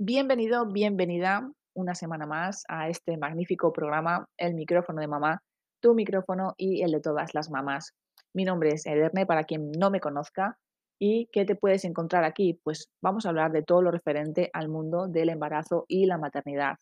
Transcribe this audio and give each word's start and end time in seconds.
Bienvenido, 0.00 0.66
bienvenida 0.66 1.48
una 1.72 1.94
semana 1.94 2.26
más 2.26 2.64
a 2.66 2.88
este 2.88 3.16
magnífico 3.16 3.72
programa, 3.72 4.26
El 4.36 4.54
micrófono 4.54 5.00
de 5.00 5.06
mamá, 5.06 5.40
tu 5.80 5.94
micrófono 5.94 6.54
y 6.56 6.82
el 6.82 6.90
de 6.90 7.00
todas 7.00 7.32
las 7.32 7.48
mamás. 7.48 7.92
Mi 8.34 8.44
nombre 8.44 8.70
es 8.70 8.86
Ederne, 8.86 9.24
para 9.24 9.44
quien 9.44 9.70
no 9.70 9.92
me 9.92 10.00
conozca. 10.00 10.58
¿Y 10.98 11.28
qué 11.30 11.44
te 11.44 11.54
puedes 11.54 11.84
encontrar 11.84 12.24
aquí? 12.24 12.58
Pues 12.64 12.90
vamos 13.00 13.24
a 13.24 13.28
hablar 13.28 13.52
de 13.52 13.62
todo 13.62 13.82
lo 13.82 13.92
referente 13.92 14.50
al 14.52 14.68
mundo 14.68 15.06
del 15.06 15.28
embarazo 15.28 15.84
y 15.86 16.06
la 16.06 16.18
maternidad. 16.18 16.74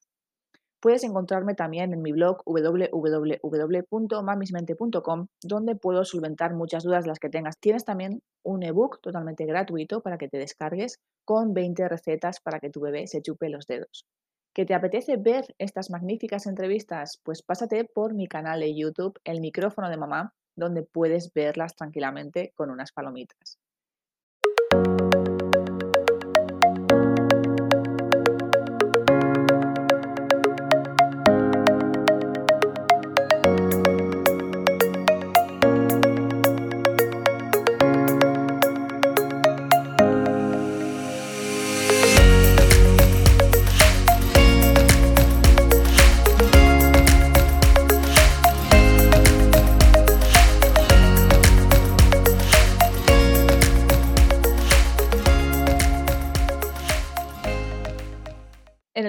Puedes 0.83 1.03
encontrarme 1.05 1.55
también 1.55 1.93
en 1.93 2.03
mi 2.03 2.11
blog 2.11 2.43
www.mamismente.com, 2.45 5.29
donde 5.41 5.77
puedo 5.77 6.05
solventar 6.05 6.55
muchas 6.55 6.83
dudas 6.83 7.07
las 7.07 7.21
que 7.21 7.29
tengas. 7.29 7.61
Tienes 7.61 7.85
también 7.85 8.21
un 8.43 8.65
ebook 8.65 9.01
totalmente 9.01 9.47
gratuito 9.47 10.01
para 10.01 10.19
que 10.19 10.27
te 10.27 10.39
descargues 10.39 10.99
con 11.25 11.55
20 11.55 11.89
recetas 11.89 12.41
para 12.41 12.59
que 12.59 12.71
tu 12.71 12.81
bebé 12.81 13.07
se 13.07 13.23
chupe 13.23 13.49
los 13.49 13.69
dedos. 13.69 14.09
¿Que 14.53 14.67
te 14.67 14.75
apetece 14.75 15.19
ver 15.19 15.55
estas 15.59 15.89
magníficas 15.89 16.49
entrevistas? 16.49 17.21
Pues 17.23 17.43
pásate 17.43 17.85
por 17.85 18.13
mi 18.13 18.27
canal 18.27 18.59
de 18.59 18.75
YouTube, 18.75 19.21
El 19.23 19.41
micrófono 19.41 19.89
de 19.89 19.99
mamá, 19.99 20.35
donde 20.57 20.83
puedes 20.83 21.33
verlas 21.33 21.77
tranquilamente 21.77 22.53
con 22.57 22.71
unas 22.71 22.91
palomitas. 22.91 23.62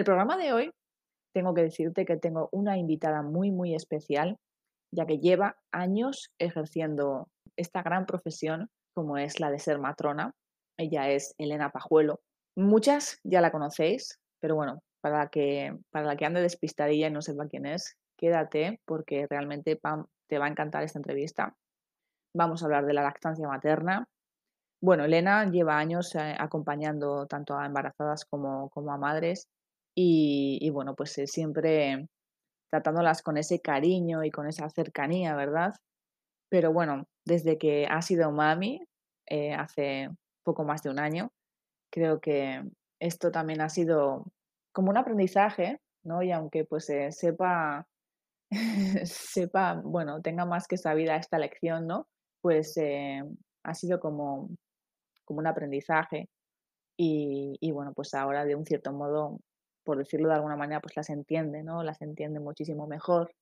El 0.03 0.05
programa 0.05 0.35
de 0.35 0.51
hoy 0.51 0.71
tengo 1.33 1.53
que 1.53 1.61
decirte 1.61 2.03
que 2.03 2.17
tengo 2.17 2.49
una 2.51 2.77
invitada 2.77 3.21
muy, 3.21 3.51
muy 3.51 3.73
especial, 3.73 4.35
ya 4.93 5.05
que 5.05 5.19
lleva 5.19 5.55
años 5.71 6.29
ejerciendo 6.39 7.29
esta 7.55 7.83
gran 7.83 8.05
profesión 8.05 8.69
como 8.93 9.17
es 9.17 9.39
la 9.39 9.49
de 9.49 9.59
ser 9.59 9.79
matrona. 9.79 10.33
Ella 10.77 11.09
es 11.09 11.35
Elena 11.37 11.69
Pajuelo. 11.69 12.19
Muchas 12.57 13.17
ya 13.23 13.39
la 13.39 13.53
conocéis, 13.53 14.19
pero 14.41 14.55
bueno, 14.55 14.81
para 14.99 15.19
la 15.19 15.29
que, 15.29 15.73
para 15.89 16.05
la 16.05 16.17
que 16.17 16.25
ande 16.25 16.41
despistadilla 16.41 17.07
y 17.07 17.11
no 17.11 17.21
sepa 17.21 17.47
quién 17.47 17.65
es, 17.65 17.95
quédate 18.17 18.81
porque 18.85 19.25
realmente 19.29 19.79
te 20.27 20.37
va 20.37 20.45
a 20.45 20.49
encantar 20.49 20.83
esta 20.83 20.99
entrevista. 20.99 21.55
Vamos 22.35 22.61
a 22.61 22.65
hablar 22.65 22.85
de 22.85 22.93
la 22.93 23.03
lactancia 23.03 23.47
materna. 23.47 24.05
Bueno, 24.81 25.05
Elena 25.05 25.49
lleva 25.49 25.77
años 25.77 26.13
eh, 26.15 26.35
acompañando 26.37 27.25
tanto 27.25 27.57
a 27.57 27.65
embarazadas 27.65 28.25
como, 28.25 28.69
como 28.71 28.91
a 28.91 28.97
madres 28.97 29.47
y, 29.95 30.69
bueno, 30.71 30.95
pues 30.95 31.17
eh, 31.17 31.27
siempre 31.27 32.07
tratándolas 32.71 33.21
con 33.21 33.37
ese 33.37 33.59
cariño 33.61 34.23
y 34.23 34.31
con 34.31 34.47
esa 34.47 34.69
cercanía, 34.69 35.35
¿verdad? 35.35 35.73
Pero 36.49 36.73
bueno, 36.73 37.05
desde 37.25 37.57
que 37.57 37.85
ha 37.87 38.01
sido 38.01 38.31
mami, 38.31 38.81
eh, 39.29 39.53
hace 39.53 40.09
poco 40.43 40.63
más 40.63 40.81
de 40.81 40.89
un 40.89 40.99
año, 40.99 41.31
creo 41.91 42.19
que 42.19 42.63
esto 42.99 43.31
también 43.31 43.61
ha 43.61 43.69
sido 43.69 44.25
como 44.71 44.89
un 44.89 44.97
aprendizaje, 44.97 45.79
¿no? 46.03 46.23
Y 46.23 46.31
aunque 46.31 46.65
pues 46.65 46.89
eh, 46.89 47.11
sepa, 47.11 47.87
sepa, 49.05 49.81
bueno, 49.83 50.21
tenga 50.21 50.45
más 50.45 50.67
que 50.67 50.77
sabida 50.77 51.17
esta 51.17 51.37
lección, 51.37 51.85
¿no? 51.87 52.07
Pues 52.41 52.75
ha 53.63 53.73
sido 53.75 53.99
como, 53.99 54.49
como 55.25 55.39
un 55.39 55.47
aprendizaje 55.47 56.29
y, 56.97 57.57
y, 57.61 57.71
bueno, 57.71 57.93
pues 57.93 58.13
ahora 58.13 58.45
de 58.45 58.55
un 58.55 58.65
cierto 58.65 58.91
modo 58.91 59.39
por 59.83 59.97
decirlo 59.97 60.29
de 60.29 60.35
alguna 60.35 60.55
manera, 60.55 60.81
pues 60.81 60.95
las 60.95 61.09
entiende, 61.09 61.63
¿no? 61.63 61.83
Las 61.83 62.01
entiende 62.01 62.39
muchísimo 62.39 62.87
mejor 62.87 63.33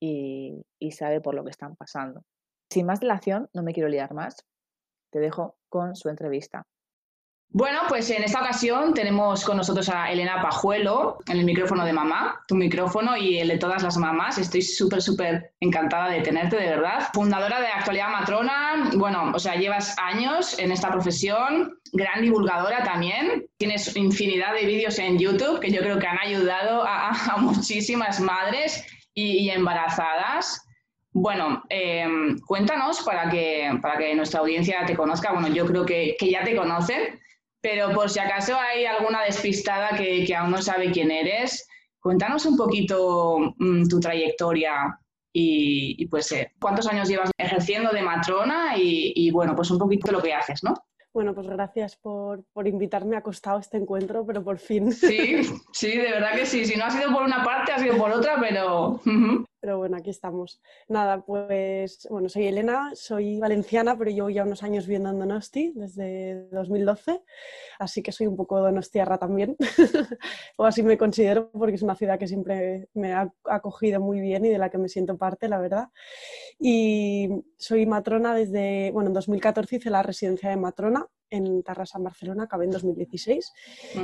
y, 0.00 0.64
sabe 0.92 1.20
por 1.20 1.34
lo 1.34 1.44
que 1.44 1.50
están 1.50 1.76
pasando. 1.76 2.22
Sin 2.70 2.86
más 2.86 3.00
dilación, 3.00 3.48
no 3.52 3.62
me 3.62 3.72
quiero 3.72 3.88
liar 3.88 4.14
más, 4.14 4.36
te 5.10 5.18
dejo 5.18 5.56
con 5.68 5.96
su 5.96 6.08
entrevista. 6.08 6.66
Bueno, 7.52 7.80
pues 7.88 8.08
en 8.10 8.22
esta 8.22 8.42
ocasión 8.42 8.94
tenemos 8.94 9.44
con 9.44 9.56
nosotros 9.56 9.88
a 9.88 10.12
Elena 10.12 10.40
Pajuelo 10.40 11.18
en 11.26 11.38
el 11.38 11.44
micrófono 11.44 11.84
de 11.84 11.92
mamá, 11.92 12.44
tu 12.46 12.54
micrófono 12.54 13.16
y 13.16 13.38
el 13.38 13.48
de 13.48 13.58
todas 13.58 13.82
las 13.82 13.96
mamás. 13.96 14.38
Estoy 14.38 14.62
súper, 14.62 15.02
súper 15.02 15.52
encantada 15.58 16.10
de 16.10 16.20
tenerte, 16.20 16.54
de 16.54 16.66
verdad. 16.66 17.08
Fundadora 17.12 17.60
de 17.60 17.66
Actualidad 17.66 18.10
Matrona, 18.10 18.90
bueno, 18.94 19.32
o 19.34 19.38
sea, 19.40 19.56
llevas 19.56 19.96
años 19.98 20.60
en 20.60 20.70
esta 20.70 20.92
profesión, 20.92 21.76
gran 21.92 22.22
divulgadora 22.22 22.84
también. 22.84 23.48
Tienes 23.56 23.96
infinidad 23.96 24.54
de 24.54 24.66
vídeos 24.66 25.00
en 25.00 25.18
YouTube 25.18 25.58
que 25.58 25.72
yo 25.72 25.80
creo 25.80 25.98
que 25.98 26.06
han 26.06 26.20
ayudado 26.20 26.84
a, 26.86 27.36
muchísimas 27.38 28.20
madres 28.20 28.86
y, 29.12 29.50
embarazadas. 29.50 30.64
Bueno, 31.12 31.64
em, 31.68 32.38
cuéntanos 32.46 33.02
para 33.02 33.28
que, 33.28 33.76
para 33.82 33.98
que 33.98 34.14
nuestra 34.14 34.38
audiencia 34.38 34.86
te 34.86 34.94
conozca. 34.94 35.32
Bueno, 35.32 35.48
yo 35.48 35.66
creo 35.66 35.84
que, 35.84 36.14
que 36.16 36.30
ya 36.30 36.44
te 36.44 36.54
conocen, 36.54 37.18
pero 37.60 37.92
por 37.92 38.10
si 38.10 38.18
acaso 38.20 38.56
hay 38.56 38.84
alguna 38.84 39.22
despistada 39.24 39.96
que, 39.96 40.34
aún 40.34 40.50
no 40.50 40.62
sabe 40.62 40.90
quién 40.90 41.10
eres, 41.10 41.68
cuéntanos 42.00 42.46
un 42.46 42.56
poquito 42.56 43.54
mm, 43.58 43.88
tu 43.88 44.00
trayectoria 44.00 44.98
y, 45.32 46.06
pues 46.06 46.32
eh, 46.32 46.52
cuántos 46.60 46.86
años 46.88 47.08
llevas 47.08 47.30
ejerciendo 47.38 47.90
de 47.90 48.02
matrona 48.02 48.76
y, 48.76 49.12
y, 49.14 49.30
bueno, 49.30 49.54
pues 49.54 49.70
un 49.70 49.78
poquito 49.78 50.10
lo 50.10 50.20
que 50.20 50.34
haces, 50.34 50.64
¿no? 50.64 50.74
Bueno, 51.12 51.34
pues 51.34 51.48
gracias 51.48 51.96
por, 51.96 52.44
por 52.52 52.68
invitarme. 52.68 53.16
a 53.16 53.22
costado 53.22 53.58
este 53.58 53.76
encuentro, 53.76 54.24
pero 54.24 54.44
por 54.44 54.58
fin. 54.58 54.92
Sí, 54.92 55.42
sí, 55.72 55.96
de 55.96 56.10
verdad 56.10 56.34
que 56.34 56.46
sí. 56.46 56.64
Si 56.64 56.76
no 56.76 56.84
ha 56.84 56.90
sido 56.90 57.12
por 57.12 57.22
una 57.22 57.42
parte, 57.42 57.72
ha 57.72 57.78
sido 57.78 57.96
por 57.96 58.10
otra, 58.12 58.38
pero... 58.40 59.00
Pero 59.60 59.78
bueno, 59.78 59.96
aquí 59.96 60.10
estamos. 60.10 60.60
Nada, 60.88 61.22
pues 61.22 62.06
bueno, 62.10 62.28
soy 62.28 62.46
Elena, 62.46 62.92
soy 62.94 63.38
valenciana, 63.38 63.96
pero 63.98 64.10
llevo 64.10 64.30
ya 64.30 64.42
unos 64.42 64.62
años 64.62 64.86
viviendo 64.86 65.10
en 65.10 65.18
Donosti 65.18 65.72
desde 65.74 66.48
2012, 66.50 67.22
así 67.78 68.02
que 68.02 68.10
soy 68.12 68.26
un 68.26 68.36
poco 68.36 68.58
donostiarra 68.60 69.18
también, 69.18 69.56
o 70.56 70.64
así 70.64 70.82
me 70.82 70.96
considero 70.96 71.50
porque 71.50 71.74
es 71.74 71.82
una 71.82 71.94
ciudad 71.94 72.18
que 72.18 72.26
siempre 72.26 72.88
me 72.94 73.12
ha 73.12 73.32
acogido 73.44 74.00
muy 74.00 74.20
bien 74.20 74.44
y 74.46 74.48
de 74.48 74.58
la 74.58 74.70
que 74.70 74.78
me 74.78 74.88
siento 74.88 75.18
parte, 75.18 75.48
la 75.48 75.58
verdad. 75.58 75.88
Y 76.58 77.28
soy 77.58 77.86
matrona 77.86 78.34
desde, 78.34 78.90
bueno, 78.92 79.08
en 79.08 79.14
2014 79.14 79.76
hice 79.76 79.90
la 79.90 80.02
residencia 80.02 80.50
de 80.50 80.56
matrona 80.56 81.06
en 81.30 81.62
Tarrasa, 81.62 81.98
en 81.98 82.04
Barcelona, 82.04 82.44
acabé 82.44 82.64
en 82.64 82.70
2016 82.72 83.52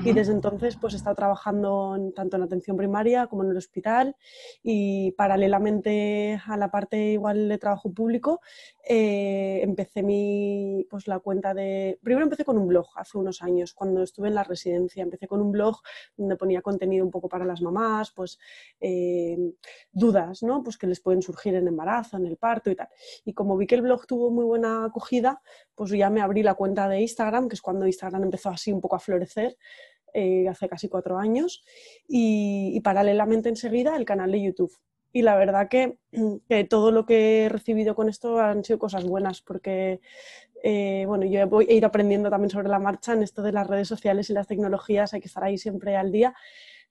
y 0.05 0.13
desde 0.13 0.33
entonces 0.33 0.77
pues 0.77 0.95
he 0.95 0.97
estado 0.97 1.17
trabajando 1.17 2.13
tanto 2.15 2.37
en 2.37 2.43
atención 2.43 2.77
primaria 2.77 3.27
como 3.27 3.45
en 3.45 3.51
el 3.51 3.57
hospital 3.57 4.17
y 4.63 5.13
paralelamente 5.13 6.41
a 6.47 6.57
la 6.57 6.71
parte 6.71 7.13
igual 7.13 7.49
de 7.49 7.59
trabajo 7.59 7.93
público 7.93 8.41
eh, 8.89 9.61
empecé 9.63 10.03
mi, 10.03 10.87
pues 10.89 11.09
la 11.09 11.19
cuenta 11.19 11.55
de... 11.55 11.99
Primero 12.03 12.25
empecé 12.25 12.45
con 12.45 12.57
un 12.57 12.69
blog 12.69 12.87
hace 12.97 13.19
unos 13.19 13.43
años, 13.43 13.73
cuando 13.75 14.03
estuve 14.03 14.29
en 14.29 14.35
la 14.35 14.45
residencia, 14.45 15.03
empecé 15.03 15.27
con 15.27 15.41
un 15.41 15.51
blog 15.51 15.81
donde 16.17 16.37
ponía 16.37 16.63
contenido 16.63 17.05
un 17.05 17.11
poco 17.11 17.29
para 17.29 17.45
las 17.45 17.61
mamás, 17.61 18.13
pues 18.13 18.39
eh, 18.81 19.37
dudas, 19.91 20.43
¿no? 20.43 20.63
Pues 20.63 20.79
que 20.79 20.87
les 20.87 21.01
pueden 21.01 21.23
surgir 21.23 21.55
en 21.55 21.67
embarazo, 21.67 22.17
en 22.17 22.27
el 22.27 22.37
parto 22.37 22.71
y 22.71 22.77
tal. 22.77 22.89
Y 23.25 23.33
como 23.33 23.57
vi 23.57 23.67
que 23.67 23.75
el 23.75 23.83
blog 23.83 24.07
tuvo 24.07 24.31
muy 24.31 24.45
buena 24.45 24.85
acogida, 24.85 25.43
pues 25.75 25.91
ya 25.91 26.09
me 26.09 26.23
abrí 26.23 26.43
la 26.43 26.55
cuenta 26.55 26.89
de 26.89 27.01
Instagram, 27.01 27.16
que 27.49 27.55
es 27.55 27.63
cuando 27.63 27.87
Instagram 27.87 28.25
empezó 28.25 28.51
así 28.51 28.73
un 28.73 28.81
poco 28.81 28.97
a 28.97 29.01
florecer, 29.01 29.57
eh, 30.13 30.49
hace 30.49 30.69
casi 30.69 30.89
cuatro 30.89 31.19
años, 31.19 31.63
y, 32.09 32.81
paralelamente 32.81 33.49
enseguida 33.49 33.97
el 33.97 34.05
canal 34.05 34.33
de 34.33 34.43
YouTube. 34.43 34.73
Y 35.13 35.23
la 35.23 35.37
verdad 35.37 35.69
que, 35.71 36.65
todo 36.65 36.91
lo 36.91 37.07
que 37.07 37.45
he 37.45 37.49
recibido 37.49 37.95
con 37.95 38.09
esto 38.09 38.39
han 38.39 38.65
sido 38.65 38.79
cosas 38.79 39.05
buenas, 39.05 39.41
porque 39.43 40.01
eh, 40.63 41.05
bueno, 41.07 41.27
yo 41.27 41.47
voy 41.49 41.67
a 41.69 41.73
ir 41.73 41.85
aprendiendo 41.85 42.31
también 42.31 42.51
sobre 42.51 42.69
la 42.69 42.79
marcha 42.79 43.13
en 43.13 43.23
esto 43.23 43.43
de 43.43 43.53
las 43.53 43.67
redes 43.67 43.89
sociales 43.89 44.31
y 44.31 44.33
las 44.33 44.47
tecnologías, 44.47 45.15
hay 45.15 45.21
que 45.21 45.29
estar 45.29 45.45
ahí 45.45 45.59
siempre 45.59 45.97
al 45.97 46.13
día, 46.13 46.35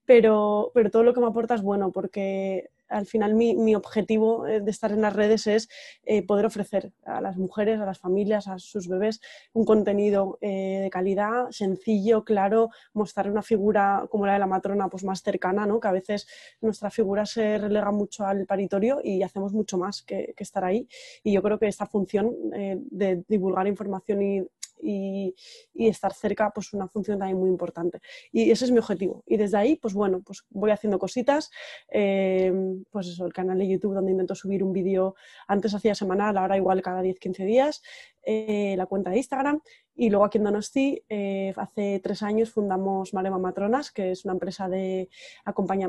pero, 0.05 0.71
pero 0.73 0.91
todo 0.91 1.03
lo 1.03 1.13
que 1.13 1.21
me 1.21 1.27
aporta 1.27 1.55
es 1.55 1.61
bueno, 1.61 1.91
porque 1.91 2.69
al 2.89 3.05
final 3.05 3.33
mi, 3.35 3.75
objetivo 3.75 4.47
eh, 4.47 4.61
de 4.61 4.71
estar 4.71 4.91
en 4.91 5.01
las 5.01 5.13
redes 5.13 5.47
es 5.47 5.69
eh, 6.03 6.25
poder 6.25 6.45
ofrecer 6.45 6.91
a 7.05 7.21
las 7.21 7.37
mujeres, 7.37 7.79
a 7.79 7.85
las 7.85 7.99
familias, 7.99 8.47
a 8.47 8.59
sus 8.59 8.87
bebés 8.87 9.21
un 9.53 9.65
contenido 9.65 10.37
eh, 10.41 10.81
de 10.83 10.89
calidad, 10.89 11.49
sencillo, 11.51 12.23
claro, 12.23 12.69
mostrar 12.93 13.29
una 13.29 13.41
figura 13.41 14.05
como 14.09 14.25
la 14.25 14.33
de 14.33 14.39
la 14.39 14.47
matrona 14.47 14.87
pues 14.87 15.03
más 15.03 15.21
cercana, 15.21 15.65
¿no? 15.65 15.79
que 15.79 15.87
a 15.87 15.91
veces 15.91 16.27
nuestra 16.61 16.89
figura 16.89 17.25
se 17.25 17.57
relega 17.57 17.91
mucho 17.91 18.25
al 18.25 18.45
paritorio 18.45 18.99
y 19.03 19.23
hacemos 19.23 19.53
mucho 19.53 19.77
más 19.77 20.01
que, 20.01 20.33
estar 20.37 20.63
ahí. 20.63 20.87
Y 21.23 21.33
yo 21.33 21.41
creo 21.41 21.57
que 21.57 21.67
esta 21.67 21.87
función 21.87 22.31
de 22.51 23.23
divulgar 23.27 23.67
información 23.67 24.21
y 24.21 24.47
y, 24.81 25.35
estar 25.73 26.13
cerca, 26.13 26.51
pues 26.53 26.73
una 26.73 26.87
función 26.87 27.19
también 27.19 27.39
muy 27.39 27.49
importante. 27.49 27.99
Y 28.31 28.51
ese 28.51 28.65
es 28.65 28.71
mi 28.71 28.79
objetivo. 28.79 29.23
Y 29.25 29.37
desde 29.37 29.57
ahí, 29.57 29.75
pues 29.75 29.93
bueno, 29.93 30.21
pues 30.25 30.43
voy 30.49 30.71
haciendo 30.71 30.99
cositas, 30.99 31.51
eh, 31.89 32.51
pues 32.89 33.07
eso, 33.07 33.25
el 33.25 33.33
canal 33.33 33.57
de 33.57 33.67
YouTube 33.67 33.93
donde 33.93 34.11
intento 34.11 34.35
subir 34.35 34.63
un 34.63 34.73
vídeo, 34.73 35.15
antes 35.47 35.73
hacía 35.73 35.95
semanal, 35.95 36.37
ahora 36.37 36.57
igual 36.57 36.81
cada 36.81 37.01
10-15 37.01 37.45
días, 37.45 37.81
eh, 38.23 38.75
la 38.77 38.87
cuenta 38.87 39.11
de 39.11 39.17
Instagram 39.17 39.61
y 39.95 40.09
luego 40.09 40.25
aquí 40.25 40.37
en 40.37 40.43
Donosti, 40.43 41.01
eh, 41.07 41.53
hace 41.55 42.01
tres 42.03 42.21
años 42.21 42.51
fundamos 42.51 43.13
Marema 43.13 43.37
Matronas, 43.37 43.91
que 43.91 44.11
es 44.11 44.25
una 44.25 44.33
empresa 44.33 44.67
de, 44.67 45.09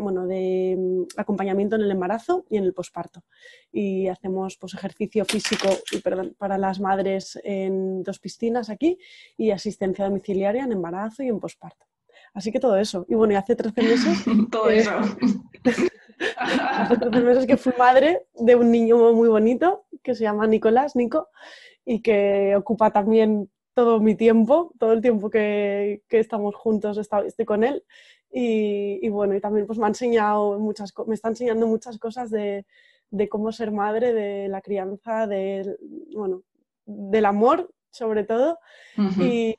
bueno, 0.00 0.26
de 0.26 0.76
mm, 0.78 1.18
acompañamiento 1.20 1.74
en 1.74 1.82
el 1.82 1.90
embarazo 1.90 2.44
y 2.48 2.56
en 2.56 2.64
el 2.64 2.72
posparto. 2.72 3.24
Y 3.72 4.06
hacemos 4.06 4.56
pues, 4.58 4.74
ejercicio 4.74 5.24
físico 5.24 5.68
para 6.38 6.56
las 6.56 6.78
madres 6.78 7.38
en 7.42 8.04
dos 8.04 8.20
piscinas 8.20 8.70
aquí 8.70 8.98
y 9.36 9.50
asistencia 9.50 10.04
domiciliaria 10.04 10.62
en 10.62 10.72
embarazo 10.72 11.24
y 11.24 11.28
en 11.28 11.40
posparto. 11.40 11.86
Así 12.32 12.52
que 12.52 12.60
todo 12.60 12.76
eso. 12.76 13.06
Y 13.08 13.14
bueno, 13.14 13.32
y 13.32 13.36
hace 13.36 13.56
13 13.56 13.82
meses... 13.82 14.18
todo 14.52 14.70
eso. 14.70 14.92
hace 16.38 16.96
13 16.96 17.20
meses 17.22 17.46
que 17.46 17.56
fui 17.56 17.72
madre 17.76 18.26
de 18.34 18.54
un 18.54 18.70
niño 18.70 19.12
muy 19.14 19.28
bonito 19.28 19.86
que 20.02 20.14
se 20.14 20.22
llama 20.22 20.46
Nicolás, 20.46 20.94
Nico, 20.94 21.28
y 21.84 22.02
que 22.02 22.54
ocupa 22.56 22.92
también 22.92 23.50
todo 23.76 24.00
mi 24.00 24.14
tiempo, 24.14 24.72
todo 24.78 24.94
el 24.94 25.02
tiempo 25.02 25.28
que, 25.28 26.02
estamos 26.08 26.54
juntos 26.54 26.96
estoy 26.96 27.44
con 27.44 27.62
él. 27.62 27.84
Y, 28.32 29.06
bueno, 29.10 29.34
y 29.34 29.40
también 29.40 29.66
pues 29.66 29.78
me 29.78 29.84
ha 29.84 29.88
enseñado 29.88 30.58
muchas 30.58 30.94
me 31.06 31.14
está 31.14 31.28
enseñando 31.28 31.66
muchas 31.66 31.98
cosas 31.98 32.30
de, 32.30 32.64
cómo 33.28 33.52
ser 33.52 33.72
madre, 33.72 34.14
de 34.14 34.48
la 34.48 34.62
crianza, 34.62 35.26
de, 35.26 35.76
bueno, 36.14 36.42
del 36.86 37.26
amor 37.26 37.70
sobre 37.90 38.24
todo 38.24 38.58
y, 39.20 39.56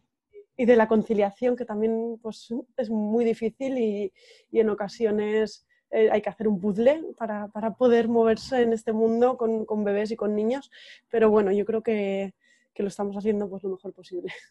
de 0.57 0.75
la 0.75 0.87
conciliación 0.87 1.55
que 1.55 1.65
también 1.65 2.17
pues, 2.19 2.51
es 2.75 2.89
muy 2.89 3.23
difícil 3.23 3.77
y, 3.77 4.11
en 4.51 4.69
ocasiones 4.71 5.67
eh, 5.91 6.09
hay 6.11 6.23
que 6.23 6.29
hacer 6.29 6.47
un 6.47 6.59
puzzle 6.59 7.03
para, 7.15 7.49
poder 7.77 8.07
moverse 8.07 8.63
en 8.63 8.73
este 8.73 8.93
mundo 8.93 9.37
con, 9.37 9.65
con 9.65 9.83
bebés 9.83 10.09
y 10.09 10.15
con 10.15 10.35
niños. 10.35 10.71
Pero 11.07 11.29
bueno, 11.29 11.51
yo 11.51 11.65
creo 11.65 11.83
que, 11.83 12.33
que 12.77 12.83
lo 12.83 12.89
estamos 12.89 13.17
haciendo 13.17 13.49
pues 13.49 13.63
lo 13.63 13.71
mejor 13.71 13.93
posible. 13.93 14.31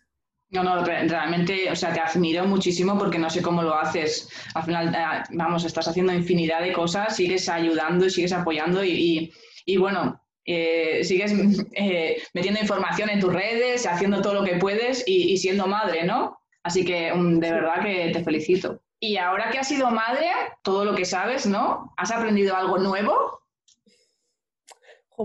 No, 0.48 0.62
no, 0.62 0.84
realmente, 0.84 1.68
o 1.72 1.74
sea, 1.74 1.92
te 1.92 1.98
admiro 1.98 2.46
muchísimo 2.46 2.96
porque 2.96 3.18
no 3.18 3.28
sé 3.28 3.42
cómo 3.42 3.64
lo 3.64 3.74
haces. 3.74 4.30
Al 4.54 4.62
final, 4.62 4.94
eh, 4.94 5.24
vamos, 5.30 5.64
estás 5.64 5.88
haciendo 5.88 6.12
infinidad 6.12 6.60
de 6.60 6.72
cosas, 6.72 7.16
sigues 7.16 7.48
ayudando 7.48 8.06
y 8.06 8.10
sigues 8.10 8.32
apoyando 8.32 8.84
y, 8.84 9.32
y, 9.64 9.76
bueno, 9.76 10.22
eh, 10.44 11.02
sigues 11.02 11.32
eh, 11.74 12.22
metiendo 12.32 12.60
información 12.60 13.10
en 13.10 13.18
tus 13.18 13.32
redes, 13.32 13.88
haciendo 13.88 14.22
todo 14.22 14.34
lo 14.34 14.44
que 14.44 14.54
puedes 14.54 15.02
y, 15.04 15.36
siendo 15.36 15.66
madre, 15.66 16.04
¿no? 16.04 16.38
Así 16.62 16.84
que 16.84 17.12
mm, 17.12 17.40
de 17.40 17.50
verdad 17.50 17.82
que 17.82 18.10
te 18.12 18.22
felicito. 18.22 18.80
Y 19.00 19.16
ahora 19.16 19.50
que 19.50 19.58
has 19.58 19.66
sido 19.66 19.90
madre, 19.90 20.30
todo 20.62 20.84
lo 20.84 20.94
que 20.94 21.06
sabes, 21.06 21.46
¿no? 21.46 21.92
¿Has 21.96 22.12
aprendido 22.12 22.54
algo 22.54 22.78
nuevo? 22.78 23.40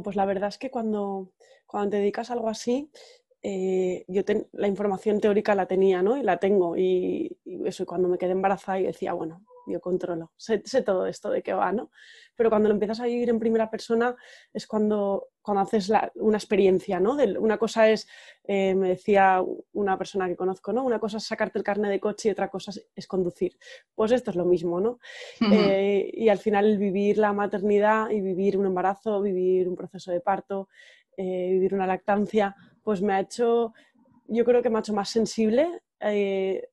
pues 0.04 0.16
la 0.16 0.26
verdad 0.26 0.50
es 0.50 0.58
que 0.58 0.72
cuando, 0.72 1.30
cuando 1.72 1.92
te 1.92 1.98
dedicas 1.98 2.30
a 2.30 2.34
algo 2.34 2.50
así, 2.50 2.92
eh, 3.42 4.04
yo 4.10 4.24
la 4.52 4.68
información 4.68 5.22
teórica 5.22 5.56
la 5.56 5.68
tenía, 5.68 6.04
¿no? 6.04 6.18
Y 6.18 6.22
la 6.22 6.38
tengo. 6.38 6.76
Y, 6.78 7.38
eso, 7.66 7.86
cuando 7.86 8.10
me 8.10 8.18
quedé 8.18 8.32
embarazada, 8.32 8.80
y 8.80 8.84
decía, 8.84 9.14
bueno, 9.14 9.46
yo 9.68 9.80
controlo, 9.80 10.32
sé, 10.36 10.60
todo 10.84 11.06
esto 11.08 11.30
de 11.30 11.42
qué 11.42 11.54
va, 11.54 11.72
¿no? 11.72 11.92
Pero 12.36 12.50
cuando 12.50 12.68
lo 12.68 12.74
empiezas 12.74 13.00
a 13.00 13.06
vivir 13.06 13.30
en 13.30 13.40
primera 13.40 13.70
persona 13.70 14.16
es 14.52 14.66
cuando, 14.66 15.30
cuando 15.42 15.62
haces 15.62 15.92
una 16.16 16.38
experiencia, 16.38 17.00
¿no? 17.00 17.16
una 17.40 17.58
cosa 17.60 17.88
es, 17.88 18.08
eh, 18.44 18.74
me 18.74 18.90
decía 18.90 19.44
una 19.74 19.98
persona 19.98 20.28
que 20.28 20.36
conozco, 20.36 20.74
¿no? 20.74 20.84
Una 20.84 21.00
cosa 21.00 21.18
es 21.18 21.24
sacarte 21.24 21.60
el 21.60 21.64
carnet 21.64 21.92
de 21.92 22.00
coche 22.00 22.30
y 22.30 22.32
otra 22.32 22.50
cosa 22.50 22.72
es, 22.96 23.08
conducir. 23.08 23.58
Pues 23.94 24.12
esto 24.12 24.32
es 24.32 24.36
lo 24.36 24.46
mismo, 24.46 24.82
¿no? 24.82 25.00
Eh, 25.52 26.10
y 26.14 26.30
al 26.30 26.40
final 26.40 26.78
vivir 26.78 27.20
la 27.20 27.32
maternidad 27.32 28.10
y 28.10 28.22
vivir 28.22 28.58
un 28.58 28.66
embarazo, 28.66 29.22
vivir 29.22 29.70
un 29.70 29.76
proceso 29.76 30.12
de 30.12 30.22
parto, 30.22 30.70
eh, 31.22 31.52
vivir 31.52 31.76
una 31.76 31.86
lactancia, 31.86 32.56
pues 32.82 33.00
me 33.04 33.14
ha 33.14 33.20
hecho, 33.20 33.74
yo 34.28 34.44
creo 34.44 34.64
que 34.64 34.72
me 34.72 34.78
ha 34.78 34.80
hecho 34.80 34.96
más 34.96 35.10
sensible, 35.10 35.84
eh, 36.00 36.68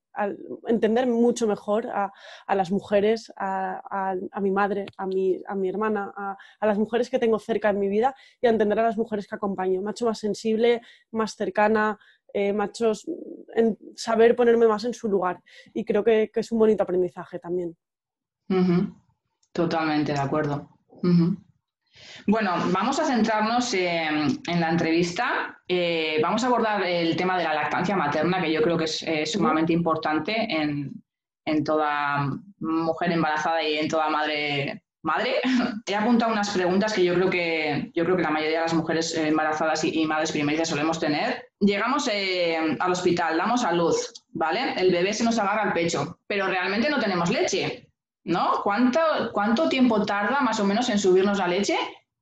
entender 0.67 1.07
mucho 1.07 1.47
mejor 1.47 1.87
a, 1.87 2.11
las 2.55 2.71
mujeres, 2.71 3.31
a, 3.37 4.15
mi 4.41 4.51
madre, 4.51 4.87
a 4.97 5.07
mi, 5.07 5.39
a 5.47 5.55
mi 5.55 5.69
hermana, 5.69 6.15
a, 6.61 6.67
las 6.67 6.79
mujeres 6.79 7.11
que 7.11 7.19
tengo 7.19 7.39
cerca 7.39 7.69
en 7.69 7.79
mi 7.79 7.89
vida 7.89 8.15
y 8.41 8.47
a 8.47 8.51
entender 8.51 8.79
a 8.79 8.85
las 8.85 8.97
mujeres 8.97 9.29
que 9.29 9.35
acompaño. 9.35 9.83
Me 9.83 9.91
ha 9.91 9.91
hecho 9.91 10.07
más 10.07 10.19
sensible, 10.19 10.81
más 11.13 11.37
cercana, 11.37 11.99
eh, 12.33 12.57
en 13.55 13.79
saber 13.97 14.35
ponerme 14.35 14.67
más 14.67 14.85
en 14.85 14.95
su 14.95 15.09
lugar 15.09 15.43
y 15.75 15.85
creo 15.85 16.03
que, 16.03 16.31
es 16.35 16.53
un 16.53 16.59
bonito 16.59 16.83
aprendizaje 16.83 17.39
también. 17.39 17.77
Totalmente 19.53 20.13
de 20.15 20.21
acuerdo. 20.21 20.71
Bueno, 22.27 22.53
vamos 22.73 22.99
a 22.99 23.07
centrarnos 23.07 23.73
en, 23.73 24.39
la 24.61 24.71
entrevista. 24.71 25.59
Eh, 25.67 26.19
vamos 26.23 26.45
a 26.45 26.49
abordar 26.49 26.83
el 26.85 27.17
tema 27.17 27.39
de 27.39 27.45
la 27.45 27.55
lactancia 27.55 27.97
materna, 27.97 28.43
que 28.43 28.53
yo 28.53 28.61
creo 28.63 28.77
que 28.77 28.85
es 28.85 29.33
sumamente 29.33 29.73
importante 29.73 30.47
en, 30.51 31.65
toda 31.65 32.29
mujer 32.61 33.13
embarazada 33.13 33.63
y 33.63 33.79
en 33.79 33.89
toda 33.89 34.11
madre. 34.11 34.83
Madre, 35.01 35.37
he 35.87 35.95
apuntado 35.95 36.33
unas 36.33 36.51
preguntas 36.51 36.93
que 36.93 37.05
yo 37.05 37.15
creo 37.15 37.31
que 37.31 37.91
yo 37.95 38.05
creo 38.05 38.17
que 38.17 38.23
la 38.23 38.31
mayoría 38.31 38.59
de 38.59 38.65
las 38.65 38.75
mujeres 38.75 39.17
embarazadas 39.17 39.85
y, 39.85 40.05
madres 40.05 40.33
primerizas 40.33 40.69
solemos 40.69 41.01
tener. 41.01 41.49
Llegamos 41.61 42.09
eh, 42.13 42.77
al 42.79 42.93
hospital, 42.93 43.39
damos 43.39 43.65
a 43.65 43.73
luz, 43.73 44.13
¿vale? 44.33 44.75
El 44.77 44.93
bebé 44.93 45.15
se 45.15 45.25
nos 45.25 45.39
agarra 45.39 45.63
al 45.63 45.73
pecho, 45.73 46.19
pero 46.27 46.47
realmente 46.47 46.91
no 46.91 46.99
tenemos 46.99 47.31
leche. 47.31 47.88
¿No? 48.29 48.61
¿Cuánto, 48.63 49.01
¿Cuánto 49.33 49.69
tiempo 49.69 50.05
tarda 50.05 50.41
más 50.41 50.61
o 50.61 50.65
menos 50.65 50.89
en 50.91 50.99
subirnos 50.99 51.39
la 51.39 51.49
leche 51.49 51.77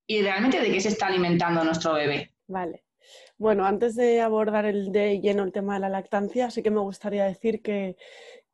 y 0.06 0.22
realmente 0.22 0.60
de 0.60 0.70
qué 0.70 0.80
se 0.80 0.88
está 0.88 1.08
alimentando 1.08 1.64
nuestro 1.64 1.94
bebé? 1.94 2.32
Vale. 2.46 2.84
Bueno, 3.38 3.66
antes 3.66 3.96
de 3.96 4.20
abordar 4.20 4.66
el 4.66 4.92
de 4.92 5.20
lleno 5.20 5.42
el 5.42 5.52
tema 5.52 5.74
de 5.74 5.80
la 5.80 5.88
lactancia, 5.88 6.50
sí 6.50 6.62
que 6.62 6.70
me 6.70 6.80
gustaría 6.80 7.24
decir 7.24 7.60
que, 7.60 7.96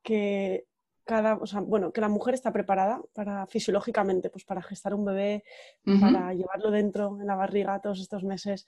que 0.03 0.65
cada, 1.13 1.35
o 1.37 1.47
sea, 1.47 1.61
bueno, 1.61 1.93
que 1.93 2.01
la 2.01 2.09
mujer 2.09 2.35
está 2.35 2.53
preparada 2.53 3.03
para 3.13 3.47
fisiológicamente, 3.47 4.31
pues 4.31 4.45
para 4.45 4.63
gestar 4.63 4.95
un 4.95 5.05
bebé, 5.05 5.45
para 6.01 6.33
llevarlo 6.33 6.71
dentro 6.71 7.19
en 7.21 7.27
la 7.27 7.35
barriga 7.35 7.81
todos 7.81 8.01
estos 8.01 8.25
meses 8.25 8.67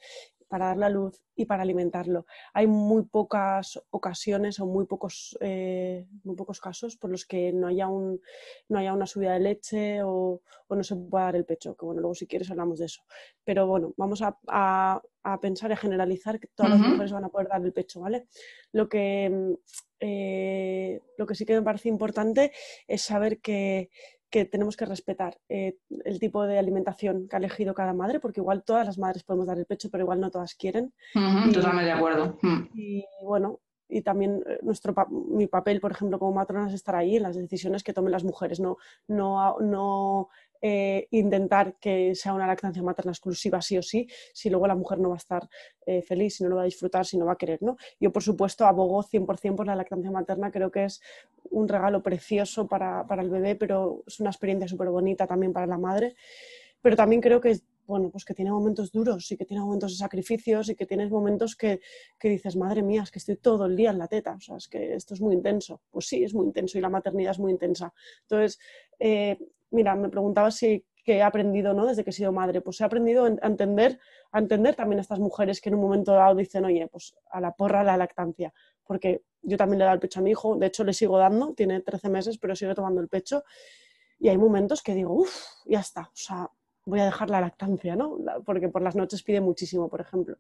para 0.49 0.67
dar 0.67 0.76
la 0.76 0.88
luz 0.88 1.20
y 1.35 1.46
para 1.46 1.62
alimentarlo. 1.62 2.26
Hay 2.52 2.67
muy 2.67 3.02
pocas 3.05 3.82
ocasiones 3.91 4.61
o 4.61 4.67
muy 4.67 4.87
pocos, 4.87 5.37
eh, 5.41 6.06
muy 6.23 6.37
pocos 6.37 6.61
casos 6.61 6.96
por 6.96 7.11
los 7.11 7.25
que 7.26 7.52
no 7.52 7.67
haya, 7.67 7.88
un, 7.88 8.20
no 8.69 8.79
haya 8.79 8.93
una 8.93 9.06
subida 9.06 9.32
de 9.32 9.40
leche 9.40 10.02
o, 10.04 10.42
no 10.71 10.83
se 10.83 10.97
pueda 10.97 11.25
dar 11.25 11.37
el 11.37 11.45
pecho, 11.45 11.76
que 11.76 11.87
bueno, 11.87 12.00
luego 12.00 12.14
si 12.14 12.26
quieres 12.26 12.50
hablamos 12.50 12.78
de 12.78 12.87
eso. 12.87 13.02
Pero 13.45 13.66
bueno, 13.66 13.95
vamos 13.97 14.23
a, 14.23 15.00
pensar 15.40 15.71
y 15.71 15.75
a 15.75 15.76
generalizar 15.76 16.38
que 16.38 16.49
todas 16.54 16.73
las 16.73 16.81
mujeres 16.81 17.12
van 17.12 17.25
a 17.25 17.28
poder 17.28 17.49
dar 17.49 17.64
el 17.64 17.73
pecho, 17.73 18.00
¿vale? 18.00 18.26
Lo 18.73 18.88
que, 18.88 19.57
eh, 20.00 21.00
lo 21.19 21.26
que 21.26 21.35
sí 21.35 21.45
que 21.45 21.54
me 21.54 21.62
parece 21.62 21.88
importante 21.88 22.52
es 22.87 23.02
saber 23.02 23.40
que 23.40 23.90
que 24.35 24.45
tenemos 24.45 24.76
que 24.76 24.85
respetar 24.85 25.38
eh, 25.49 25.76
el 26.04 26.19
tipo 26.19 26.45
de 26.45 26.59
alimentación 26.59 27.28
que 27.28 27.37
ha 27.37 27.38
elegido 27.38 27.73
cada 27.73 27.93
madre, 27.93 28.19
porque 28.19 28.40
igual 28.40 28.64
todas 28.64 28.85
las 28.85 28.99
madres 28.99 29.23
podemos 29.23 29.47
dar 29.47 29.59
el 29.59 29.64
pecho, 29.64 29.90
pero 29.93 30.02
igual 30.02 30.19
no 30.19 30.33
todas 30.33 30.57
quieren. 30.57 30.93
totalmente 31.52 31.85
de 31.85 31.93
acuerdo. 31.93 32.37
Mm. 32.43 32.62
Y 32.75 33.04
bueno, 33.23 33.61
y 33.94 34.02
también 34.02 34.42
eh, 34.46 34.58
nuestro 34.62 34.92
mi 35.10 35.46
papel, 35.46 35.80
por 35.80 35.92
ejemplo, 35.92 36.18
como 36.18 36.32
matrona 36.32 36.66
es 36.66 36.74
estar 36.74 36.96
ahí 36.96 37.16
en 37.16 37.22
las 37.22 37.36
decisiones 37.36 37.84
que 37.84 37.92
tomen 37.92 38.10
las 38.10 38.24
mujeres, 38.24 38.58
no, 38.58 38.76
no, 39.06 39.56
no 39.60 40.28
eh, 40.60 41.06
intentar 41.12 41.74
que 41.74 42.16
sea 42.16 42.34
una 42.34 42.48
lactancia 42.48 42.82
materna 42.82 43.12
exclusiva 43.12 43.62
sí 43.62 43.78
o 43.78 43.82
sí, 43.82 44.08
si 44.32 44.50
luego 44.50 44.66
la 44.66 44.74
mujer 44.74 44.98
no 44.98 45.10
va 45.10 45.14
a 45.14 45.18
estar 45.18 45.48
eh, 45.86 46.02
feliz, 46.02 46.36
si 46.36 46.42
no 46.42 46.48
lo 46.48 46.56
va 46.56 46.62
a 46.62 46.64
disfrutar, 46.64 47.06
si 47.06 47.16
no 47.16 47.24
va 47.24 47.34
a 47.34 47.36
querer. 47.36 47.62
¿no? 47.62 47.76
Yo, 48.00 48.10
por 48.10 48.24
supuesto, 48.24 48.66
abogo 48.66 49.04
100% 49.04 49.54
por 49.54 49.66
la 49.68 49.76
lactancia 49.76 50.10
materna, 50.10 50.50
creo 50.50 50.72
que 50.72 50.86
es 50.86 51.00
un 51.50 51.68
regalo 51.68 52.02
precioso 52.02 52.66
para, 52.66 53.06
para 53.06 53.22
el 53.22 53.30
bebé, 53.30 53.54
pero 53.54 54.02
es 54.08 54.18
una 54.18 54.30
experiencia 54.30 54.66
súper 54.66 54.88
bonita 54.88 55.26
también 55.28 55.52
para 55.52 55.68
la 55.68 55.78
madre. 55.78 56.16
Pero 56.82 56.96
también 56.96 57.20
creo 57.20 57.40
que 57.40 57.60
bueno, 57.87 58.11
pues 58.11 58.25
que 58.25 58.35
tiene 58.35 58.50
momentos 58.50 58.91
duros 58.91 59.31
y 59.31 59.37
que 59.37 59.45
tiene 59.45 59.62
momentos 59.62 59.93
de 59.93 59.99
sacrificios 59.99 60.69
y 60.69 60.75
que 60.75 60.87
tienes 60.87 61.11
momentos 61.11 61.57
que, 61.57 61.81
que, 62.19 62.29
dices, 62.29 62.57
madre 62.57 62.83
mía, 62.83 63.03
es 63.03 63.11
que 63.11 63.19
estoy 63.19 63.37
todo 63.37 63.67
el 63.67 63.76
día 63.76 63.91
en 63.91 63.99
la 63.99 64.09
teta, 64.09 64.35
o 64.35 64.41
sea, 64.41 64.57
es 64.57 64.69
que 64.69 64.95
esto 64.95 65.14
es 65.14 65.21
muy 65.21 65.35
intenso. 65.35 65.83
Pues 65.91 66.07
sí, 66.07 66.25
es 66.25 66.35
muy 66.35 66.47
intenso 66.47 66.79
y 66.79 66.81
la 66.81 66.88
maternidad 66.88 67.33
es 67.33 67.38
muy 67.38 67.53
intensa. 67.53 67.93
Entonces, 68.23 68.59
eh, 68.99 69.38
mira, 69.71 69.95
me 69.97 70.09
preguntaba 70.09 70.50
si 70.50 70.85
que 71.05 71.19
he 71.19 71.23
aprendido 71.23 71.75
¿no? 71.75 71.87
desde 71.87 72.03
que 72.03 72.11
he 72.11 72.12
sido 72.12 72.33
madre. 72.33 72.61
Pues 72.62 72.81
he 72.81 72.85
aprendido 72.85 73.26
a 73.26 73.47
entender, 73.47 74.00
a 74.33 74.38
entender 74.38 74.75
también 74.75 74.99
a 74.99 75.03
estas 75.03 75.21
mujeres 75.21 75.61
que 75.61 75.69
en 75.69 75.76
un 75.76 75.83
momento 75.83 76.12
dado 76.12 76.35
dicen, 76.35 76.64
oye, 76.64 76.88
pues 76.88 77.14
a 77.31 77.41
la 77.41 77.53
porra 77.53 77.85
la 77.85 77.97
lactancia. 77.97 78.53
Porque 78.83 79.23
yo 79.43 79.57
también 79.57 79.79
le 79.79 79.85
he 79.85 79.87
dado 79.87 79.95
el 79.95 80.00
pecho 80.00 80.21
a 80.21 80.23
mi 80.23 80.31
hijo, 80.31 80.57
de 80.57 80.67
hecho 80.67 80.83
le 80.83 80.95
sigo 80.95 81.19
dando, 81.19 81.53
tiene 81.55 81.81
13 81.81 82.09
meses, 82.09 82.38
pero 82.38 82.57
sigue 82.57 82.75
tomando 82.75 83.00
el 83.00 83.09
pecho. 83.09 83.45
Y 84.19 84.29
hay 84.29 84.38
momentos 84.38 84.83
que 84.83 84.95
digo, 84.95 85.12
uff, 85.12 85.35
ya 85.67 85.81
está, 85.81 86.03
o 86.03 86.17
sea, 86.17 86.50
voy 86.85 87.00
a 87.00 87.05
dejar 87.07 87.31
la 87.31 87.41
lactancia, 87.41 87.97
¿no? 87.97 88.19
Porque 88.45 88.69
por 88.69 88.83
las 88.83 88.97
noches 88.97 89.23
pide 89.23 89.41
muchísimo, 89.41 89.88
por 89.88 90.00
ejemplo. 90.00 90.37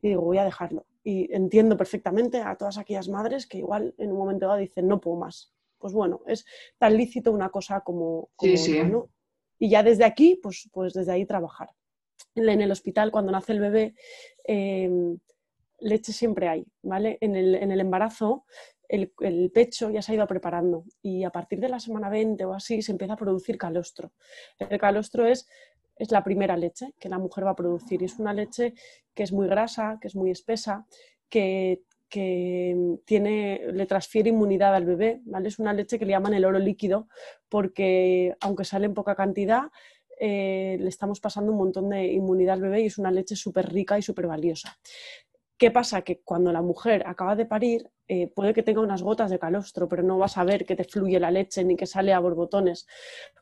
y 0.00 0.08
digo, 0.08 0.22
voy 0.22 0.38
a 0.38 0.44
dejarlo. 0.44 0.86
Y 1.02 1.32
entiendo 1.34 1.76
perfectamente 1.76 2.40
a 2.40 2.56
todas 2.56 2.78
aquellas 2.78 3.08
madres 3.08 3.46
que 3.46 3.58
igual 3.58 3.94
en 3.98 4.12
un 4.12 4.18
momento 4.18 4.46
dado 4.46 4.58
dicen, 4.58 4.86
no 4.86 5.00
puedo 5.00 5.16
más. 5.16 5.52
Pues 5.78 5.92
bueno, 5.92 6.22
es 6.26 6.44
tan 6.78 6.96
lícito 6.96 7.32
una 7.32 7.50
cosa 7.50 7.80
como, 7.80 8.30
sí, 8.40 8.56
sí. 8.56 8.82
¿no? 8.82 9.08
Y 9.58 9.70
ya 9.70 9.82
desde 9.82 10.04
aquí, 10.04 10.38
pues, 10.42 10.68
pues 10.72 10.92
desde 10.92 11.12
ahí 11.12 11.24
trabajar. 11.26 11.70
En 12.34 12.60
el 12.60 12.70
hospital, 12.70 13.10
cuando 13.10 13.32
nace 13.32 13.52
el 13.52 13.60
bebé, 13.60 13.94
em, 14.44 15.18
leche 15.80 16.12
siempre 16.12 16.48
hay, 16.48 16.66
¿vale? 16.82 17.18
En 17.20 17.34
el, 17.36 17.54
en 17.56 17.72
el 17.72 17.80
embarazo, 17.80 18.44
el, 18.88 19.50
pecho 19.52 19.90
ya 19.90 20.02
se 20.02 20.12
ha 20.12 20.14
ido 20.14 20.26
preparando 20.26 20.84
y 21.02 21.24
a 21.24 21.30
partir 21.30 21.60
de 21.60 21.68
la 21.68 21.78
semana 21.78 22.08
20 22.08 22.44
o 22.46 22.54
así 22.54 22.80
se 22.82 22.92
empieza 22.92 23.14
a 23.14 23.16
producir 23.16 23.58
calostro. 23.58 24.12
El 24.58 24.78
calostro 24.78 25.26
es 25.26 25.46
es 25.98 26.10
la 26.10 26.22
primera 26.22 26.56
leche 26.56 26.94
que 26.98 27.08
la 27.08 27.18
mujer 27.18 27.44
va 27.44 27.50
a 27.50 27.56
producir. 27.56 28.00
Y 28.00 28.06
es 28.06 28.18
una 28.18 28.32
leche 28.32 28.74
que 29.14 29.22
es 29.24 29.32
muy 29.32 29.48
grasa, 29.48 29.98
que 30.00 30.08
es 30.08 30.16
muy 30.16 30.30
espesa, 30.30 30.86
que, 31.28 31.82
tiene, 33.04 33.60
le 33.70 33.84
transfiere 33.84 34.30
inmunidad 34.30 34.74
al 34.74 34.86
bebé. 34.86 35.20
¿vale? 35.24 35.48
Es 35.48 35.58
una 35.58 35.74
leche 35.74 35.98
que 35.98 36.06
le 36.06 36.12
llaman 36.12 36.32
el 36.32 36.46
oro 36.46 36.58
líquido 36.58 37.08
porque 37.50 38.34
aunque 38.40 38.64
sale 38.64 38.86
en 38.86 38.94
poca 38.94 39.14
cantidad, 39.14 39.64
eh, 40.18 40.78
le 40.80 40.88
estamos 40.88 41.20
pasando 41.20 41.52
un 41.52 41.58
montón 41.58 41.90
de 41.90 42.06
inmunidad 42.06 42.54
al 42.54 42.62
bebé 42.62 42.80
y 42.80 42.86
es 42.86 42.96
una 42.96 43.10
leche 43.10 43.36
súper 43.36 43.70
rica 43.70 43.98
y 43.98 44.02
súper 44.02 44.26
valiosa. 44.26 44.78
¿Qué 45.58 45.72
pasa? 45.72 46.02
Que 46.02 46.20
cuando 46.20 46.52
la 46.52 46.62
mujer 46.62 47.02
acaba 47.04 47.34
de 47.34 47.44
parir, 47.44 47.90
eh, 48.06 48.28
puede 48.28 48.54
que 48.54 48.62
tenga 48.62 48.80
unas 48.80 49.02
gotas 49.02 49.28
de 49.28 49.40
calostro, 49.40 49.88
pero 49.88 50.04
no 50.04 50.16
vas 50.16 50.38
a 50.38 50.44
ver 50.44 50.64
que 50.64 50.76
te 50.76 50.84
fluye 50.84 51.18
la 51.18 51.32
leche 51.32 51.64
ni 51.64 51.74
que 51.74 51.84
sale 51.84 52.12
a 52.12 52.20
borbotones, 52.20 52.86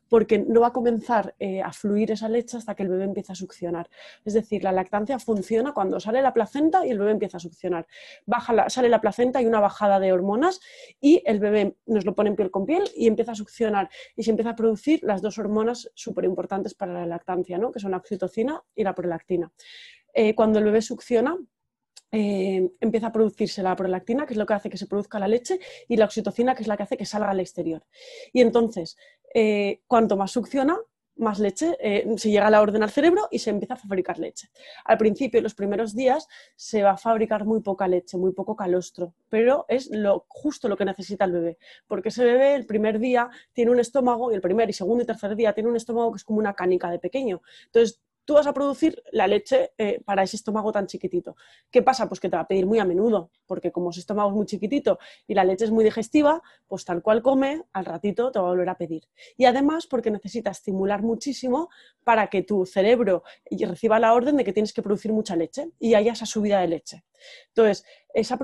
porque 0.09 0.39
no 0.39 0.63
va 0.63 0.69
a 0.69 0.73
comenzar 0.73 1.35
eh, 1.39 1.61
a 1.61 1.75
fluir 1.75 2.11
esa 2.13 2.31
leche 2.31 2.57
hasta 2.57 2.75
que 2.75 2.85
el 2.85 2.89
bebé 2.89 3.05
empieza 3.05 3.35
a 3.35 3.37
succionar. 3.37 3.91
Es 4.25 4.33
decir, 4.33 4.65
la 4.65 4.73
lactancia 4.73 5.19
funciona 5.19 5.75
cuando 5.75 6.01
sale 6.01 6.23
la 6.23 6.33
placenta 6.33 6.87
y 6.87 6.91
el 6.91 6.99
bebé 6.99 7.11
empieza 7.11 7.37
a 7.37 7.41
succionar. 7.41 7.87
Baja 8.25 8.71
sale 8.71 8.89
la 8.89 9.03
placenta 9.03 9.43
y 9.43 9.47
una 9.47 9.61
bajada 9.61 10.01
de 10.01 10.15
hormonas 10.15 10.61
y 10.99 11.23
el 11.27 11.39
bebé 11.39 11.77
nos 11.85 12.07
lo 12.07 12.15
pone 12.15 12.31
en 12.31 12.37
piel 12.37 12.51
con 12.51 12.65
piel 12.65 12.85
y 12.97 13.09
empieza 13.09 13.33
a 13.33 13.35
succionar 13.35 13.91
y 14.17 14.23
se 14.23 14.31
empieza 14.31 14.51
a 14.51 14.57
producir 14.57 15.01
las 15.03 15.21
dos 15.21 15.37
hormonas 15.37 15.91
súper 15.95 16.25
importantes 16.25 16.73
para 16.73 16.95
la 16.95 17.05
lactancia, 17.05 17.59
¿no? 17.59 17.73
que 17.73 17.79
son 17.79 17.91
la 17.91 17.99
oxitocina 17.99 18.63
y 18.75 18.85
la 18.85 18.95
prolactina. 18.95 19.53
Eh, 20.15 20.35
cuando 20.35 20.61
el 20.61 20.65
bebé 20.65 20.81
succiona, 20.81 21.37
eh, 22.13 22.71
empieza 22.81 23.09
a 23.09 23.13
producirse 23.13 23.63
la 23.63 23.77
prolactina, 23.77 24.27
que 24.27 24.35
es 24.35 24.39
lo 24.39 24.47
que 24.47 24.55
hace 24.55 24.71
que 24.71 24.79
se 24.79 24.87
produzca 24.87 25.19
la 25.19 25.29
leche, 25.29 25.61
y 25.89 25.97
la 25.97 26.05
oxitocina, 26.05 26.55
que 26.55 26.63
es 26.63 26.69
la 26.69 26.77
que 26.77 26.85
hace 26.85 26.97
que 26.97 27.07
salga 27.07 27.31
al 27.31 27.41
exterior. 27.41 27.85
Y 28.33 28.41
entonces, 28.41 28.97
eh, 29.35 29.83
cuanto 29.87 30.17
más 30.17 30.31
succiona, 30.31 30.79
más 31.17 31.39
leche, 31.39 31.77
eh, 31.81 32.07
se 32.17 32.31
llega 32.31 32.47
a 32.47 32.51
la 32.51 32.61
orden 32.61 32.83
al 32.83 32.91
cerebro 32.91 33.29
y 33.31 33.39
se 33.39 33.51
empieza 33.51 33.75
a 33.75 33.77
fabricar 33.77 34.19
leche. 34.19 34.49
Al 34.85 34.99
principio, 34.99 35.41
los 35.41 35.55
primeros 35.55 35.95
días, 35.95 36.29
se 36.55 36.83
va 36.83 36.91
a 36.93 36.97
fabricar 36.97 37.45
muy 37.45 37.61
poca 37.61 37.89
leche, 37.89 38.17
muy 38.19 38.33
poco 38.33 38.55
calostro, 38.55 39.15
pero 39.29 39.65
es 39.69 39.91
lo, 39.91 40.27
justo 40.29 40.69
lo 40.69 40.77
que 40.77 40.85
necesita 40.85 41.25
el 41.25 41.33
bebé, 41.33 41.59
porque 41.87 42.11
ese 42.11 42.25
bebé 42.25 42.55
el 42.55 42.67
primer 42.67 42.99
día 42.99 43.31
tiene 43.53 43.71
un 43.71 43.81
estómago 43.81 44.31
y 44.31 44.35
el 44.35 44.41
primer 44.41 44.69
y 44.69 44.73
segundo 44.73 45.03
y 45.03 45.07
tercer 45.07 45.35
día 45.37 45.55
tiene 45.55 45.71
un 45.71 45.77
estómago 45.77 46.13
que 46.13 46.19
es 46.19 46.25
como 46.25 46.39
una 46.39 46.55
canica 46.55 46.91
de 46.91 46.99
pequeño. 46.99 47.41
Entonces, 47.67 48.01
tú 48.27 48.35
vas 48.35 48.47
a 48.47 48.53
producir 48.53 49.03
la 49.13 49.27
leche 49.27 49.73
eh, 49.79 50.03
para 50.05 50.23
ese 50.23 50.37
estómago 50.37 50.73
tan 50.73 50.87
chiquitito. 50.87 51.37
¿Qué 51.71 51.81
pasa? 51.81 52.09
Pues 52.09 52.21
que 52.21 52.29
te 52.29 52.37
va 52.37 52.43
a 52.43 52.47
pedir 52.47 52.67
muy 52.67 52.79
a 52.79 52.85
menudo, 52.85 53.31
porque 53.47 53.73
como 53.73 53.91
ese 53.91 54.01
estómago 54.01 54.29
es 54.29 54.37
muy 54.37 54.45
chiquitito 54.45 54.99
y 55.27 55.35
la 55.35 55.45
leche 55.45 55.65
es 55.65 55.71
muy 55.71 55.85
digestiva, 55.85 56.43
pues 56.67 56.85
tal 56.85 57.03
cual 57.03 57.23
come, 57.23 57.63
al 57.73 57.85
ratito 57.87 58.31
te 58.31 58.39
va 58.39 58.47
a 58.47 58.51
volver 58.51 58.69
a 58.69 58.77
pedir. 58.77 59.09
Y 59.39 59.47
además 59.47 59.87
porque 59.87 60.11
necesita 60.11 60.51
estimular 60.51 61.03
muchísimo 61.03 61.71
para 62.05 62.27
que 62.27 62.43
tu 62.43 62.67
cerebro 62.67 63.23
reciba 63.51 63.99
la 63.99 64.13
orden 64.13 64.37
de 64.37 64.45
que 64.45 64.53
tienes 64.53 64.73
que 64.73 64.83
producir 64.83 65.13
mucha 65.13 65.37
leche 65.37 65.71
y 65.79 65.95
haya 65.95 66.13
esa 66.13 66.27
subida 66.27 66.61
de 66.61 66.69
leche. 66.69 67.05
Entonces, 67.49 67.85
esa 68.17 68.39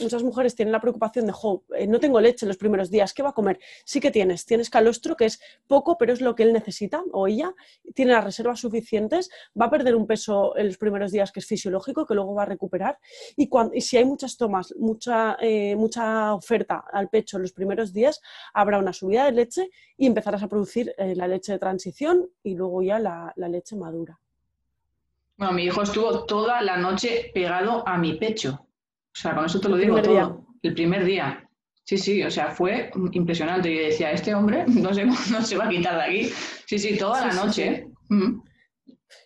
muchas 0.00 0.22
mujeres 0.22 0.54
tienen 0.54 0.72
la 0.72 0.80
preocupación 0.80 1.26
de, 1.26 1.32
eh, 1.76 1.86
no 1.86 1.98
tengo 1.98 2.20
leche 2.20 2.44
en 2.44 2.48
los 2.48 2.56
primeros 2.56 2.90
días, 2.90 3.12
¿qué 3.12 3.22
va 3.22 3.30
a 3.30 3.32
comer? 3.32 3.58
Sí 3.84 3.98
que 4.00 4.12
tienes, 4.12 4.46
tienes 4.46 4.70
calostro, 4.70 5.16
que 5.16 5.24
es 5.24 5.40
poco, 5.66 5.98
pero 5.98 6.12
es 6.12 6.20
lo 6.20 6.34
que 6.36 6.44
él 6.44 6.52
necesita 6.52 7.02
o 7.12 7.26
ella, 7.26 7.52
tiene 7.94 8.12
las 8.12 8.24
reservas 8.24 8.60
suficientes, 8.60 9.28
va 9.60 9.66
a 9.66 9.70
perder 9.70 9.96
un 9.96 10.06
peso 10.06 10.56
en 10.56 10.68
los 10.68 10.78
primeros 10.78 11.10
días 11.10 11.32
que 11.32 11.40
es 11.40 11.46
fisiológico, 11.46 12.06
que 12.06 12.14
luego 12.14 12.34
va 12.34 12.44
a 12.44 12.46
recuperar, 12.46 12.98
y, 13.36 13.50
si 13.80 13.96
hay 13.96 14.04
muchas 14.04 14.36
tomas, 14.36 14.74
mucha, 14.78 15.36
eh, 15.40 15.74
mucha 15.74 16.34
oferta 16.34 16.84
al 16.92 17.08
pecho 17.08 17.38
en 17.38 17.42
los 17.42 17.52
primeros 17.52 17.92
días, 17.92 18.20
habrá 18.54 18.78
una 18.78 18.92
subida 18.92 19.24
de 19.24 19.32
leche 19.32 19.70
y 19.96 20.06
empezarás 20.06 20.42
a 20.42 20.48
producir 20.48 20.94
eh, 20.96 21.16
la 21.16 21.26
leche 21.26 21.52
de 21.52 21.58
transición 21.58 22.30
y 22.42 22.54
luego 22.54 22.82
ya 22.82 22.98
la 22.98 23.48
leche 23.48 23.74
madura. 23.74 24.20
Bueno, 25.36 25.52
mi 25.52 25.64
hijo 25.64 25.82
estuvo 25.82 26.24
toda 26.24 26.62
la 26.62 26.76
noche 26.76 27.30
pegado 27.34 27.86
a 27.86 27.98
mi 27.98 28.14
pecho. 28.14 28.58
O 28.62 29.18
sea, 29.18 29.34
con 29.34 29.44
eso 29.44 29.60
te 29.60 29.68
lo 29.68 29.76
digo 29.76 30.00
todo. 30.00 30.46
El 30.62 30.74
primer 30.74 31.04
día. 31.04 31.48
Sí, 31.84 31.98
sí, 31.98 32.22
o 32.22 32.30
sea, 32.30 32.50
fue 32.50 32.90
impresionante. 33.12 33.74
Yo 33.74 33.82
decía, 33.82 34.10
este 34.10 34.34
hombre 34.34 34.64
no 34.68 34.92
se, 34.92 35.04
no 35.04 35.42
se 35.42 35.56
va 35.56 35.66
a 35.66 35.68
quitar 35.68 35.96
de 35.96 36.02
aquí. 36.02 36.32
Sí, 36.66 36.78
sí, 36.78 36.98
toda 36.98 37.26
la 37.26 37.32
noche. 37.34 37.86
Mm. 38.08 38.40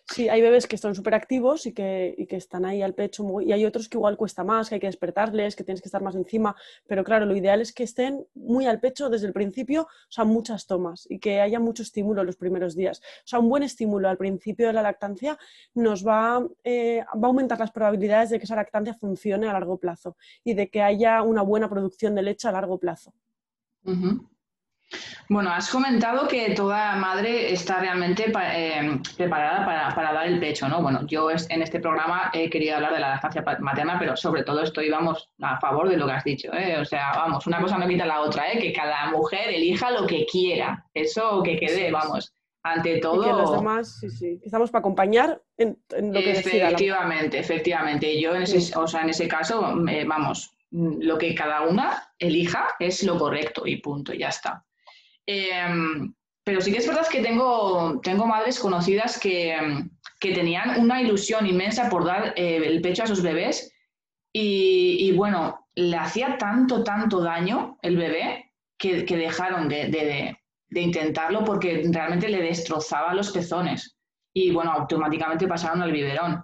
Sí, 0.05 0.29
hay 0.29 0.41
bebés 0.41 0.67
que 0.67 0.75
están 0.75 0.93
súper 0.93 1.15
activos 1.15 1.65
y 1.65 1.73
que, 1.73 2.15
están 2.29 2.65
ahí 2.65 2.81
al 2.81 2.93
pecho 2.93 3.41
y 3.41 3.51
hay 3.51 3.65
otros 3.65 3.89
que 3.89 3.97
igual 3.97 4.17
cuesta 4.17 4.43
más, 4.43 4.69
que 4.69 4.75
hay 4.75 4.81
que 4.81 4.87
despertarles, 4.87 5.55
que 5.55 5.63
tienes 5.63 5.81
que 5.81 5.87
estar 5.87 6.01
más 6.01 6.15
encima, 6.15 6.55
pero 6.87 7.03
claro, 7.03 7.25
lo 7.25 7.35
ideal 7.35 7.61
es 7.61 7.73
que 7.73 7.83
estén 7.83 8.25
muy 8.33 8.65
al 8.65 8.79
pecho 8.79 9.09
desde 9.09 9.27
el 9.27 9.33
principio, 9.33 9.83
o 9.83 10.11
sea, 10.11 10.23
muchas 10.23 10.67
tomas 10.67 11.07
y 11.09 11.19
que 11.19 11.41
haya 11.41 11.59
mucho 11.59 11.83
estímulo 11.83 12.23
los 12.23 12.35
primeros 12.35 12.75
días. 12.75 12.99
O 12.99 13.27
sea, 13.27 13.39
un 13.39 13.49
buen 13.49 13.63
estímulo 13.63 14.09
al 14.09 14.17
principio 14.17 14.67
de 14.67 14.73
la 14.73 14.81
lactancia 14.81 15.37
nos 15.73 16.05
va, 16.05 16.45
eh, 16.63 17.03
va 17.15 17.27
a 17.27 17.27
aumentar 17.27 17.59
las 17.59 17.71
probabilidades 17.71 18.29
de 18.29 18.39
que 18.39 18.45
esa 18.45 18.55
lactancia 18.55 18.93
funcione 18.93 19.47
a 19.47 19.53
largo 19.53 19.77
plazo 19.77 20.17
y 20.43 20.53
de 20.53 20.69
que 20.69 20.81
haya 20.81 21.21
una 21.21 21.41
buena 21.41 21.69
producción 21.69 22.15
de 22.15 22.23
leche 22.23 22.47
a 22.47 22.51
largo 22.51 22.77
plazo. 22.77 23.13
Bueno, 25.29 25.49
has 25.51 25.69
comentado 25.69 26.27
que 26.27 26.53
toda 26.53 26.95
madre 26.97 27.53
está 27.53 27.79
realmente 27.79 28.33
eh, 28.53 28.99
preparada 29.15 29.93
para, 29.95 30.11
dar 30.11 30.27
el 30.27 30.39
pecho, 30.41 30.67
¿no? 30.67 30.81
Bueno, 30.81 31.05
yo 31.07 31.29
en 31.31 31.61
este 31.61 31.79
programa 31.79 32.29
he 32.33 32.49
querido 32.49 32.75
hablar 32.75 32.93
de 32.93 32.99
la 32.99 33.11
lactancia 33.11 33.41
materna, 33.59 33.97
pero 33.97 34.17
sobre 34.17 34.43
todo 34.43 34.61
estoy, 34.61 34.89
vamos, 34.89 35.29
a 35.41 35.57
favor 35.59 35.87
de 35.87 35.95
lo 35.95 36.05
que 36.05 36.11
has 36.11 36.23
dicho, 36.25 36.51
¿eh? 36.53 36.77
O 36.77 36.83
sea, 36.83 37.13
vamos, 37.15 37.47
una 37.47 37.61
cosa 37.61 37.77
no 37.77 37.87
quita 37.87 38.05
la 38.05 38.19
otra, 38.19 38.51
¿eh? 38.51 38.59
Que 38.59 38.73
cada 38.73 39.09
mujer 39.09 39.49
elija 39.49 39.91
lo 39.91 40.05
que 40.05 40.25
quiera, 40.25 40.85
eso 40.93 41.41
que 41.43 41.57
quede, 41.57 41.91
vamos, 41.91 42.33
ante 42.63 42.99
todo... 42.99 43.21
Y 43.21 43.25
que 43.25 43.31
los 43.31 43.51
demás, 43.53 43.99
sí, 44.01 44.09
sí, 44.09 44.39
estamos 44.43 44.69
para 44.69 44.79
acompañar 44.81 45.41
en, 45.57 45.77
lo 45.89 46.19
que 46.19 46.31
Efectivamente, 46.31 47.39
efectivamente, 47.39 48.19
yo 48.19 48.35
en 48.35 48.41
ese, 48.41 48.77
o 48.77 48.85
sea, 48.85 49.03
en 49.03 49.09
ese 49.11 49.29
caso, 49.29 49.75
vamos, 50.05 50.53
lo 50.71 51.17
que 51.17 51.33
cada 51.35 51.61
una 51.61 52.11
elija 52.19 52.75
es 52.79 53.03
lo 53.03 53.17
correcto 53.17 53.65
y 53.65 53.77
punto, 53.77 54.13
ya 54.13 54.27
está. 54.27 54.65
Em, 55.31 56.13
pero 56.43 56.59
sí 56.59 56.71
que 56.71 56.79
es 56.79 56.87
verdad 56.87 57.07
que 57.07 57.21
tengo, 57.21 58.01
tengo 58.01 58.25
madres 58.25 58.59
conocidas 58.59 59.17
que, 59.19 59.55
tenían 60.19 60.79
una 60.79 61.01
ilusión 61.01 61.47
inmensa 61.47 61.89
por 61.89 62.05
dar 62.05 62.33
eh, 62.35 62.57
el 62.57 62.81
pecho 62.81 63.03
a 63.03 63.07
sus 63.07 63.23
bebés 63.23 63.73
y, 64.33 65.11
bueno, 65.13 65.67
le 65.75 65.97
hacía 65.97 66.37
tanto, 66.37 66.83
tanto 66.83 67.21
daño 67.21 67.77
el 67.81 67.97
bebé 67.97 68.51
que, 68.77 69.03
dejaron 69.03 69.67
de, 69.67 70.37
intentarlo 70.69 71.43
porque 71.43 71.83
realmente 71.91 72.29
le 72.29 72.41
destrozaba 72.41 73.13
los 73.13 73.31
pezones 73.31 73.97
y 74.33 74.51
bueno, 74.51 74.71
automáticamente 74.71 75.47
pasaron 75.47 75.81
al 75.81 75.91
biberón. 75.91 76.43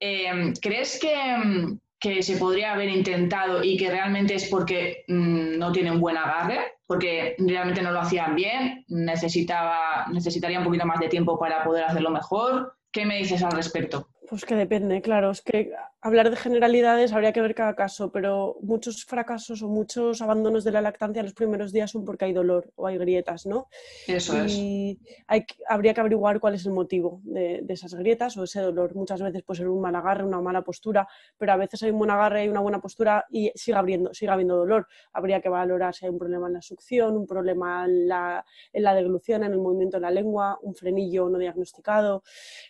Em, 0.00 0.54
¿Crees 0.54 0.98
que, 1.00 1.76
que 2.00 2.22
se 2.22 2.36
podría 2.38 2.72
haber 2.72 2.88
intentado 2.88 3.62
y 3.62 3.76
que 3.76 3.90
realmente 3.90 4.34
es 4.34 4.48
porque 4.48 5.04
mm, 5.08 5.58
no 5.58 5.70
tiene 5.70 5.90
un 5.90 6.00
buen 6.00 6.16
agarre, 6.16 6.77
porque 6.88 7.36
realmente 7.38 7.82
no 7.82 7.92
lo 7.92 8.00
hacían 8.00 8.34
bien, 8.34 8.86
necesitaba, 8.88 10.06
necesitaría 10.10 10.58
un 10.58 10.64
poquito 10.64 10.86
más 10.86 10.98
de 10.98 11.08
tiempo 11.08 11.38
para 11.38 11.62
poder 11.62 11.84
hacerlo 11.84 12.08
mejor. 12.10 12.78
¿Qué 12.90 13.04
me 13.04 13.18
dices 13.18 13.42
al 13.42 13.52
respecto? 13.52 14.08
Pues 14.28 14.44
que 14.44 14.54
depende, 14.54 15.00
claro. 15.00 15.30
Es 15.30 15.40
que 15.40 15.72
hablar 16.02 16.28
de 16.28 16.36
generalidades 16.36 17.12
habría 17.12 17.32
que 17.32 17.40
ver 17.40 17.54
cada 17.54 17.74
caso, 17.74 18.12
pero 18.12 18.58
muchos 18.60 19.04
fracasos 19.06 19.62
o 19.62 19.68
muchos 19.68 20.20
abandonos 20.20 20.64
de 20.64 20.72
la 20.72 20.82
lactancia 20.82 21.20
en 21.20 21.26
los 21.26 21.34
primeros 21.34 21.72
días 21.72 21.90
son 21.90 22.04
porque 22.04 22.26
hay 22.26 22.34
dolor 22.34 22.70
o 22.76 22.86
hay 22.86 22.98
grietas, 22.98 23.46
¿no? 23.46 23.68
Eso 24.06 24.34
y 24.46 24.98
Hay, 25.26 25.46
habría 25.66 25.94
que 25.94 26.00
averiguar 26.00 26.40
cuál 26.40 26.54
es 26.54 26.66
el 26.66 26.72
motivo 26.72 27.20
de, 27.24 27.64
esas 27.68 27.94
grietas 27.94 28.36
o 28.36 28.44
ese 28.44 28.60
dolor. 28.60 28.94
Muchas 28.94 29.22
veces 29.22 29.42
puede 29.42 29.58
ser 29.58 29.68
un 29.68 29.80
mal 29.80 29.96
agarre, 29.96 30.24
una 30.24 30.42
mala 30.42 30.60
postura, 30.62 31.08
pero 31.38 31.52
a 31.52 31.56
veces 31.56 31.82
hay 31.82 31.90
un 31.90 31.98
buen 31.98 32.10
agarre 32.10 32.44
y 32.44 32.48
una 32.48 32.60
buena 32.60 32.80
postura 32.80 33.24
y 33.30 33.50
sigue 33.54 33.78
habiendo, 33.78 34.12
sigue 34.12 34.30
habiendo 34.30 34.56
dolor. 34.56 34.88
Habría 35.14 35.40
que 35.40 35.48
valorar 35.48 35.94
si 35.94 36.04
hay 36.04 36.10
un 36.10 36.18
problema 36.18 36.48
en 36.48 36.52
la 36.54 36.62
succión, 36.62 37.16
un 37.16 37.26
problema 37.26 37.86
en 37.86 38.08
la, 38.08 38.44
en 38.74 38.82
la 38.82 38.94
deglución, 38.94 39.42
en 39.44 39.52
el 39.52 39.58
movimiento 39.58 39.96
de 39.96 40.02
la 40.02 40.10
lengua, 40.10 40.58
un 40.60 40.74
frenillo 40.74 41.30
no 41.30 41.38
diagnosticado. 41.38 42.22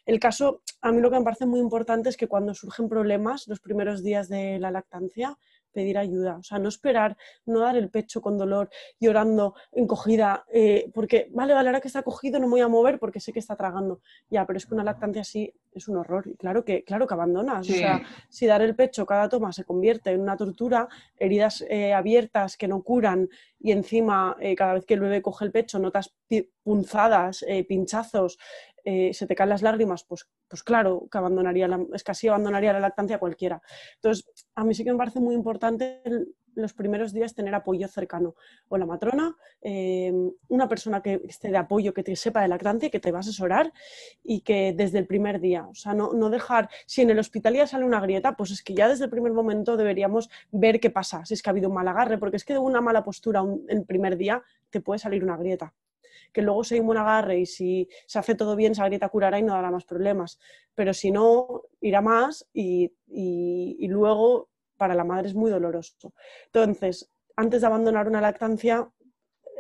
El 0.06 0.20
caso, 0.20 0.62
a 0.82 0.92
mí 0.92 1.00
lo 1.00 1.10
que 1.10 1.18
me 1.18 1.24
parece 1.24 1.47
muy 1.48 1.60
importante 1.60 2.08
es 2.08 2.16
que 2.16 2.28
cuando 2.28 2.54
surgen 2.54 2.88
problemas 2.88 3.48
los 3.48 3.60
primeros 3.60 4.02
días 4.02 4.28
de 4.28 4.58
la 4.58 4.70
lactancia, 4.70 5.36
pedir 5.72 5.98
ayuda, 5.98 6.38
o 6.38 6.42
sea, 6.42 6.58
no 6.58 6.68
esperar, 6.68 7.16
no 7.46 7.60
dar 7.60 7.76
el 7.76 7.90
pecho 7.90 8.20
con 8.20 8.38
dolor, 8.38 8.68
llorando, 8.98 9.54
encogida, 9.72 10.44
eh, 10.52 10.90
porque, 10.94 11.28
vale, 11.32 11.54
vale, 11.54 11.68
ahora 11.68 11.80
que 11.80 11.88
está 11.88 12.02
cogido 12.02 12.38
no 12.40 12.46
me 12.46 12.52
voy 12.52 12.60
a 12.62 12.68
mover 12.68 12.98
porque 12.98 13.20
sé 13.20 13.32
que 13.32 13.38
está 13.38 13.54
tragando. 13.54 14.00
Ya, 14.30 14.46
pero 14.46 14.56
es 14.56 14.66
que 14.66 14.74
una 14.74 14.84
lactancia 14.84 15.22
así 15.22 15.52
es 15.72 15.86
un 15.86 15.98
horror 15.98 16.26
y 16.26 16.34
claro 16.36 16.64
que, 16.64 16.82
claro 16.84 17.06
que 17.06 17.14
abandonas. 17.14 17.68
O 17.68 17.72
sea, 17.72 18.02
si 18.28 18.46
dar 18.46 18.62
el 18.62 18.74
pecho 18.74 19.06
cada 19.06 19.28
toma 19.28 19.52
se 19.52 19.64
convierte 19.64 20.10
en 20.10 20.20
una 20.20 20.36
tortura, 20.36 20.88
heridas 21.16 21.64
eh, 21.68 21.92
abiertas 21.92 22.56
que 22.56 22.66
no 22.66 22.82
curan 22.82 23.28
y 23.60 23.72
encima 23.72 24.36
eh, 24.40 24.56
cada 24.56 24.74
vez 24.74 24.84
que 24.84 24.94
el 24.94 25.00
bebé 25.00 25.22
coge 25.22 25.44
el 25.44 25.52
pecho 25.52 25.78
notas 25.78 26.14
punzadas, 26.62 27.44
pinchazos, 27.66 28.38
se 28.84 29.26
te 29.26 29.34
caen 29.34 29.50
las 29.50 29.62
lágrimas, 29.62 30.04
pues, 30.04 30.28
pues 30.48 30.62
claro 30.62 31.08
que 31.10 31.18
abandonaría, 31.18 31.68
la, 31.68 31.84
es 31.92 32.02
casi 32.02 32.28
abandonaría 32.28 32.72
la 32.72 32.80
lactancia 32.80 33.18
cualquiera. 33.18 33.60
Entonces, 33.96 34.24
a 34.54 34.64
mí 34.64 34.74
sí 34.74 34.84
que 34.84 34.92
me 34.92 34.98
parece 34.98 35.20
muy 35.20 35.34
importante 35.34 36.02
los 36.58 36.74
primeros 36.74 37.12
días 37.12 37.34
tener 37.34 37.54
apoyo 37.54 37.88
cercano. 37.88 38.34
O 38.68 38.76
la 38.76 38.86
matrona, 38.86 39.36
eh, 39.62 40.12
una 40.48 40.68
persona 40.68 41.00
que 41.00 41.20
esté 41.24 41.50
de 41.50 41.56
apoyo, 41.56 41.94
que 41.94 42.02
te 42.02 42.14
sepa 42.16 42.42
de 42.42 42.48
lactancia, 42.48 42.90
que 42.90 43.00
te 43.00 43.12
va 43.12 43.18
a 43.18 43.20
asesorar 43.20 43.72
y 44.22 44.40
que 44.40 44.74
desde 44.76 44.98
el 44.98 45.06
primer 45.06 45.40
día, 45.40 45.66
o 45.66 45.74
sea, 45.74 45.94
no, 45.94 46.12
no, 46.12 46.30
dejar, 46.30 46.68
si 46.86 47.02
en 47.02 47.10
el 47.10 47.18
hospital 47.18 47.54
ya 47.54 47.66
sale 47.66 47.84
una 47.84 48.00
grieta, 48.00 48.36
pues 48.36 48.50
es 48.50 48.62
que 48.62 48.74
ya 48.74 48.88
desde 48.88 49.04
el 49.04 49.10
primer 49.10 49.32
momento 49.32 49.76
deberíamos 49.76 50.28
ver 50.50 50.80
qué 50.80 50.90
pasa, 50.90 51.24
si 51.24 51.34
es 51.34 51.42
que 51.42 51.50
ha 51.50 51.52
habido 51.52 51.68
un 51.68 51.74
mal 51.74 51.88
agarre, 51.88 52.18
porque 52.18 52.36
es 52.36 52.44
que 52.44 52.54
de 52.54 52.58
una 52.58 52.80
mala 52.80 53.04
postura 53.04 53.42
el 53.68 53.84
primer 53.84 54.16
día 54.16 54.42
te 54.70 54.80
puede 54.80 54.98
salir 54.98 55.22
una 55.22 55.36
grieta 55.36 55.72
que 56.32 56.42
luego 56.42 56.64
se 56.64 56.76
hay 56.76 56.80
un 56.80 56.96
agarre 56.96 57.40
y 57.40 57.46
si 57.46 57.88
se 58.06 58.18
hace 58.18 58.34
todo 58.34 58.56
bien, 58.56 58.72
esa 58.72 58.84
grieta 58.86 59.08
curará 59.08 59.38
y 59.38 59.42
no 59.42 59.54
dará 59.54 59.70
más 59.70 59.84
problemas. 59.84 60.38
Pero 60.74 60.94
si 60.94 61.10
no, 61.10 61.62
irá 61.80 62.00
más 62.00 62.46
y, 62.52 62.92
luego 63.88 64.48
para 64.76 64.94
la 64.94 65.04
madre 65.04 65.28
es 65.28 65.34
muy 65.34 65.50
doloroso. 65.50 66.12
Entonces, 66.46 67.10
antes 67.36 67.60
de 67.60 67.66
abandonar 67.66 68.06
una 68.08 68.20
lactancia, 68.20 68.88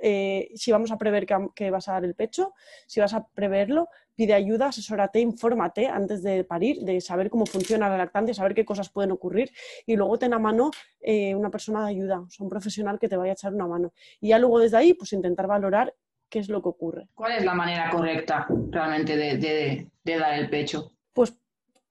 eh, 0.00 0.50
si 0.54 0.70
vamos 0.70 0.92
a 0.92 0.98
prever 0.98 1.26
que, 1.54 1.70
vas 1.70 1.88
a 1.88 1.92
dar 1.92 2.04
el 2.04 2.14
pecho, 2.14 2.54
si 2.86 3.00
vas 3.00 3.14
a 3.14 3.26
preverlo, 3.26 3.88
pide 4.14 4.34
ayuda, 4.34 4.66
asesórate, 4.66 5.20
infórmate 5.20 5.86
antes 5.86 6.22
de 6.22 6.44
parir, 6.44 6.82
de 6.82 7.00
saber 7.00 7.30
cómo 7.30 7.46
funciona 7.46 7.88
la 7.88 7.96
lactancia, 7.96 8.34
saber 8.34 8.54
qué 8.54 8.64
cosas 8.64 8.90
pueden 8.90 9.12
ocurrir 9.12 9.50
y 9.86 9.96
luego 9.96 10.18
ten 10.18 10.34
a 10.34 10.38
mano 10.38 10.70
eh, 11.00 11.34
una 11.34 11.50
persona 11.50 11.84
de 11.84 11.90
ayuda, 11.90 12.20
o 12.20 12.30
sea, 12.30 12.44
un 12.44 12.50
profesional 12.50 12.98
que 12.98 13.08
te 13.08 13.16
vaya 13.16 13.32
a 13.32 13.34
echar 13.34 13.54
una 13.54 13.66
mano. 13.66 13.92
Y 14.20 14.28
ya 14.28 14.38
luego 14.38 14.60
desde 14.60 14.76
ahí, 14.76 14.94
pues 14.94 15.12
intentar 15.12 15.46
valorar 15.46 15.94
qué 16.28 16.38
es 16.38 16.48
lo 16.48 16.62
que 16.62 16.68
ocurre. 16.68 17.08
¿Cuál 17.14 17.32
es 17.32 17.44
la 17.44 17.54
manera 17.54 17.90
correcta 17.90 18.46
realmente 18.70 19.16
de, 19.16 19.88
dar 20.04 20.38
el 20.38 20.48
pecho? 20.48 20.92
Pues 21.12 21.34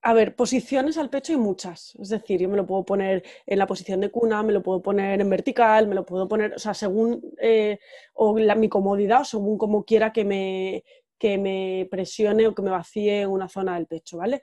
a 0.02 0.12
ver, 0.12 0.36
posiciones 0.36 0.96
al 0.96 1.10
pecho 1.10 1.32
hay 1.32 1.38
muchas. 1.38 1.96
Es 2.00 2.08
decir, 2.08 2.40
yo 2.40 2.48
me 2.48 2.56
lo 2.56 2.66
puedo 2.66 2.84
poner 2.84 3.24
en 3.46 3.58
la 3.58 3.66
posición 3.66 4.00
de 4.00 4.10
cuna, 4.10 4.42
me 4.42 4.52
lo 4.52 4.62
puedo 4.62 4.80
poner 4.80 5.20
en 5.20 5.28
vertical, 5.28 5.88
me 5.88 5.94
lo 5.94 6.04
puedo 6.04 6.28
poner, 6.28 6.54
o 6.54 6.58
sea, 6.58 6.74
según 6.74 7.20
eh, 7.40 7.78
o 8.14 8.38
la, 8.38 8.54
mi 8.54 8.68
comodidad 8.68 9.22
o 9.22 9.24
según 9.24 9.58
como 9.58 9.84
quiera 9.84 10.12
que 10.12 10.24
me, 10.24 10.84
que 11.18 11.36
me 11.36 11.88
presione 11.90 12.46
o 12.46 12.54
que 12.54 12.62
me 12.62 12.70
vacíe 12.70 13.26
una 13.26 13.48
zona 13.48 13.74
del 13.74 13.86
pecho, 13.86 14.18
¿vale? 14.18 14.42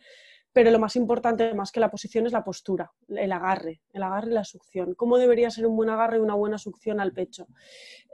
Pero 0.55 0.71
lo 0.71 0.79
más 0.79 0.95
importante, 0.95 1.53
más 1.53 1.73
que 1.73 1.81
la 1.81 1.91
posición, 1.91 2.25
es 2.25 2.31
la 2.31 2.45
postura, 2.45 2.89
el 3.09 3.33
agarre, 3.33 3.81
el 3.91 4.01
agarre 4.01 4.31
y 4.31 4.35
la 4.35 4.45
succión. 4.45 4.95
¿Cómo 4.95 5.17
debería 5.17 5.51
ser 5.51 5.67
un 5.67 5.75
buen 5.75 5.89
agarre 5.89 6.15
y 6.15 6.21
una 6.21 6.33
buena 6.33 6.57
succión 6.57 7.01
al 7.01 7.11
pecho? 7.11 7.47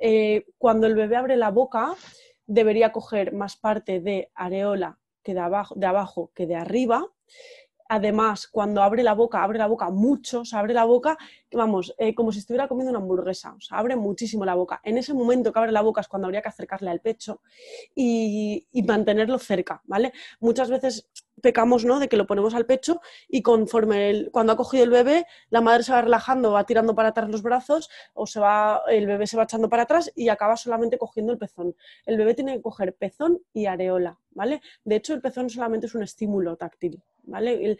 Eh, 0.01 0.47
cuando 0.57 0.87
el 0.87 0.95
bebé 0.95 1.17
abre 1.17 1.37
la 1.37 1.51
boca, 1.51 1.93
debería 2.47 2.91
coger 2.91 3.31
más 3.31 3.57
parte 3.57 3.99
de 3.99 4.31
areola 4.33 4.97
que 5.21 5.35
de 5.35 5.39
abajo, 5.85 6.31
que 6.33 6.47
de 6.47 6.55
arriba. 6.55 7.05
Además, 7.87 8.47
cuando 8.47 8.81
abre 8.81 9.03
la 9.03 9.13
boca, 9.13 9.43
abre 9.43 9.59
la 9.59 9.67
boca 9.67 9.91
mucho, 9.91 10.43
se 10.43 10.57
abre 10.57 10.73
la 10.73 10.85
boca, 10.85 11.17
vamos, 11.51 11.93
eh, 11.99 12.15
como 12.15 12.31
si 12.31 12.39
estuviera 12.39 12.67
comiendo 12.67 12.89
una 12.89 12.99
hamburguesa, 12.99 13.53
o 13.53 13.61
sea, 13.61 13.77
abre 13.77 13.97
muchísimo 13.97 14.45
la 14.45 14.55
boca. 14.55 14.79
En 14.83 14.97
ese 14.97 15.13
momento 15.13 15.53
que 15.53 15.59
abre 15.59 15.73
la 15.73 15.81
boca 15.81 16.01
es 16.01 16.07
cuando 16.07 16.25
habría 16.25 16.41
que 16.41 16.47
acercarle 16.47 16.89
al 16.89 17.01
pecho 17.01 17.41
y, 17.93 18.65
y 18.71 18.81
mantenerlo 18.83 19.37
cerca, 19.37 19.81
¿vale? 19.83 20.13
Muchas 20.39 20.69
veces 20.69 21.11
pecamos 21.41 21.85
¿no? 21.85 21.99
de 21.99 22.07
que 22.07 22.17
lo 22.17 22.27
ponemos 22.27 22.53
al 22.53 22.65
pecho 22.65 23.01
y 23.27 23.41
conforme 23.41 24.09
el, 24.09 24.31
cuando 24.31 24.53
ha 24.53 24.57
cogido 24.57 24.83
el 24.83 24.89
bebé, 24.89 25.25
la 25.49 25.61
madre 25.61 25.83
se 25.83 25.91
va 25.91 26.01
relajando, 26.01 26.51
va 26.51 26.65
tirando 26.65 26.95
para 26.95 27.09
atrás 27.09 27.29
los 27.29 27.41
brazos 27.41 27.89
o 28.13 28.27
se 28.27 28.39
va, 28.39 28.81
el 28.87 29.07
bebé 29.07 29.27
se 29.27 29.37
va 29.37 29.43
echando 29.43 29.69
para 29.69 29.83
atrás 29.83 30.11
y 30.15 30.29
acaba 30.29 30.55
solamente 30.55 30.97
cogiendo 30.97 31.33
el 31.33 31.37
pezón. 31.37 31.75
El 32.05 32.17
bebé 32.17 32.33
tiene 32.33 32.55
que 32.55 32.61
coger 32.61 32.95
pezón 32.95 33.41
y 33.53 33.65
areola, 33.65 34.19
¿vale? 34.31 34.61
De 34.83 34.95
hecho, 34.95 35.13
el 35.13 35.21
pezón 35.21 35.49
solamente 35.49 35.87
es 35.87 35.95
un 35.95 36.03
estímulo 36.03 36.55
táctil, 36.55 37.01
¿vale? 37.23 37.77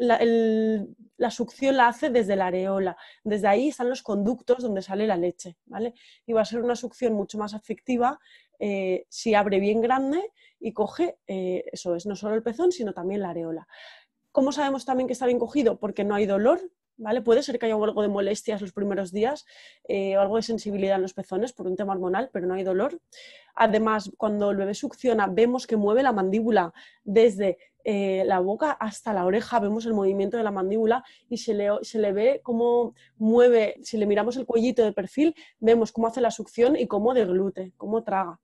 La, 0.00 1.30
succión 1.30 1.76
la 1.76 1.88
hace 1.88 2.10
desde 2.10 2.36
la 2.36 2.46
areola. 2.46 2.96
Desde 3.22 3.48
ahí 3.48 3.68
están 3.68 3.90
los 3.90 4.02
conductos 4.02 4.62
donde 4.62 4.82
sale 4.82 5.06
la 5.06 5.16
leche, 5.16 5.56
¿vale? 5.66 5.94
Y 6.26 6.32
va 6.32 6.42
a 6.42 6.46
ser 6.46 6.62
una 6.62 6.76
succión 6.76 7.12
mucho 7.12 7.38
más 7.38 7.52
efectiva 7.54 8.18
eh, 8.58 9.06
si 9.08 9.34
abre 9.34 9.60
bien 9.60 9.80
grande 9.80 10.32
y 10.58 10.72
coge, 10.72 11.18
eh, 11.26 11.64
eso 11.72 11.94
es, 11.94 12.06
no 12.06 12.16
solo 12.16 12.34
el 12.34 12.42
pezón, 12.42 12.72
sino 12.72 12.92
también 12.92 13.22
la 13.22 13.30
areola. 13.30 13.66
¿Cómo 14.32 14.52
sabemos 14.52 14.84
también 14.84 15.06
que 15.06 15.12
está 15.12 15.26
bien 15.26 15.38
cogido? 15.38 15.78
Porque 15.78 16.04
no 16.04 16.14
hay 16.14 16.26
dolor, 16.26 16.60
¿vale? 16.96 17.22
Puede 17.22 17.42
ser 17.42 17.58
que 17.58 17.66
haya 17.66 17.74
algo 17.74 18.02
de 18.02 18.08
molestias 18.08 18.60
los 18.60 18.72
primeros 18.72 19.12
días 19.12 19.46
eh, 19.88 20.16
o 20.16 20.20
algo 20.20 20.36
de 20.36 20.42
sensibilidad 20.42 20.96
en 20.96 21.02
los 21.02 21.14
pezones 21.14 21.52
por 21.52 21.66
un 21.66 21.76
tema 21.76 21.94
hormonal, 21.94 22.30
pero 22.32 22.46
no 22.46 22.54
hay 22.54 22.62
dolor. 22.62 23.00
Además, 23.54 24.10
cuando 24.16 24.50
el 24.50 24.56
bebé 24.58 24.74
succiona, 24.74 25.26
vemos 25.26 25.66
que 25.66 25.76
mueve 25.76 26.02
la 26.02 26.12
mandíbula 26.12 26.72
desde 27.02 27.58
la 27.84 28.40
boca 28.40 28.72
hasta 28.72 29.12
la 29.12 29.24
oreja, 29.24 29.58
vemos 29.60 29.86
el 29.86 29.94
movimiento 29.94 30.36
de 30.36 30.42
la 30.42 30.50
mandíbula 30.50 31.04
y 31.28 31.38
se 31.38 31.54
le, 31.54 31.68
se 31.82 31.98
le 31.98 32.12
ve 32.12 32.40
cómo 32.42 32.94
mueve, 33.16 33.76
si 33.82 33.96
le 33.96 34.06
miramos 34.06 34.36
el 34.36 34.46
cuellito 34.46 34.84
de 34.84 34.92
perfil, 34.92 35.34
vemos 35.58 35.92
cómo 35.92 36.06
hace 36.06 36.20
la 36.20 36.30
succión 36.30 36.76
y 36.76 36.86
cómo 36.86 37.14
deglute, 37.14 37.72
cómo 37.76 38.02
traga. 38.02 38.40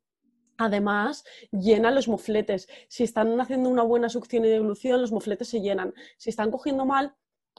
Además, 0.58 1.24
llena 1.50 1.90
los 1.90 2.08
mofletes. 2.08 2.68
Si 2.88 3.04
están 3.04 3.38
haciendo 3.40 3.68
una 3.68 3.82
buena 3.82 4.08
succión 4.08 4.44
y 4.44 4.48
deglución, 4.48 5.00
los 5.00 5.12
mofletes 5.12 5.48
se 5.48 5.60
llenan. 5.60 5.92
Si 6.16 6.30
están 6.30 6.50
cogiendo 6.50 6.86
mal, 6.86 7.14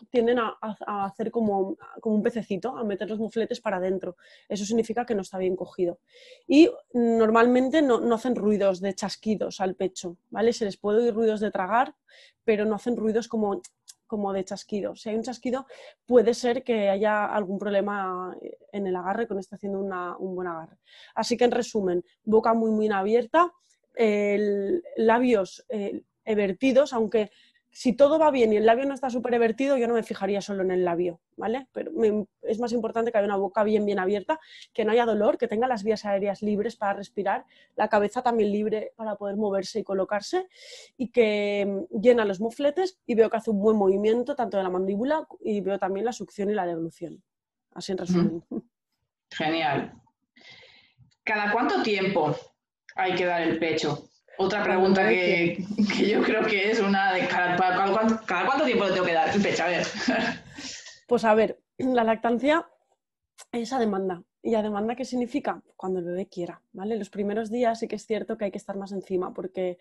tienden 0.10 0.40
a, 0.40 0.58
hacer 1.06 1.32
como, 1.32 1.78
un 2.04 2.24
pececito, 2.24 2.78
a 2.78 2.84
meter 2.84 3.10
los 3.10 3.20
mofletes 3.20 3.62
para 3.62 3.78
adentro. 3.78 4.18
Eso 4.48 4.66
significa 4.66 5.06
que 5.06 5.16
no 5.16 5.22
está 5.22 5.38
bien 5.38 5.56
cogido. 5.56 6.00
Y 6.48 6.70
normalmente 6.94 7.82
no, 7.82 8.00
no, 8.00 8.16
hacen 8.16 8.36
ruidos 8.36 8.82
de 8.82 8.94
chasquidos 8.94 9.62
al 9.62 9.76
pecho, 9.76 10.18
¿vale? 10.30 10.54
Se 10.54 10.66
les 10.66 10.78
puede 10.78 11.04
oír 11.04 11.14
ruidos 11.14 11.40
de 11.40 11.52
tragar, 11.52 11.96
pero 12.44 12.66
no 12.66 12.76
hacen 12.76 12.96
ruidos 12.96 13.28
como 13.28 13.62
como 14.08 14.34
de 14.34 14.44
chasquido. 14.44 14.96
Si 14.96 15.10
hay 15.10 15.16
un 15.16 15.24
chasquido, 15.24 15.68
puede 16.06 16.34
ser 16.34 16.64
que 16.64 16.90
haya 16.90 17.26
algún 17.26 17.60
problema 17.60 18.36
en 18.72 18.88
el 18.88 18.96
agarre, 18.96 19.28
con 19.28 19.38
este 19.38 19.56
haciendo 19.56 19.82
un 19.82 20.36
buen 20.36 20.48
agarre. 20.48 20.78
Así 21.14 21.38
que 21.38 21.44
en 21.44 21.52
resumen, 21.52 22.04
boca 22.24 22.54
muy, 22.54 22.72
muy 22.72 22.88
abierta, 22.88 23.52
labios 24.96 25.66
eh, 25.70 26.04
aunque 26.92 27.32
si 27.78 27.94
todo 27.94 28.18
va 28.18 28.32
bien 28.32 28.52
y 28.52 28.58
el 28.58 28.66
labio 28.66 28.88
no 28.88 28.96
está 28.96 29.12
súper 29.12 29.36
evertido, 29.36 29.78
yo 29.78 29.88
no 29.88 29.94
me 29.94 30.02
fijaría 30.02 30.42
solo 30.42 30.64
en 30.64 30.72
el 30.72 30.84
labio, 30.84 31.22
¿vale? 31.36 31.68
Pero 31.74 31.92
es 32.42 32.60
más 32.60 32.72
importante 32.72 33.12
que 33.12 33.20
haya 33.20 33.28
una 33.28 33.36
boca 33.36 33.64
bien, 33.64 33.86
bien 33.86 34.00
abierta, 34.00 34.40
que 34.74 34.84
no 34.84 34.94
haya 34.94 35.06
dolor, 35.06 35.38
que 35.38 35.48
tenga 35.48 35.68
las 35.68 35.84
vías 35.84 36.04
aéreas 36.04 36.42
libres 36.42 36.76
para 36.76 36.94
respirar, 36.94 37.46
la 37.76 37.88
cabeza 37.88 38.24
también 38.24 38.52
libre 38.52 38.94
para 38.96 39.16
poder 39.16 39.36
moverse 39.36 39.78
y 39.78 39.84
colocarse, 39.84 40.48
y 40.98 41.12
que 41.12 41.68
mm, 41.92 42.02
llena 42.02 42.26
los 42.26 42.42
mofletes 42.42 42.98
y 43.06 43.14
veo 43.14 43.30
que 43.30 43.38
hace 43.38 43.52
un 43.52 43.60
buen 43.60 43.78
movimiento 43.78 44.36
tanto 44.36 44.58
de 44.58 44.64
la 44.64 44.72
mandíbula 44.72 45.28
y 45.40 45.62
veo 45.62 45.78
también 45.78 46.04
la 46.04 46.14
succión 46.14 46.50
y 46.50 46.56
la 46.56 46.66
deglución. 46.66 47.22
Así 47.76 47.92
en 47.92 48.00
resumen. 48.00 48.44
Genial. 49.30 49.94
¿Cada 51.24 51.52
cuánto 51.52 51.84
tiempo 51.84 52.36
hay 52.96 53.14
que 53.14 53.26
dar 53.26 53.44
el 53.44 53.60
pecho? 53.60 54.07
Otra 54.38 54.64
pregunta 54.64 55.08
que, 55.10 55.64
yo 56.08 56.22
creo 56.22 56.46
que 56.46 56.72
es 56.72 56.80
una 56.80 57.14
de 57.14 57.28
cada, 57.28 57.56
cuánto, 57.56 58.66
tiempo 58.66 58.86
le 58.86 58.94
tengo 58.94 59.06
que 59.06 59.14
dar 59.14 59.36
el 59.36 59.42
pecho, 59.42 59.64
a 59.64 59.68
ver. 59.68 59.88
Pues 61.08 61.24
a 61.24 61.34
ver, 61.34 61.62
la 61.78 62.04
lactancia 62.04 62.68
es 63.54 63.72
a 63.72 63.80
demanda. 63.80 64.24
¿Y 64.44 64.56
a 64.56 64.62
demanda 64.62 64.96
qué 64.96 65.06
significa? 65.06 65.62
Cuando 65.78 66.00
el 66.00 66.06
bebé 66.06 66.28
quiera, 66.28 66.62
¿vale? 66.74 66.98
Los 66.98 67.10
primeros 67.10 67.50
días 67.50 67.80
sí 67.80 67.88
que 67.88 67.96
es 67.96 68.06
cierto 68.06 68.38
que 68.38 68.46
hay 68.46 68.52
que 68.52 68.58
estar 68.58 68.76
más 68.76 68.92
encima 68.92 69.34
porque 69.34 69.78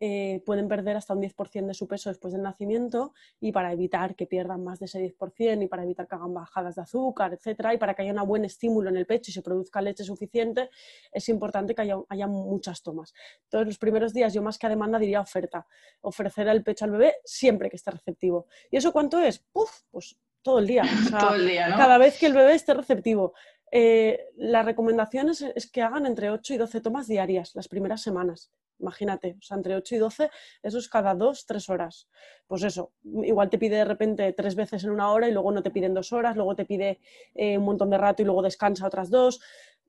eh, 0.00 0.42
pueden 0.46 0.68
perder 0.68 0.96
hasta 0.96 1.14
un 1.14 1.20
10% 1.20 1.66
de 1.66 1.74
su 1.74 1.88
peso 1.88 2.08
después 2.08 2.32
del 2.32 2.42
nacimiento 2.42 3.14
y 3.40 3.50
para 3.50 3.72
evitar 3.72 4.14
que 4.14 4.26
pierdan 4.26 4.62
más 4.62 4.78
de 4.78 4.86
ese 4.86 5.00
10% 5.00 5.64
y 5.64 5.66
para 5.66 5.82
evitar 5.82 6.06
que 6.06 6.14
hagan 6.14 6.32
bajadas 6.32 6.76
de 6.76 6.82
azúcar, 6.82 7.32
etcétera, 7.32 7.74
y 7.74 7.78
para 7.78 7.94
que 7.94 8.02
haya 8.02 8.12
un 8.12 8.28
buen 8.28 8.44
estímulo 8.44 8.90
en 8.90 8.96
el 8.96 9.06
pecho 9.06 9.30
y 9.30 9.34
se 9.34 9.42
produzca 9.42 9.82
leche 9.82 10.04
suficiente, 10.04 10.70
es 11.10 11.28
importante 11.28 11.74
que 11.74 11.82
haya, 11.82 12.26
muchas 12.28 12.82
tomas. 12.82 13.12
Entonces, 13.44 13.66
los 13.66 13.78
primeros 13.78 14.12
días 14.14 14.32
yo 14.32 14.42
más 14.42 14.58
que 14.58 14.66
a 14.66 14.70
demanda 14.70 14.98
diría 14.98 15.20
oferta, 15.20 15.66
ofrecer 16.00 16.46
el 16.48 16.62
pecho 16.62 16.84
al 16.84 16.92
bebé 16.92 17.16
siempre 17.24 17.68
que 17.68 17.76
esté 17.76 17.90
receptivo. 17.90 18.46
¿Y 18.70 18.76
eso 18.76 18.92
cuánto 18.92 19.18
es? 19.18 19.38
Puf, 19.38 19.82
pues 19.90 20.16
todo 20.42 20.60
el 20.60 20.66
día. 20.66 20.82
todo 21.18 21.34
el 21.34 21.46
día, 21.46 21.68
¿no? 21.68 21.76
Cada 21.76 21.98
vez 21.98 22.18
que 22.18 22.26
el 22.26 22.34
bebé 22.34 22.54
esté 22.54 22.74
receptivo. 22.74 23.34
Eh, 23.70 24.28
la 24.36 24.62
recomendación 24.62 25.28
es, 25.30 25.70
que 25.70 25.82
hagan 25.82 26.06
entre 26.06 26.30
8 26.30 26.54
y 26.54 26.56
12 26.56 26.80
tomas 26.80 27.06
diarias 27.06 27.54
las 27.54 27.68
primeras 27.68 28.02
semanas. 28.02 28.50
Imagínate, 28.80 29.36
o 29.38 29.42
sea, 29.42 29.56
entre 29.56 29.74
8 29.74 29.96
y 29.96 29.98
12, 29.98 30.30
eso 30.62 30.78
es 30.78 30.88
cada 30.88 31.14
2, 31.14 31.46
3 31.46 31.68
horas. 31.68 32.08
Pues 32.46 32.62
eso, 32.62 32.92
igual 33.02 33.50
te 33.50 33.58
pide 33.58 33.76
de 33.76 33.84
repente 33.84 34.32
tres 34.32 34.54
veces 34.54 34.84
en 34.84 34.90
una 34.90 35.10
hora 35.10 35.28
y 35.28 35.32
luego 35.32 35.50
no 35.50 35.62
te 35.62 35.70
piden 35.70 35.94
dos 35.94 36.12
horas, 36.12 36.36
luego 36.36 36.54
te 36.54 36.64
pide 36.64 37.00
eh, 37.34 37.58
un 37.58 37.64
montón 37.64 37.90
de 37.90 37.98
rato 37.98 38.22
y 38.22 38.24
luego 38.24 38.42
descansa 38.42 38.86
otras 38.86 39.10
dos 39.10 39.40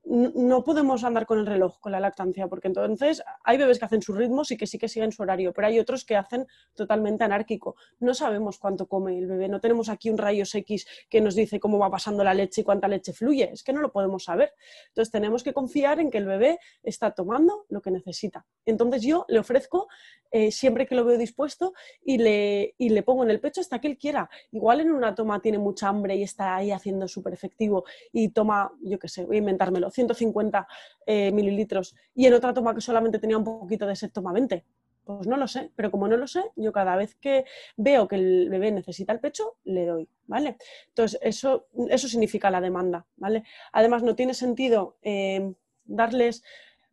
no 0.04 0.64
podemos 0.64 1.04
andar 1.04 1.26
con 1.26 1.38
el 1.38 1.46
reloj, 1.46 1.78
con 1.78 1.92
la 1.92 2.00
lactancia, 2.00 2.48
porque 2.48 2.68
entonces 2.68 3.22
hay 3.44 3.58
bebés 3.58 3.78
que 3.78 3.84
hacen 3.84 4.02
sus 4.02 4.16
ritmos 4.16 4.50
y 4.50 4.56
que 4.56 4.66
sí 4.66 4.78
que 4.78 4.88
siguen 4.88 5.12
su 5.12 5.22
horario, 5.22 5.52
pero 5.52 5.68
hay 5.68 5.78
otros 5.78 6.04
que 6.04 6.16
hacen 6.16 6.46
totalmente 6.74 7.24
anárquico. 7.24 7.76
No 7.98 8.14
sabemos 8.14 8.58
cuánto 8.58 8.88
come 8.88 9.18
el 9.18 9.26
bebé, 9.26 9.48
no 9.48 9.60
tenemos 9.60 9.88
aquí 9.88 10.10
un 10.10 10.18
rayos 10.18 10.54
X 10.54 10.86
que 11.08 11.20
nos 11.20 11.34
dice 11.34 11.60
cómo 11.60 11.78
va 11.78 11.90
pasando 11.90 12.24
la 12.24 12.34
leche 12.34 12.62
y 12.62 12.64
cuánta 12.64 12.88
leche 12.88 13.12
fluye, 13.12 13.50
es 13.52 13.62
que 13.62 13.72
no 13.72 13.80
lo 13.80 13.92
podemos 13.92 14.24
saber. 14.24 14.54
Entonces 14.88 15.12
tenemos 15.12 15.42
que 15.42 15.52
confiar 15.52 16.00
en 16.00 16.10
que 16.10 16.18
el 16.18 16.26
bebé 16.26 16.58
está 16.82 17.12
tomando 17.12 17.66
lo 17.68 17.82
que 17.82 17.90
necesita. 17.90 18.46
Entonces 18.64 19.02
yo 19.02 19.26
le 19.28 19.38
ofrezco 19.38 19.88
eh, 20.30 20.50
siempre 20.50 20.86
que 20.86 20.94
lo 20.94 21.04
veo 21.04 21.18
dispuesto 21.18 21.72
y 22.02 22.18
le, 22.18 22.74
y 22.78 22.88
le 22.88 23.02
pongo 23.02 23.24
en 23.24 23.30
el 23.30 23.40
pecho 23.40 23.60
hasta 23.60 23.80
que 23.80 23.88
él 23.88 23.98
quiera. 23.98 24.30
Igual 24.50 24.80
en 24.80 24.92
una 24.92 25.14
toma 25.14 25.40
tiene 25.40 25.58
mucha 25.58 25.88
hambre 25.88 26.16
y 26.16 26.22
está 26.22 26.56
ahí 26.56 26.70
haciendo 26.70 27.06
súper 27.06 27.34
efectivo 27.34 27.84
y 28.12 28.30
toma, 28.30 28.72
yo 28.80 28.98
qué 28.98 29.08
sé, 29.08 29.24
voy 29.24 29.36
a 29.36 29.38
inventármelo 29.40 29.89
150 29.90 30.66
eh, 31.06 31.32
mililitros 31.32 31.94
y 32.14 32.26
en 32.26 32.34
otra 32.34 32.52
toma 32.54 32.74
que 32.74 32.80
solamente 32.80 33.18
tenía 33.18 33.38
un 33.38 33.44
poquito 33.44 33.86
de 33.86 33.96
toma 34.12 34.32
20. 34.32 34.64
Pues 35.04 35.26
no 35.26 35.36
lo 35.36 35.48
sé, 35.48 35.72
pero 35.74 35.90
como 35.90 36.06
no 36.06 36.16
lo 36.16 36.26
sé, 36.26 36.44
yo 36.56 36.72
cada 36.72 36.94
vez 36.94 37.14
que 37.16 37.44
veo 37.76 38.06
que 38.06 38.16
el 38.16 38.48
bebé 38.48 38.70
necesita 38.70 39.12
el 39.12 39.18
pecho, 39.18 39.56
le 39.64 39.86
doy, 39.86 40.08
¿vale? 40.26 40.56
Entonces, 40.88 41.18
eso, 41.22 41.66
eso 41.88 42.06
significa 42.06 42.50
la 42.50 42.60
demanda, 42.60 43.06
¿vale? 43.16 43.42
Además, 43.72 44.02
no 44.02 44.14
tiene 44.14 44.34
sentido 44.34 44.98
eh, 45.02 45.52
darles, 45.84 46.44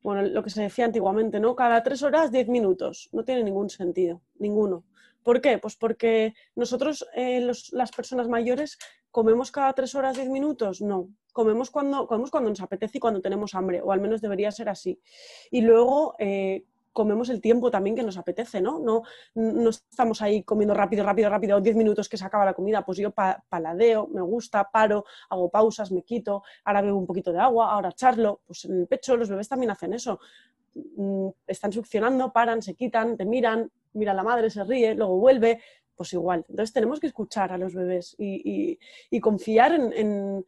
bueno, 0.01 0.23
lo 0.23 0.41
que 0.41 0.49
se 0.49 0.61
decía 0.61 0.85
antiguamente, 0.85 1.39
¿no? 1.39 1.55
Cada 1.55 1.83
tres 1.83 2.01
horas, 2.01 2.31
diez 2.31 2.47
minutos. 2.47 3.09
No 3.11 3.23
tiene 3.23 3.43
ningún 3.43 3.69
sentido, 3.69 4.21
ninguno. 4.39 4.85
¿Por 5.21 5.41
qué? 5.41 5.57
Pues 5.57 5.75
porque 5.75 6.33
nosotros, 6.55 7.05
eh, 7.13 7.41
las 7.41 7.91
personas 7.91 8.29
mayores, 8.29 8.77
comemos 9.11 9.51
cada 9.51 9.73
tres 9.73 9.95
horas, 9.95 10.15
diez 10.15 10.29
minutos. 10.29 10.81
No, 10.81 11.09
comemos 11.33 11.69
cuando, 11.69 12.07
comemos 12.07 12.31
cuando 12.31 12.49
nos 12.49 12.61
apetece 12.61 12.97
y 12.97 13.01
cuando 13.01 13.21
tenemos 13.21 13.53
hambre, 13.55 13.81
o 13.81 13.91
al 13.91 14.01
menos 14.01 14.21
debería 14.21 14.51
ser 14.51 14.69
así. 14.69 14.99
Y 15.51 15.61
luego 15.61 16.15
eh, 16.19 16.65
comemos 16.97 17.29
el 17.29 17.41
tiempo 17.41 17.69
también 17.69 17.95
que 17.95 18.01
nos 18.01 18.17
apetece, 18.17 18.59
¿no? 18.59 18.79
No, 18.79 19.03
estamos 19.69 20.19
ahí 20.23 20.41
comiendo 20.41 20.73
rápido, 20.73 21.05
rápido, 21.05 21.29
rápido, 21.29 21.61
diez 21.61 21.75
minutos 21.75 22.09
que 22.09 22.17
se 22.17 22.25
acaba 22.25 22.43
la 22.43 22.55
comida, 22.55 22.83
pues 22.83 22.97
yo 22.97 23.11
paladeo, 23.11 24.07
me 24.07 24.21
gusta, 24.21 24.67
paro, 24.71 25.05
hago 25.29 25.47
pausas, 25.49 25.91
me 25.91 26.01
quito, 26.01 26.41
ahora 26.65 26.81
bebo 26.81 26.97
un 26.97 27.05
poquito 27.05 27.31
de 27.31 27.37
agua, 27.37 27.71
ahora 27.71 27.91
charlo, 27.91 28.41
pues 28.47 28.65
en 28.65 28.79
el 28.79 28.87
pecho 28.87 29.15
los 29.15 29.29
bebés 29.29 29.47
también 29.47 29.69
hacen 29.69 29.93
eso. 29.93 30.19
Mm, 30.73 31.27
están 31.45 31.71
succionando, 31.71 32.33
paran, 32.33 32.63
se 32.63 32.73
quitan, 32.73 33.15
te 33.15 33.25
miran, 33.25 33.71
mira 33.93 34.15
la 34.15 34.23
madre, 34.23 34.49
se 34.49 34.63
ríe, 34.63 34.95
luego 34.95 35.17
vuelve, 35.17 35.61
pues 35.97 36.13
igual. 36.13 36.45
Entonces 36.47 36.71
tenemos 36.71 36.99
que 36.99 37.07
escuchar 37.07 37.51
a 37.51 37.57
los 37.57 37.73
bebés 37.73 38.15
y, 38.17 38.79
confiar 39.19 39.73
en, 39.73 40.45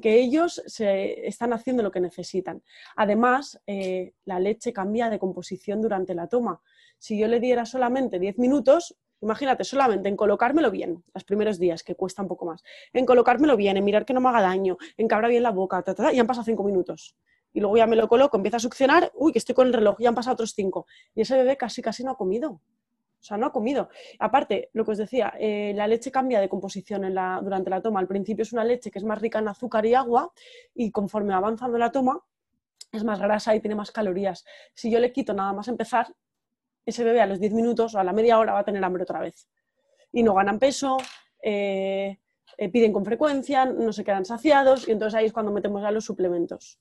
que 0.00 0.18
ellos 0.18 0.62
se 0.66 1.26
están 1.26 1.52
haciendo 1.52 1.82
lo 1.82 1.90
que 1.90 2.00
necesitan. 2.00 2.62
Además, 2.96 3.60
eh, 3.66 4.14
la 4.24 4.40
leche 4.40 4.72
cambia 4.72 5.10
de 5.10 5.18
composición 5.18 5.82
durante 5.82 6.14
la 6.14 6.28
toma. 6.28 6.62
Si 6.98 7.18
yo 7.18 7.28
le 7.28 7.40
diera 7.40 7.66
solamente 7.66 8.18
10 8.18 8.38
minutos, 8.38 8.96
imagínate, 9.20 9.64
solamente 9.64 10.08
en 10.08 10.16
colocármelo 10.16 10.70
bien, 10.70 11.04
los 11.12 11.24
primeros 11.24 11.58
días, 11.58 11.82
que 11.82 11.96
cuesta 11.96 12.22
un 12.22 12.28
poco 12.28 12.46
más, 12.46 12.62
en 12.92 13.04
colocármelo 13.04 13.56
bien, 13.56 13.76
en 13.76 13.84
mirar 13.84 14.06
que 14.06 14.14
no 14.14 14.20
me 14.20 14.28
haga 14.28 14.40
daño, 14.40 14.78
en 14.96 15.08
que 15.08 15.14
abra 15.14 15.28
bien 15.28 15.42
la 15.42 15.50
boca, 15.50 15.84
y 16.12 16.18
han 16.18 16.26
pasado 16.26 16.44
5 16.44 16.64
minutos. 16.64 17.16
Y 17.52 17.60
luego 17.60 17.76
ya 17.76 17.86
me 17.86 17.96
lo 17.96 18.08
coloco, 18.08 18.36
empieza 18.36 18.56
a 18.56 18.60
succionar, 18.60 19.12
uy, 19.14 19.32
que 19.32 19.38
estoy 19.38 19.54
con 19.54 19.66
el 19.66 19.74
reloj, 19.74 19.96
ya 19.98 20.08
han 20.08 20.14
pasado 20.14 20.34
otros 20.34 20.52
5. 20.54 20.86
Y 21.14 21.22
ese 21.22 21.36
bebé 21.36 21.56
casi, 21.56 21.82
casi 21.82 22.04
no 22.04 22.12
ha 22.12 22.16
comido. 22.16 22.60
O 23.24 23.26
sea, 23.26 23.38
no 23.38 23.46
ha 23.46 23.52
comido. 23.52 23.88
Aparte, 24.18 24.68
lo 24.74 24.84
que 24.84 24.90
os 24.90 24.98
decía, 24.98 25.32
eh, 25.38 25.72
la 25.74 25.86
leche 25.86 26.12
cambia 26.12 26.40
de 26.40 26.48
composición 26.50 27.00
durante 27.42 27.70
la 27.70 27.80
toma. 27.80 27.98
Al 27.98 28.06
principio 28.06 28.42
es 28.42 28.52
una 28.52 28.64
leche 28.64 28.90
que 28.90 28.98
es 28.98 29.04
más 29.04 29.18
rica 29.18 29.38
en 29.38 29.48
azúcar 29.48 29.86
y 29.86 29.94
agua 29.94 30.30
y 30.74 30.90
conforme 30.90 31.30
va 31.30 31.38
avanzando 31.38 31.78
la 31.78 31.90
toma 31.90 32.22
es 32.92 33.02
más 33.02 33.18
grasa 33.18 33.56
y 33.56 33.60
tiene 33.60 33.76
más 33.76 33.90
calorías. 33.90 34.44
Si 34.74 34.90
yo 34.90 35.00
le 35.00 35.10
quito 35.10 35.32
nada 35.32 35.54
más 35.54 35.68
empezar, 35.68 36.14
ese 36.84 37.02
bebé 37.02 37.22
a 37.22 37.26
los 37.26 37.40
10 37.40 37.54
minutos 37.54 37.94
o 37.94 37.98
a 37.98 38.04
la 38.04 38.12
media 38.12 38.38
hora 38.38 38.52
va 38.52 38.58
a 38.58 38.64
tener 38.64 38.84
hambre 38.84 39.04
otra 39.04 39.20
vez. 39.20 39.48
Y 40.12 40.22
no 40.22 40.34
ganan 40.34 40.58
peso, 40.58 40.98
eh, 41.42 42.18
eh, 42.58 42.68
piden 42.68 42.92
con 42.92 43.06
frecuencia, 43.06 43.64
no 43.64 43.90
se 43.94 44.04
quedan 44.04 44.26
saciados 44.26 44.86
y 44.86 44.92
entonces 44.92 45.18
ahí 45.18 45.24
es 45.24 45.32
cuando 45.32 45.50
metemos 45.50 45.80
ya 45.80 45.90
los 45.90 46.04
suplementos. 46.04 46.78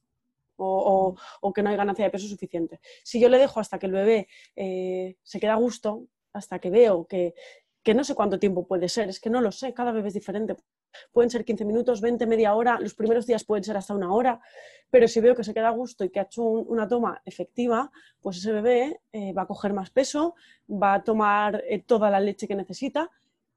O, 0.58 1.16
que 1.56 1.64
no 1.64 1.70
hay 1.70 1.78
ganancia 1.78 2.06
de 2.06 2.12
peso 2.12 2.28
suficiente. 2.28 2.80
Si 3.04 3.20
yo 3.20 3.30
le 3.30 3.38
dejo 3.40 3.60
hasta 3.60 3.80
que 3.80 3.88
el 3.88 3.92
bebé 3.94 4.28
se 4.56 5.40
queda 5.40 5.54
a 5.54 5.58
gusto, 5.58 6.08
hasta 6.34 6.60
que 6.60 6.70
veo 6.70 7.06
que, 7.06 7.34
no 7.94 8.04
sé 8.04 8.16
cuánto 8.16 8.40
tiempo 8.40 8.66
puede 8.68 8.90
ser, 8.90 9.10
es 9.10 9.20
que 9.20 9.30
no 9.30 9.42
lo 9.42 9.52
sé, 9.52 9.74
cada 9.74 9.92
bebé 9.92 10.10
es 10.10 10.14
diferente. 10.14 10.56
Pueden 11.12 11.30
ser 11.30 11.44
15 11.44 11.66
minutos, 11.66 12.02
20, 12.02 12.28
media 12.28 12.56
hora, 12.56 12.80
los 12.80 12.94
primeros 12.94 13.26
días 13.26 13.44
pueden 13.44 13.64
ser 13.64 13.78
hasta 13.78 13.96
una 13.96 14.14
hora, 14.14 14.40
pero 14.90 15.08
si 15.08 15.20
veo 15.22 15.36
que 15.36 15.44
se 15.44 15.54
queda 15.54 15.70
a 15.70 15.72
gusto 15.72 16.04
y 16.04 16.10
que 16.10 16.20
ha 16.20 16.24
hecho 16.24 16.44
una 16.44 16.88
toma 16.88 17.22
efectiva, 17.26 17.92
pues 18.22 18.38
ese 18.38 18.52
bebé 18.52 19.02
eh, 19.12 19.34
va 19.34 19.44
a 19.44 19.48
coger 19.48 19.74
más 19.74 19.90
peso, 19.90 20.36
va 20.70 20.96
a 20.96 21.04
tomar 21.04 21.64
eh, 21.68 21.80
toda 21.80 22.10
la 22.10 22.20
leche 22.20 22.48
que 22.48 22.56
necesita 22.56 23.10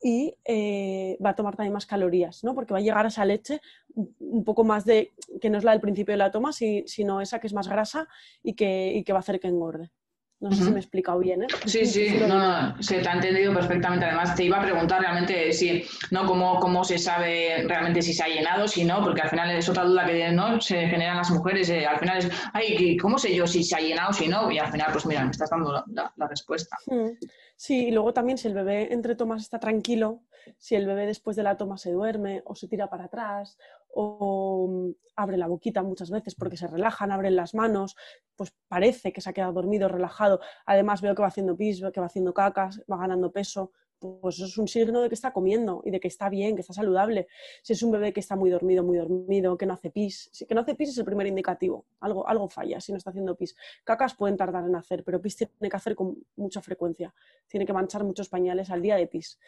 y 0.03 0.37
eh, 0.45 1.17
va 1.25 1.31
a 1.31 1.35
tomar 1.35 1.57
también 1.57 1.73
más 1.73 1.87
calorías, 1.87 2.45
¿no? 2.45 2.55
porque 2.55 2.73
va 2.73 2.79
a 2.79 2.83
llegar 2.83 3.05
a 3.05 3.09
esa 3.09 3.25
leche 3.25 3.61
un 3.95 4.45
poco 4.45 4.65
más 4.65 4.85
de, 4.85 5.13
que 5.41 5.51
no 5.51 5.59
es 5.59 5.65
la 5.65 5.73
del 5.73 5.81
principio 5.81 6.13
de 6.13 6.19
la 6.19 6.31
toma, 6.31 6.53
sino 6.53 7.21
esa 7.21 7.39
que 7.39 7.47
es 7.47 7.55
más 7.55 7.69
grasa 7.69 8.09
y 8.43 8.55
que, 8.55 8.93
y 8.95 9.05
que 9.05 9.13
va 9.13 9.19
a 9.19 9.21
hacer 9.21 9.41
que 9.41 9.49
engorde. 9.49 9.91
No 10.39 10.51
sé 10.51 10.65
si 10.65 10.71
me 10.71 10.77
he 10.77 10.81
explicado 10.81 11.19
bien, 11.19 11.45
¿eh? 11.45 11.47
Sí, 11.65 11.87
sí, 11.87 12.15
no, 12.21 12.29
no, 12.29 12.83
se 12.83 13.01
te 13.01 13.09
ha 13.09 13.15
entendido 13.15 13.55
perfectamente. 13.55 14.05
Además, 14.05 14.35
te 14.35 14.45
iba 14.45 14.59
a 14.59 14.63
preguntar 14.63 15.01
realmente 15.01 15.51
si, 15.55 15.83
¿no? 16.11 16.27
Cómo, 16.27 16.61
cómo 16.61 16.85
se 16.85 16.99
sabe 16.99 17.65
realmente 17.67 18.03
si 18.03 18.13
se 18.13 18.23
ha 18.23 18.29
llenado, 18.29 18.69
si 18.69 18.85
no, 18.85 19.03
porque 19.03 19.23
al 19.23 19.31
final 19.31 19.51
es 19.53 19.67
otra 19.67 19.85
duda 19.85 20.05
que 20.05 20.31
¿no? 20.33 20.61
se 20.61 20.89
generan 20.89 21.17
las 21.17 21.31
mujeres. 21.31 21.71
Eh, 21.71 21.87
al 21.87 21.99
final 21.99 22.19
es, 22.19 22.31
ay, 22.53 22.99
¿cómo 22.99 23.19
sé 23.19 23.35
yo 23.35 23.47
si 23.47 23.65
se 23.65 23.77
ha 23.77 23.81
llenado, 23.81 24.13
si 24.13 24.29
no? 24.29 24.51
Y 24.51 24.59
al 24.59 24.71
final, 24.71 24.89
pues 24.93 25.07
mira, 25.07 25.25
me 25.25 25.31
estás 25.31 25.49
dando 25.49 25.73
la, 25.73 26.29
respuesta. 26.29 26.77
Hmm. 26.87 27.13
Sí, 27.57 27.87
y 27.87 27.91
luego 27.91 28.13
también 28.13 28.37
si 28.37 28.49
el 28.49 28.55
bebé 28.55 28.93
entre 28.93 29.15
tomas 29.15 29.41
está 29.41 29.59
tranquilo, 29.59 30.21
si 30.59 30.75
el 30.75 30.87
bebé 30.87 31.07
después 31.07 31.37
de 31.37 31.43
la 31.43 31.57
toma 31.57 31.79
se 31.79 31.93
duerme 31.93 32.43
o 32.45 32.55
se 32.55 32.69
tira 32.69 32.89
para 32.89 33.05
atrás 33.05 33.57
o 33.95 34.69
mm, 34.69 34.91
abre 35.17 35.37
la 35.37 35.49
boquita 35.49 35.83
muchas 35.83 36.11
veces 36.11 36.35
porque 36.35 36.57
se 36.57 36.67
relajan, 36.67 37.11
abren 37.11 37.37
las 37.37 37.55
manos, 37.55 37.97
pues 38.37 38.55
parece 38.69 39.13
que 39.13 39.21
se 39.21 39.31
ha 39.31 39.33
quedado 39.33 39.53
dormido, 39.53 39.89
relajado. 39.89 40.41
Además 40.67 41.01
veo 41.01 41.15
que 41.15 41.23
va 41.23 41.29
haciendo 41.29 41.57
pis, 41.57 41.83
que 41.93 42.01
va 42.01 42.07
haciendo 42.07 42.35
cacas, 42.35 42.83
va 42.91 42.99
ganando 42.99 43.33
peso, 43.33 43.73
pues 43.99 44.37
eso 44.37 44.45
es 44.45 44.59
un 44.59 44.69
signo 44.69 45.01
de 45.01 45.09
que 45.09 45.15
está 45.15 45.33
comiendo 45.33 45.83
y 45.85 45.91
de 45.91 46.01
que 46.01 46.09
está 46.09 46.29
bien, 46.29 46.55
que 46.55 46.61
está 46.61 46.73
saludable. 46.73 47.29
Si 47.63 47.73
es 47.73 47.83
un 47.83 47.91
bebé 47.91 48.13
que 48.13 48.21
está 48.21 48.37
muy 48.37 48.51
dormido, 48.51 48.85
muy 48.85 48.99
dormido, 48.99 49.57
que 49.57 49.67
no 49.67 49.75
hace 49.75 49.91
pis, 49.91 50.31
que 50.47 50.55
no 50.55 50.61
hace 50.61 50.75
pis 50.75 50.91
es 50.91 50.99
el 50.99 51.05
primer 51.05 51.27
indicativo, 51.27 51.87
algo, 52.01 52.29
algo 52.29 52.49
falla 52.49 52.81
si 52.81 52.93
no 52.93 52.99
está 52.99 53.11
haciendo 53.11 53.37
pis. 53.37 53.57
Cacas 53.85 54.15
pueden 54.15 54.37
tardar 54.37 54.65
en 54.65 54.77
hacer, 54.77 55.03
pero 55.05 55.21
pis 55.21 55.37
tiene 55.37 55.71
que 55.71 55.77
hacer 55.77 55.95
con 55.95 56.17
mucha 56.37 56.61
frecuencia, 56.61 57.15
tiene 57.49 57.65
que 57.65 57.73
manchar 57.73 58.05
muchos 58.05 58.29
pañales 58.29 58.71
al 58.71 58.83
día 58.83 58.97
de 58.97 59.07
pis. 59.07 59.39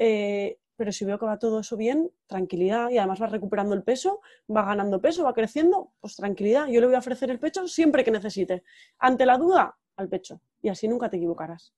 Eh, 0.00 0.58
pero 0.76 0.92
si 0.92 1.04
veo 1.04 1.18
que 1.18 1.26
va 1.26 1.40
todo 1.40 1.58
eso 1.58 1.76
bien, 1.76 2.12
tranquilidad 2.28 2.88
y 2.90 2.98
además 2.98 3.20
va 3.20 3.26
recuperando 3.26 3.74
el 3.74 3.82
peso, 3.82 4.20
va 4.48 4.64
ganando 4.64 5.00
peso, 5.00 5.24
va 5.24 5.34
creciendo, 5.34 5.92
pues 6.00 6.14
tranquilidad. 6.14 6.68
Yo 6.68 6.80
le 6.80 6.86
voy 6.86 6.94
a 6.94 7.00
ofrecer 7.00 7.32
el 7.32 7.40
pecho 7.40 7.66
siempre 7.66 8.04
que 8.04 8.12
necesite. 8.12 8.62
Ante 9.00 9.26
la 9.26 9.36
duda, 9.36 9.76
al 9.96 10.08
pecho. 10.08 10.40
Y 10.62 10.68
así 10.68 10.86
nunca 10.86 11.10
te 11.10 11.16
equivocarás. 11.16 11.74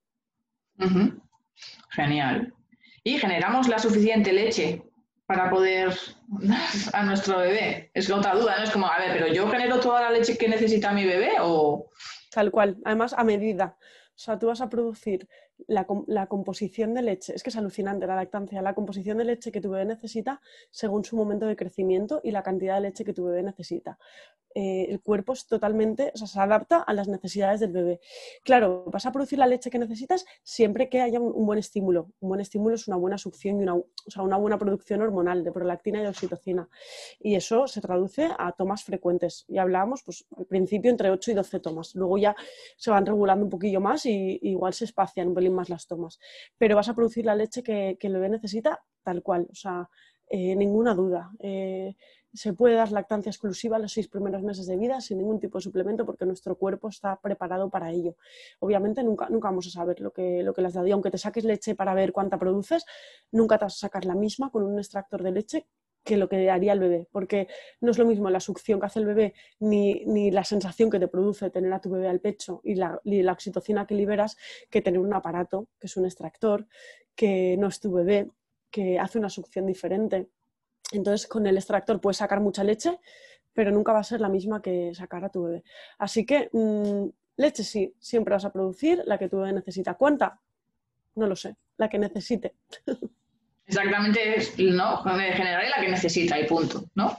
Genial. 1.92 2.54
Y 3.02 3.18
generamos 3.18 3.68
la 3.68 3.78
suficiente 3.78 4.34
leche 4.34 4.82
para 5.24 5.48
poder 5.48 5.94
dar 6.26 6.60
a 6.92 7.02
nuestro 7.02 7.38
bebé. 7.38 7.90
Es 7.94 8.10
otra 8.10 8.34
duda, 8.34 8.58
¿no? 8.58 8.64
Es 8.64 8.70
como, 8.70 8.86
a 8.86 8.98
ver, 8.98 9.12
pero 9.12 9.32
yo 9.32 9.48
genero 9.48 9.80
toda 9.80 10.02
la 10.02 10.10
leche 10.10 10.36
que 10.36 10.46
necesita 10.46 10.92
mi 10.92 11.06
bebé 11.06 11.32
o... 11.40 11.88
Tal 12.30 12.50
cual, 12.50 12.76
además 12.84 13.14
a 13.16 13.24
medida. 13.24 13.78
O 13.80 14.18
sea, 14.18 14.38
tú 14.38 14.48
vas 14.48 14.60
a 14.60 14.68
producir 14.68 15.26
la, 15.66 16.26
composición 16.26 16.94
de 16.94 17.02
leche, 17.02 17.34
es 17.34 17.42
que 17.42 17.50
es 17.50 17.56
alucinante 17.56 18.06
la 18.06 18.16
lactancia, 18.16 18.62
la 18.62 18.74
composición 18.74 19.18
de 19.18 19.24
leche 19.24 19.52
que 19.52 19.60
tu 19.60 19.70
bebé 19.70 19.84
necesita 19.84 20.40
según 20.70 21.04
su 21.04 21.16
momento 21.16 21.46
de 21.46 21.56
crecimiento 21.56 22.20
y 22.22 22.30
la 22.30 22.42
cantidad 22.42 22.76
de 22.76 22.82
leche 22.82 23.04
que 23.04 23.12
tu 23.12 23.24
bebé 23.24 23.42
necesita. 23.42 23.98
Eh, 24.54 24.86
el 24.90 25.00
cuerpo 25.00 25.32
es 25.32 25.46
totalmente, 25.46 26.10
o 26.12 26.18
sea, 26.18 26.26
se 26.26 26.40
adapta 26.40 26.78
a 26.82 26.92
las 26.92 27.06
necesidades 27.06 27.60
del 27.60 27.72
bebé. 27.72 28.00
Claro, 28.42 28.84
vas 28.86 29.06
a 29.06 29.12
producir 29.12 29.38
la 29.38 29.46
leche 29.46 29.70
que 29.70 29.78
necesitas 29.78 30.24
siempre 30.42 30.88
que 30.88 31.00
haya 31.00 31.20
un, 31.20 31.46
buen 31.46 31.58
estímulo. 31.58 32.10
Un 32.20 32.30
buen 32.30 32.40
estímulo 32.40 32.74
es 32.74 32.88
una 32.88 32.96
buena 32.96 33.16
succión 33.16 33.60
y 33.60 33.62
una, 33.62 33.76
o 33.76 33.86
sea, 34.08 34.22
una 34.22 34.36
buena 34.36 34.58
producción 34.58 35.02
hormonal 35.02 35.44
de 35.44 35.52
prolactina 35.52 36.00
y 36.00 36.02
de 36.02 36.08
oxitocina. 36.08 36.68
Y 37.20 37.36
eso 37.36 37.68
se 37.68 37.80
traduce 37.80 38.28
a 38.36 38.52
tomas 38.52 38.82
frecuentes. 38.82 39.44
Y 39.48 39.58
hablábamos, 39.58 40.02
pues 40.02 40.26
al 40.36 40.46
principio 40.46 40.90
entre 40.90 41.10
8 41.10 41.30
y 41.30 41.34
12 41.34 41.60
tomas. 41.60 41.94
Luego 41.94 42.18
ya 42.18 42.34
se 42.76 42.90
van 42.90 43.06
regulando 43.06 43.44
un 43.44 43.50
poquillo 43.50 43.80
más 43.80 44.04
y, 44.06 44.38
y 44.42 44.50
igual 44.50 44.74
se 44.74 44.84
espacian 44.84 45.28
un 45.28 45.34
pelín 45.34 45.49
más 45.52 45.68
las 45.68 45.86
tomas. 45.86 46.18
Pero 46.58 46.76
vas 46.76 46.88
a 46.88 46.94
producir 46.94 47.24
la 47.24 47.34
leche 47.34 47.62
que, 47.62 47.98
el 48.00 48.12
bebé 48.12 48.28
necesita 48.28 48.80
tal 49.02 49.22
cual, 49.22 49.48
o 49.50 49.54
sea, 49.54 49.88
eh, 50.28 50.54
ninguna 50.56 50.94
duda. 50.94 51.30
Eh, 51.38 51.94
se 52.32 52.52
puede 52.52 52.74
dar 52.74 52.92
lactancia 52.92 53.30
exclusiva 53.30 53.78
los 53.78 53.92
seis 53.92 54.08
primeros 54.08 54.42
meses 54.42 54.66
de 54.66 54.76
vida 54.76 55.00
sin 55.00 55.18
ningún 55.18 55.40
tipo 55.40 55.58
de 55.58 55.62
suplemento 55.62 56.06
porque 56.06 56.26
nuestro 56.26 56.56
cuerpo 56.56 56.88
está 56.88 57.18
preparado 57.20 57.68
para 57.70 57.90
ello. 57.90 58.16
Obviamente 58.60 59.02
nunca, 59.02 59.28
nunca 59.28 59.48
vamos 59.48 59.66
a 59.66 59.70
saber 59.70 60.00
lo 60.00 60.12
que, 60.12 60.42
lo 60.42 60.54
que 60.54 60.62
las 60.62 60.74
da. 60.74 60.86
Y 60.86 60.92
aunque 60.92 61.10
te 61.10 61.18
saques 61.18 61.44
leche 61.44 61.74
para 61.74 61.94
ver 61.94 62.12
cuánta 62.12 62.38
produces, 62.38 62.84
nunca 63.32 63.58
te 63.58 63.64
vas 63.64 63.74
a 63.74 63.78
sacar 63.78 64.04
la 64.04 64.14
misma 64.14 64.50
con 64.50 64.62
un 64.62 64.78
extractor 64.78 65.22
de 65.22 65.32
leche 65.32 65.66
que 66.04 66.16
lo 66.16 66.28
que 66.28 66.50
haría 66.50 66.72
el 66.72 66.80
bebé, 66.80 67.08
porque 67.12 67.48
no 67.80 67.90
es 67.90 67.98
lo 67.98 68.06
mismo 68.06 68.30
la 68.30 68.40
succión 68.40 68.80
que 68.80 68.86
hace 68.86 69.00
el 69.00 69.06
bebé 69.06 69.34
ni, 69.58 70.04
ni 70.06 70.30
la 70.30 70.44
sensación 70.44 70.90
que 70.90 70.98
te 70.98 71.08
produce 71.08 71.50
tener 71.50 71.72
a 71.72 71.80
tu 71.80 71.90
bebé 71.90 72.08
al 72.08 72.20
pecho 72.20 72.60
y 72.64 72.74
la, 72.74 73.00
y 73.04 73.22
la, 73.22 73.32
oxitocina 73.32 73.86
que 73.86 73.94
liberas 73.94 74.36
que 74.70 74.82
tener 74.82 75.00
un 75.00 75.12
aparato, 75.12 75.68
que 75.78 75.86
es 75.86 75.96
un 75.96 76.06
extractor, 76.06 76.66
que 77.14 77.56
no 77.58 77.68
es 77.68 77.80
tu 77.80 77.92
bebé, 77.92 78.30
que 78.70 78.98
hace 78.98 79.18
una 79.18 79.28
succión 79.28 79.66
diferente. 79.66 80.28
Entonces, 80.92 81.26
con 81.26 81.46
el 81.46 81.56
extractor 81.56 82.00
puedes 82.00 82.16
sacar 82.16 82.40
mucha 82.40 82.64
leche, 82.64 82.98
pero 83.52 83.70
nunca 83.70 83.92
va 83.92 84.00
a 84.00 84.04
ser 84.04 84.20
la 84.20 84.28
misma 84.28 84.62
que 84.62 84.94
sacar 84.94 85.24
a 85.24 85.28
tu 85.28 85.44
bebé. 85.44 85.64
Así 85.98 86.24
que 86.24 86.48
mmm, 86.52 87.08
leche 87.36 87.64
sí, 87.64 87.94
siempre 87.98 88.34
vas 88.34 88.44
a 88.44 88.52
producir 88.52 89.02
la 89.06 89.18
que 89.18 89.28
tu 89.28 89.38
bebé 89.38 89.52
necesita. 89.52 89.94
¿Cuánta? 89.94 90.40
No 91.16 91.26
lo 91.26 91.36
sé, 91.36 91.56
la 91.76 91.88
que 91.88 91.98
necesite. 91.98 92.54
Exactamente, 93.70 94.36
¿no? 94.58 95.00
general 95.04 95.70
la 95.76 95.80
que 95.80 95.90
necesita 95.90 96.36
y 96.40 96.44
punto, 96.44 96.86
¿no? 96.96 97.16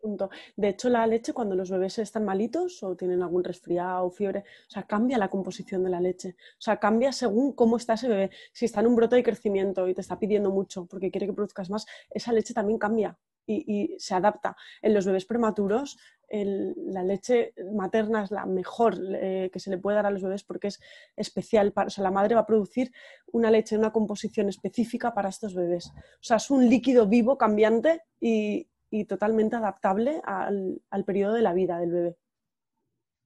Punto. 0.00 0.30
De 0.56 0.70
hecho, 0.70 0.88
la 0.88 1.06
leche, 1.06 1.32
cuando 1.32 1.54
los 1.54 1.70
bebés 1.70 2.00
están 2.00 2.24
malitos 2.24 2.82
o 2.82 2.96
tienen 2.96 3.22
algún 3.22 3.44
resfriado 3.44 4.06
o 4.06 4.10
fiebre, 4.10 4.40
o 4.40 4.70
sea, 4.70 4.82
cambia 4.82 5.16
la 5.16 5.28
composición 5.28 5.84
de 5.84 5.90
la 5.90 6.00
leche. 6.00 6.30
O 6.58 6.60
sea, 6.60 6.78
cambia 6.78 7.12
según 7.12 7.52
cómo 7.52 7.76
está 7.76 7.94
ese 7.94 8.08
bebé. 8.08 8.30
Si 8.52 8.64
está 8.64 8.80
en 8.80 8.88
un 8.88 8.96
brote 8.96 9.14
de 9.14 9.22
crecimiento 9.22 9.86
y 9.86 9.94
te 9.94 10.00
está 10.00 10.18
pidiendo 10.18 10.50
mucho 10.50 10.86
porque 10.86 11.12
quiere 11.12 11.28
que 11.28 11.32
produzcas 11.34 11.70
más, 11.70 11.86
esa 12.10 12.32
leche 12.32 12.52
también 12.52 12.80
cambia 12.80 13.16
y, 13.46 13.94
y 13.94 13.98
se 13.98 14.14
adapta. 14.14 14.56
En 14.80 14.94
los 14.94 15.06
bebés 15.06 15.24
prematuros, 15.24 15.98
el, 16.32 16.74
la 16.76 17.04
leche 17.04 17.52
materna 17.74 18.24
es 18.24 18.30
la 18.30 18.46
mejor 18.46 18.98
eh, 19.14 19.50
que 19.52 19.60
se 19.60 19.68
le 19.68 19.76
puede 19.76 19.96
dar 19.96 20.06
a 20.06 20.10
los 20.10 20.22
bebés 20.22 20.42
porque 20.44 20.68
es 20.68 20.80
especial. 21.14 21.72
Para, 21.72 21.88
o 21.88 21.90
sea, 21.90 22.02
la 22.02 22.10
madre 22.10 22.34
va 22.34 22.40
a 22.40 22.46
producir 22.46 22.90
una 23.32 23.50
leche 23.50 23.74
en 23.74 23.82
una 23.82 23.92
composición 23.92 24.48
específica 24.48 25.12
para 25.12 25.28
estos 25.28 25.54
bebés. 25.54 25.92
O 25.94 26.22
sea, 26.22 26.38
es 26.38 26.50
un 26.50 26.68
líquido 26.68 27.06
vivo, 27.06 27.36
cambiante 27.36 28.02
y, 28.18 28.66
y 28.90 29.04
totalmente 29.04 29.56
adaptable 29.56 30.22
al, 30.24 30.80
al, 30.90 31.04
periodo 31.04 31.34
de 31.34 31.42
la 31.42 31.52
vida 31.52 31.78
del 31.78 31.90
bebé. 31.90 32.16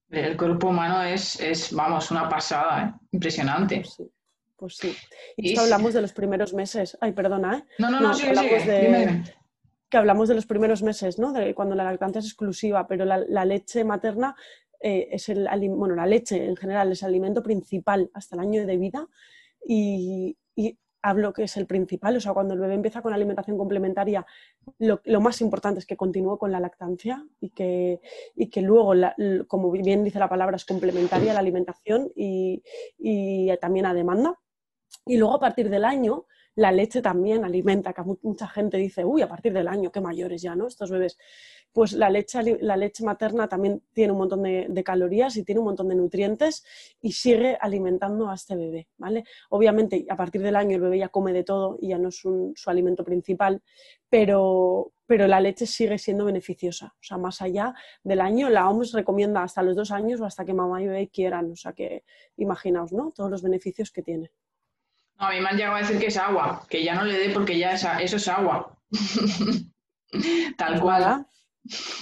El 0.09 0.35
cuerpo 0.35 0.67
humano 0.67 1.01
es, 1.03 1.39
es 1.39 1.73
vamos, 1.73 2.11
una 2.11 2.27
pasada, 2.27 2.83
¿eh? 2.83 3.07
impresionante. 3.11 3.77
Pues 3.77 3.93
sí. 3.93 4.11
Pues 4.57 4.75
sí. 4.75 4.97
Y, 5.37 5.49
esto 5.49 5.61
hablamos 5.61 5.93
de 5.93 6.01
los 6.01 6.11
primeros 6.11 6.53
meses. 6.53 6.97
Ay, 6.99 7.13
perdona, 7.13 7.59
¿eh? 7.59 7.63
No, 7.79 7.89
no, 7.89 8.01
no, 8.01 8.07
no 8.09 8.13
sí, 8.13 8.27
hablamos 8.27 8.65
de... 8.65 8.81
Dime. 8.81 9.23
Que 9.89 9.97
hablamos 9.97 10.27
de 10.27 10.35
los 10.35 10.45
primeros 10.45 10.83
meses, 10.83 11.17
¿no? 11.19 11.31
De 11.31 11.55
cuando 11.55 11.75
la 11.75 11.83
lactancia 11.83 12.19
es 12.19 12.25
exclusiva, 12.25 12.87
pero 12.87 13.05
la, 13.05 13.17
la 13.17 13.45
leche 13.45 13.83
materna 13.83 14.35
eh, 14.79 15.07
es 15.11 15.29
el 15.29 15.47
bueno, 15.69 15.95
la 15.95 16.05
leche 16.05 16.45
en 16.45 16.55
general 16.55 16.91
es 16.91 17.01
el 17.01 17.09
alimento 17.09 17.41
principal 17.41 18.11
hasta 18.13 18.35
el 18.35 18.41
año 18.41 18.65
de 18.65 18.77
vida 18.77 19.07
y, 19.65 20.37
y 20.55 20.77
hablo 21.01 21.33
que 21.33 21.43
es 21.43 21.57
el 21.57 21.67
principal, 21.67 22.17
o 22.17 22.19
sea, 22.19 22.33
cuando 22.33 22.53
el 22.53 22.59
bebé 22.59 22.73
empieza 22.73 23.01
con 23.01 23.13
alimentación 23.13 23.57
complementaria, 23.57 24.25
lo, 24.79 25.01
lo 25.05 25.21
más 25.21 25.41
importante 25.41 25.79
es 25.79 25.85
que 25.85 25.95
continúe 25.95 26.37
con 26.37 26.51
la 26.51 26.59
lactancia 26.59 27.25
y 27.39 27.49
que, 27.51 28.01
y 28.35 28.49
que 28.49 28.61
luego, 28.61 28.93
la, 28.93 29.15
como 29.47 29.71
bien 29.71 30.03
dice 30.03 30.19
la 30.19 30.29
palabra, 30.29 30.57
es 30.57 30.65
complementaria 30.65 31.33
la 31.33 31.39
alimentación 31.39 32.11
y, 32.15 32.63
y, 32.97 33.49
también 33.57 33.85
a 33.85 33.93
demanda. 33.93 34.37
Y 35.05 35.17
luego 35.17 35.35
a 35.35 35.39
partir 35.39 35.69
del 35.69 35.85
año, 35.85 36.25
la 36.57 36.71
leche 36.71 37.01
también 37.01 37.45
alimenta, 37.45 37.93
que 37.93 38.01
mucha 38.21 38.47
gente 38.47 38.77
dice, 38.77 39.05
uy, 39.05 39.21
a 39.21 39.27
partir 39.27 39.53
del 39.53 39.67
año, 39.67 39.91
qué 39.91 40.01
mayores 40.01 40.41
ya, 40.41 40.55
¿no? 40.55 40.67
Estos 40.67 40.89
bebés 40.89 41.17
pues 41.77 41.93
la 41.93 42.09
leche, 42.09 42.57
la 42.61 42.75
leche 42.75 43.03
materna 43.03 43.47
también 43.47 43.83
tiene 43.93 44.11
un 44.11 44.17
montón 44.17 44.41
de, 44.41 44.83
calorías 44.83 45.37
y 45.37 45.43
tiene 45.43 45.59
un 45.59 45.65
montón 45.65 45.89
de 45.89 45.93
nutrientes 45.93 46.65
y 47.01 47.11
sigue 47.11 47.55
alimentando 47.61 48.31
a 48.31 48.33
este 48.33 48.55
bebé, 48.55 48.87
¿vale? 48.97 49.25
Obviamente, 49.49 50.03
a 50.09 50.15
partir 50.15 50.41
del 50.41 50.55
año 50.55 50.77
el 50.77 50.81
bebé 50.81 50.97
ya 50.97 51.09
come 51.09 51.33
de 51.33 51.43
todo 51.43 51.77
y 51.79 51.89
ya 51.89 51.99
no 51.99 52.09
es 52.09 52.15
su 52.15 52.53
alimento 52.65 53.03
principal, 53.03 53.61
pero, 54.09 54.91
pero 55.05 55.27
la 55.27 55.39
leche 55.39 55.67
sigue 55.67 55.99
siendo 55.99 56.25
beneficiosa. 56.25 56.95
O 56.99 57.03
sea, 57.03 57.17
más 57.17 57.43
allá 57.43 57.75
del 58.03 58.21
año, 58.21 58.49
la 58.49 58.67
OMS 58.69 58.93
recomienda 58.93 59.43
hasta 59.43 59.61
los 59.61 59.75
dos 59.75 59.91
años 59.91 60.19
o 60.19 60.25
hasta 60.25 60.45
que 60.45 60.55
mamá 60.55 60.81
y 60.81 60.87
bebé 60.87 61.09
quieran. 61.09 61.51
O 61.51 61.55
sea, 61.55 61.73
que 61.73 62.03
imaginaos, 62.37 62.91
¿no? 62.91 63.11
Todos 63.11 63.29
los 63.29 63.43
beneficios 63.43 63.91
que 63.91 64.01
tiene. 64.01 64.31
No, 65.19 65.27
a 65.27 65.31
mí 65.31 65.41
me 65.41 65.49
han 65.49 65.57
llegado 65.57 65.75
a 65.75 65.79
decir 65.79 65.99
que 65.99 66.07
es 66.07 66.17
agua, 66.17 66.65
que 66.69 66.83
ya 66.83 66.95
no 66.95 67.03
le 67.03 67.17
dé 67.17 67.29
porque 67.29 67.57
ya 67.57 67.71
es, 67.71 67.85
eso 68.01 68.17
es 68.17 68.27
agua. 68.27 68.77
Tal 70.57 70.79
cual. 70.79 71.25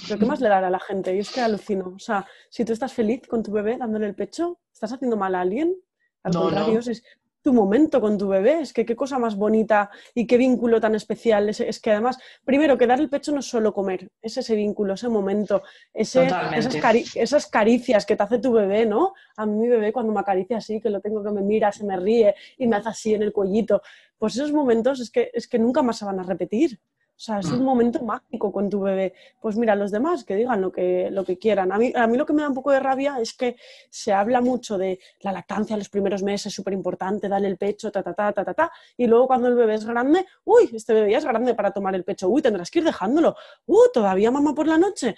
¿Pero 0.06 0.18
qué 0.18 0.26
más 0.26 0.40
le 0.40 0.48
dará 0.48 0.68
a 0.68 0.70
la 0.70 0.80
gente? 0.80 1.14
Yo 1.14 1.20
es 1.20 1.30
que 1.30 1.40
alucino. 1.40 1.94
O 1.96 1.98
sea, 1.98 2.26
si 2.50 2.64
tú 2.64 2.72
estás 2.72 2.92
feliz 2.92 3.26
con 3.26 3.42
tu 3.42 3.52
bebé 3.52 3.76
dándole 3.78 4.06
el 4.06 4.14
pecho, 4.14 4.60
¿estás 4.72 4.92
haciendo 4.92 5.16
mal 5.16 5.34
a 5.34 5.40
alguien? 5.40 5.74
Al 6.22 6.32
no, 6.32 6.42
contrario, 6.42 6.74
no. 6.74 6.80
es 6.80 7.02
tu 7.46 7.52
momento 7.52 8.00
con 8.00 8.18
tu 8.18 8.26
bebé. 8.26 8.58
Es 8.62 8.72
que 8.72 8.84
qué 8.84 8.96
cosa 8.96 9.20
más 9.20 9.36
bonita 9.36 9.88
y 10.14 10.26
qué 10.26 10.36
vínculo 10.36 10.80
tan 10.80 10.96
especial. 10.96 11.48
Es, 11.48 11.60
es 11.60 11.78
que 11.78 11.92
además, 11.92 12.18
primero, 12.44 12.76
que 12.76 12.88
dar 12.88 12.98
el 12.98 13.08
pecho 13.08 13.30
no 13.30 13.38
es 13.38 13.46
solo 13.46 13.72
comer, 13.72 14.10
es 14.20 14.36
ese 14.36 14.56
vínculo, 14.56 14.94
ese 14.94 15.08
momento, 15.08 15.62
ese, 15.94 16.26
esas, 16.56 16.74
cari 16.78 17.04
esas, 17.14 17.46
caricias 17.46 18.04
que 18.04 18.16
te 18.16 18.22
hace 18.24 18.40
tu 18.40 18.50
bebé, 18.50 18.84
¿no? 18.84 19.14
A 19.36 19.46
mí 19.46 19.54
mi 19.54 19.68
bebé 19.68 19.92
cuando 19.92 20.12
me 20.12 20.18
acaricia 20.18 20.56
así, 20.56 20.80
que 20.80 20.90
lo 20.90 21.00
tengo 21.00 21.22
que 21.22 21.30
me 21.30 21.40
mira, 21.40 21.70
se 21.70 21.84
me 21.84 21.96
ríe 21.96 22.34
y 22.58 22.66
me 22.66 22.74
hace 22.74 22.88
así 22.88 23.14
en 23.14 23.22
el 23.22 23.32
cuellito. 23.32 23.80
Pues 24.18 24.34
esos 24.34 24.50
momentos 24.50 24.98
es 24.98 25.12
que, 25.12 25.30
es 25.32 25.46
que 25.46 25.60
nunca 25.60 25.82
más 25.82 25.98
se 25.98 26.04
van 26.04 26.18
a 26.18 26.24
repetir. 26.24 26.80
O 27.16 27.18
sea, 27.18 27.38
es 27.38 27.50
un 27.50 27.64
momento 27.64 28.02
mágico 28.02 28.52
con 28.52 28.68
tu 28.68 28.82
bebé. 28.82 29.14
Pues 29.40 29.56
mira, 29.56 29.74
los 29.74 29.90
demás 29.90 30.22
que 30.22 30.36
digan 30.36 30.60
lo 30.60 30.70
que, 30.70 31.08
lo 31.10 31.24
que 31.24 31.38
quieran. 31.38 31.72
A 31.72 31.78
mí, 31.78 31.90
a 31.96 32.06
mí 32.06 32.18
lo 32.18 32.26
que 32.26 32.34
me 32.34 32.42
da 32.42 32.48
un 32.48 32.54
poco 32.54 32.72
de 32.72 32.78
rabia 32.78 33.16
es 33.18 33.32
que 33.32 33.56
se 33.88 34.12
habla 34.12 34.42
mucho 34.42 34.76
de 34.76 35.00
la 35.20 35.32
lactancia 35.32 35.78
los 35.78 35.88
primeros 35.88 36.22
meses, 36.22 36.52
súper 36.52 36.74
importante, 36.74 37.26
darle 37.26 37.48
el 37.48 37.56
pecho, 37.56 37.90
ta, 37.90 38.02
ta, 38.02 38.12
ta, 38.12 38.32
ta, 38.34 38.44
ta, 38.44 38.52
ta. 38.52 38.72
Y 38.98 39.06
luego 39.06 39.28
cuando 39.28 39.48
el 39.48 39.54
bebé 39.54 39.76
es 39.76 39.86
grande, 39.86 40.26
uy, 40.44 40.68
este 40.74 40.92
bebé 40.92 41.12
ya 41.12 41.18
es 41.18 41.24
grande 41.24 41.54
para 41.54 41.70
tomar 41.70 41.94
el 41.94 42.04
pecho. 42.04 42.28
Uy, 42.28 42.42
tendrás 42.42 42.70
que 42.70 42.80
ir 42.80 42.84
dejándolo. 42.84 43.34
Uh, 43.64 43.88
todavía 43.94 44.30
mamá 44.30 44.54
por 44.54 44.66
la 44.66 44.76
noche. 44.76 45.16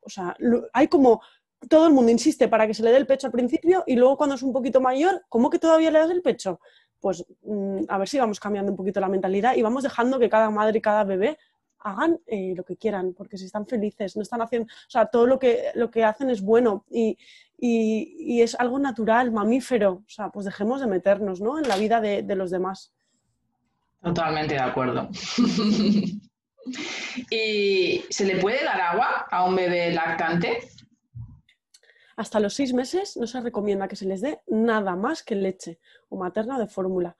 O 0.00 0.08
sea, 0.08 0.34
hay 0.72 0.88
como 0.88 1.20
todo 1.68 1.86
el 1.86 1.92
mundo 1.92 2.10
insiste 2.10 2.48
para 2.48 2.66
que 2.66 2.74
se 2.74 2.82
le 2.82 2.90
dé 2.90 2.96
el 2.96 3.06
pecho 3.06 3.26
al 3.26 3.32
principio 3.32 3.84
y 3.86 3.96
luego 3.96 4.16
cuando 4.16 4.34
es 4.34 4.42
un 4.42 4.52
poquito 4.52 4.80
mayor, 4.80 5.24
¿cómo 5.28 5.50
que 5.50 5.58
todavía 5.58 5.90
le 5.90 5.98
das 5.98 6.10
el 6.10 6.22
pecho? 6.22 6.60
Pues 7.04 7.22
mmm, 7.42 7.82
a 7.86 7.98
ver 7.98 8.08
si 8.08 8.18
vamos 8.18 8.40
cambiando 8.40 8.72
un 8.72 8.78
poquito 8.78 8.98
la 8.98 9.10
mentalidad 9.10 9.54
y 9.56 9.60
vamos 9.60 9.82
dejando 9.82 10.18
que 10.18 10.30
cada 10.30 10.48
madre 10.48 10.78
y 10.78 10.80
cada 10.80 11.04
bebé 11.04 11.36
hagan 11.80 12.18
eh, 12.26 12.54
lo 12.56 12.64
que 12.64 12.78
quieran, 12.78 13.12
porque 13.12 13.36
si 13.36 13.44
están 13.44 13.66
felices, 13.66 14.16
no 14.16 14.22
están 14.22 14.40
haciendo, 14.40 14.72
o 14.72 14.90
sea, 14.90 15.04
todo 15.04 15.26
lo 15.26 15.38
que, 15.38 15.64
lo 15.74 15.90
que 15.90 16.02
hacen 16.02 16.30
es 16.30 16.40
bueno 16.40 16.86
y, 16.90 17.18
y, 17.58 18.16
y, 18.20 18.40
es 18.40 18.54
algo 18.54 18.78
natural, 18.78 19.32
mamífero, 19.32 20.02
o 20.06 20.08
sea, 20.08 20.30
pues 20.30 20.46
dejemos 20.46 20.80
de 20.80 20.86
meternos, 20.86 21.42
¿no? 21.42 21.58
En 21.58 21.68
la 21.68 21.76
vida 21.76 22.00
de, 22.00 22.22
de 22.22 22.36
los 22.36 22.50
demás. 22.50 22.90
Totalmente 24.02 24.54
de 24.54 24.60
acuerdo. 24.60 25.10
¿Y 27.30 28.02
se 28.08 28.24
le 28.24 28.36
puede 28.36 28.64
dar 28.64 28.80
agua 28.80 29.26
a 29.30 29.44
un 29.44 29.56
bebé 29.56 29.92
lactante? 29.92 30.70
Hasta 32.16 32.40
los 32.40 32.54
seis 32.54 32.72
meses 32.72 33.16
no 33.16 33.26
se 33.26 33.40
recomienda 33.40 33.88
que 33.88 33.96
se 33.96 34.06
les 34.06 34.20
dé 34.20 34.40
nada 34.46 34.96
más 34.96 35.22
que 35.22 35.34
leche 35.34 35.78
o 36.08 36.16
materna 36.16 36.58
de 36.58 36.66
fórmula. 36.66 37.16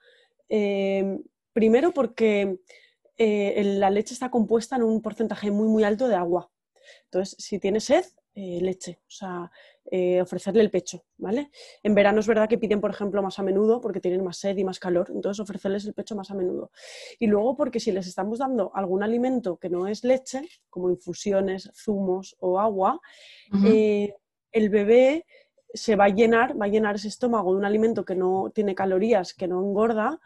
Eh, 0.49 1.19
primero 1.53 1.93
porque 1.93 2.59
eh, 3.17 3.75
la 3.77 3.89
leche 3.89 4.13
está 4.13 4.29
compuesta 4.29 4.75
en 4.75 4.83
un 4.83 5.01
porcentaje 5.01 5.51
muy, 5.51 5.67
muy 5.67 5.83
alto 5.83 6.07
de 6.07 6.15
agua. 6.15 6.51
Entonces, 7.05 7.35
si 7.39 7.59
tiene 7.59 7.79
sed, 7.79 8.05
eh, 8.33 8.59
leche, 8.61 8.99
o 9.07 9.11
sea, 9.11 9.49
eh, 9.89 10.21
ofrecerle 10.21 10.61
el 10.61 10.69
pecho, 10.69 11.05
¿vale? 11.17 11.49
En 11.81 11.95
verano 11.95 12.19
es 12.19 12.27
verdad 12.27 12.49
que 12.49 12.57
piden, 12.57 12.81
por 12.81 12.91
ejemplo, 12.91 13.23
más 13.23 13.39
a 13.39 13.43
menudo 13.43 13.79
porque 13.79 14.01
tienen 14.01 14.23
más 14.23 14.37
sed 14.37 14.57
y 14.57 14.65
más 14.65 14.79
calor, 14.79 15.09
entonces 15.13 15.39
ofrecerles 15.39 15.85
el 15.85 15.93
pecho 15.93 16.15
más 16.15 16.31
a 16.31 16.35
menudo. 16.35 16.71
Y 17.17 17.27
luego 17.27 17.55
porque 17.55 17.79
si 17.79 17.93
les 17.93 18.07
estamos 18.07 18.39
dando 18.39 18.71
algún 18.75 19.03
alimento 19.03 19.57
que 19.57 19.69
no 19.69 19.87
es 19.87 20.03
leche, 20.03 20.41
como 20.69 20.89
infusiones, 20.89 21.71
zumos 21.73 22.35
o 22.39 22.59
agua, 22.59 22.99
uh 23.53 23.57
-huh 23.57 24.15
el 24.55 24.69
bebé 24.69 25.25
se 25.73 25.97
va 25.97 26.05
a 26.05 26.09
llenar, 26.09 26.59
va 26.59 26.65
a 26.65 26.69
llenar 26.69 26.95
ese 26.95 27.09
estómago 27.09 27.51
de 27.51 27.57
un 27.57 27.65
alimento 27.65 28.05
que 28.05 28.15
no 28.15 28.51
tiene 28.55 28.73
calorías, 28.73 29.33
que 29.33 29.49
no 29.49 29.61
engorda, 29.61 30.21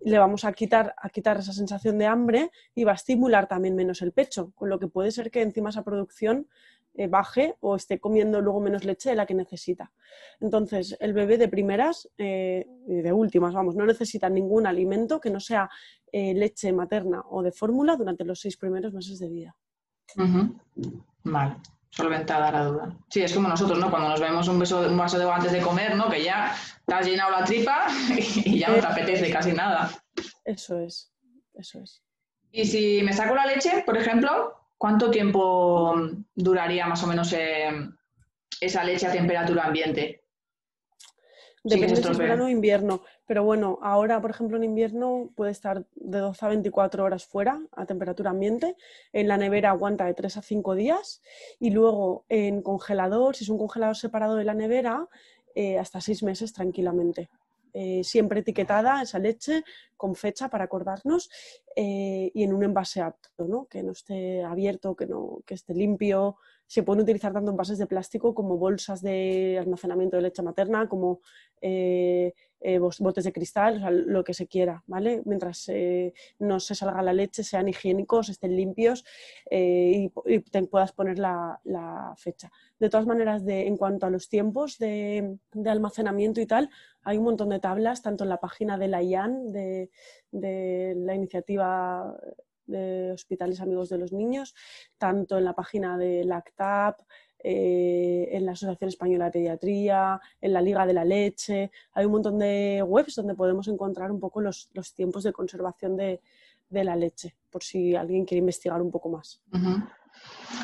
le 0.00 0.18
vamos 0.18 0.44
a 0.44 0.52
quitar, 0.52 0.96
a 1.00 1.08
quitar 1.08 1.38
esa 1.38 1.52
sensación 1.52 1.96
de 1.96 2.06
hambre 2.06 2.50
y 2.74 2.82
va 2.82 2.92
a 2.92 2.96
estimular 2.96 3.46
también 3.46 3.76
menos 3.76 4.02
el 4.02 4.10
pecho, 4.10 4.50
con 4.56 4.68
lo 4.68 4.80
que 4.80 4.88
puede 4.88 5.12
ser 5.12 5.30
que 5.30 5.42
encima 5.42 5.70
esa 5.70 5.84
producción 5.84 6.48
eh, 6.94 7.06
baje 7.06 7.54
o 7.60 7.76
esté 7.76 8.00
comiendo 8.00 8.40
luego 8.40 8.60
menos 8.60 8.84
leche 8.84 9.10
de 9.10 9.14
la 9.14 9.26
que 9.26 9.34
necesita. 9.34 9.92
Entonces, 10.40 10.96
el 10.98 11.12
bebé 11.12 11.38
de 11.38 11.46
primeras, 11.46 12.10
eh, 12.18 12.66
de 12.88 13.12
últimas, 13.12 13.54
vamos, 13.54 13.76
no 13.76 13.86
necesita 13.86 14.28
ningún 14.28 14.66
alimento 14.66 15.20
que 15.20 15.30
no 15.30 15.38
sea 15.38 15.70
eh, 16.10 16.34
leche 16.34 16.72
materna 16.72 17.22
o 17.30 17.44
de 17.44 17.52
fórmula 17.52 17.94
durante 17.94 18.24
los 18.24 18.40
seis 18.40 18.56
primeros 18.56 18.92
meses 18.92 19.20
de 19.20 19.28
vida. 19.28 19.56
Vale 21.22 21.56
solventada 21.90 22.50
la 22.50 22.64
duda. 22.64 22.96
Sí, 23.10 23.22
es 23.22 23.32
como 23.32 23.48
nosotros, 23.48 23.78
¿no? 23.78 23.90
Cuando 23.90 24.10
nos 24.10 24.20
vemos 24.20 24.48
un, 24.48 24.58
beso, 24.58 24.80
un 24.80 24.96
vaso 24.96 25.16
de 25.16 25.24
agua 25.24 25.36
antes 25.36 25.52
de 25.52 25.60
comer, 25.60 25.96
¿no? 25.96 26.08
Que 26.08 26.22
ya 26.22 26.54
te 26.86 26.94
has 26.94 27.06
llenado 27.06 27.30
la 27.30 27.44
tripa 27.44 27.86
y 28.16 28.58
ya 28.58 28.68
no 28.68 28.78
te 28.78 28.86
apetece 28.86 29.30
casi 29.30 29.52
nada. 29.52 29.90
Eso 30.44 30.80
es, 30.80 31.12
eso 31.54 31.80
es. 31.80 32.02
Y 32.50 32.64
si 32.64 33.02
me 33.02 33.12
saco 33.12 33.34
la 33.34 33.46
leche, 33.46 33.82
por 33.84 33.96
ejemplo, 33.96 34.54
¿cuánto 34.76 35.10
tiempo 35.10 35.94
duraría 36.34 36.86
más 36.86 37.02
o 37.02 37.06
menos 37.06 37.32
eh, 37.32 37.70
esa 38.60 38.84
leche 38.84 39.06
a 39.06 39.12
temperatura 39.12 39.64
ambiente? 39.64 40.24
Depende 41.64 41.96
si 41.96 42.08
es 42.08 42.18
verano 42.18 42.46
o 42.46 42.48
invierno. 42.48 43.02
Pero 43.28 43.44
bueno, 43.44 43.78
ahora, 43.82 44.22
por 44.22 44.30
ejemplo, 44.30 44.56
en 44.56 44.64
invierno 44.64 45.28
puede 45.36 45.50
estar 45.50 45.84
de 45.96 46.18
12 46.18 46.46
a 46.46 46.48
24 46.48 47.04
horas 47.04 47.26
fuera 47.26 47.60
a 47.72 47.84
temperatura 47.84 48.30
ambiente. 48.30 48.74
En 49.12 49.28
la 49.28 49.36
nevera 49.36 49.68
aguanta 49.68 50.06
de 50.06 50.14
3 50.14 50.38
a 50.38 50.42
5 50.42 50.74
días. 50.74 51.20
Y 51.60 51.68
luego 51.70 52.24
en 52.30 52.62
congelador, 52.62 53.36
si 53.36 53.44
es 53.44 53.50
un 53.50 53.58
congelador 53.58 53.96
separado 53.96 54.34
de 54.36 54.44
la 54.44 54.54
nevera, 54.54 55.08
eh, 55.54 55.78
hasta 55.78 56.00
6 56.00 56.22
meses 56.22 56.54
tranquilamente. 56.54 57.28
Eh, 57.74 58.02
siempre 58.02 58.40
etiquetada 58.40 59.02
esa 59.02 59.18
leche 59.18 59.62
con 59.96 60.14
fecha 60.14 60.48
para 60.48 60.64
acordarnos 60.64 61.28
eh, 61.76 62.30
y 62.34 62.42
en 62.42 62.54
un 62.54 62.64
envase 62.64 63.02
apto, 63.02 63.46
¿no? 63.46 63.66
que 63.66 63.82
no 63.82 63.92
esté 63.92 64.42
abierto, 64.42 64.96
que, 64.96 65.06
no, 65.06 65.40
que 65.44 65.54
esté 65.54 65.74
limpio. 65.74 66.36
Se 66.66 66.82
pueden 66.82 67.02
utilizar 67.02 67.32
tanto 67.32 67.50
envases 67.50 67.78
de 67.78 67.86
plástico 67.86 68.34
como 68.34 68.56
bolsas 68.56 69.02
de 69.02 69.58
almacenamiento 69.60 70.16
de 70.16 70.22
leche 70.22 70.42
materna, 70.42 70.88
como 70.88 71.20
eh, 71.60 72.32
botes 73.00 73.24
de 73.24 73.32
cristal, 73.32 74.04
lo 74.06 74.24
que 74.24 74.34
se 74.34 74.46
quiera, 74.46 74.82
¿vale? 74.86 75.22
Mientras 75.24 75.70
no 76.38 76.60
se 76.60 76.74
salga 76.74 77.02
la 77.02 77.12
leche, 77.12 77.44
sean 77.44 77.68
higiénicos, 77.68 78.28
estén 78.28 78.56
limpios 78.56 79.04
y, 79.50 80.10
te 80.50 80.62
puedas 80.64 80.92
poner 80.92 81.18
la, 81.18 81.60
fecha. 82.16 82.50
De 82.78 82.88
todas 82.88 83.06
maneras, 83.06 83.44
de, 83.44 83.66
en 83.66 83.76
cuanto 83.76 84.06
a 84.06 84.10
los 84.10 84.28
tiempos 84.28 84.78
de, 84.78 85.38
de 85.52 85.70
almacenamiento 85.70 86.40
y 86.40 86.46
tal, 86.46 86.70
hay 87.08 87.16
un 87.16 87.24
montón 87.24 87.48
de 87.48 87.58
tablas, 87.58 88.02
tanto 88.02 88.24
en 88.24 88.30
la 88.30 88.38
página 88.38 88.76
de 88.76 88.88
la 88.88 89.02
IAN, 89.02 89.50
de, 89.50 89.90
la 90.30 91.14
iniciativa 91.14 92.14
de 92.66 93.12
Hospitales 93.12 93.60
Amigos 93.60 93.88
de 93.88 93.96
los 93.96 94.12
Niños, 94.12 94.54
tanto 94.98 95.38
en 95.38 95.44
la 95.44 95.54
página 95.54 95.96
de 95.96 96.24
LACTAP, 96.24 97.00
eh, 97.40 98.28
en 98.32 98.44
la 98.46 98.52
Asociación 98.52 98.88
Española 98.88 99.26
de 99.26 99.30
Pediatría, 99.32 100.20
en 100.40 100.52
la 100.52 100.60
Liga 100.60 100.86
de 100.86 100.92
la 100.92 101.04
Leche. 101.04 101.70
Hay 101.92 102.06
un 102.06 102.12
montón 102.12 102.38
de 102.38 102.82
webs 102.86 103.14
donde 103.14 103.34
podemos 103.34 103.68
encontrar 103.68 104.10
un 104.10 104.20
poco 104.20 104.40
los, 104.40 104.68
tiempos 104.94 105.22
de 105.22 105.32
conservación 105.32 105.96
de, 105.96 106.20
la 106.70 106.96
leche, 106.96 107.34
por 107.50 107.62
si 107.62 107.94
alguien 107.94 108.24
quiere 108.24 108.40
investigar 108.40 108.82
un 108.82 108.90
poco 108.90 109.08
más. 109.08 109.40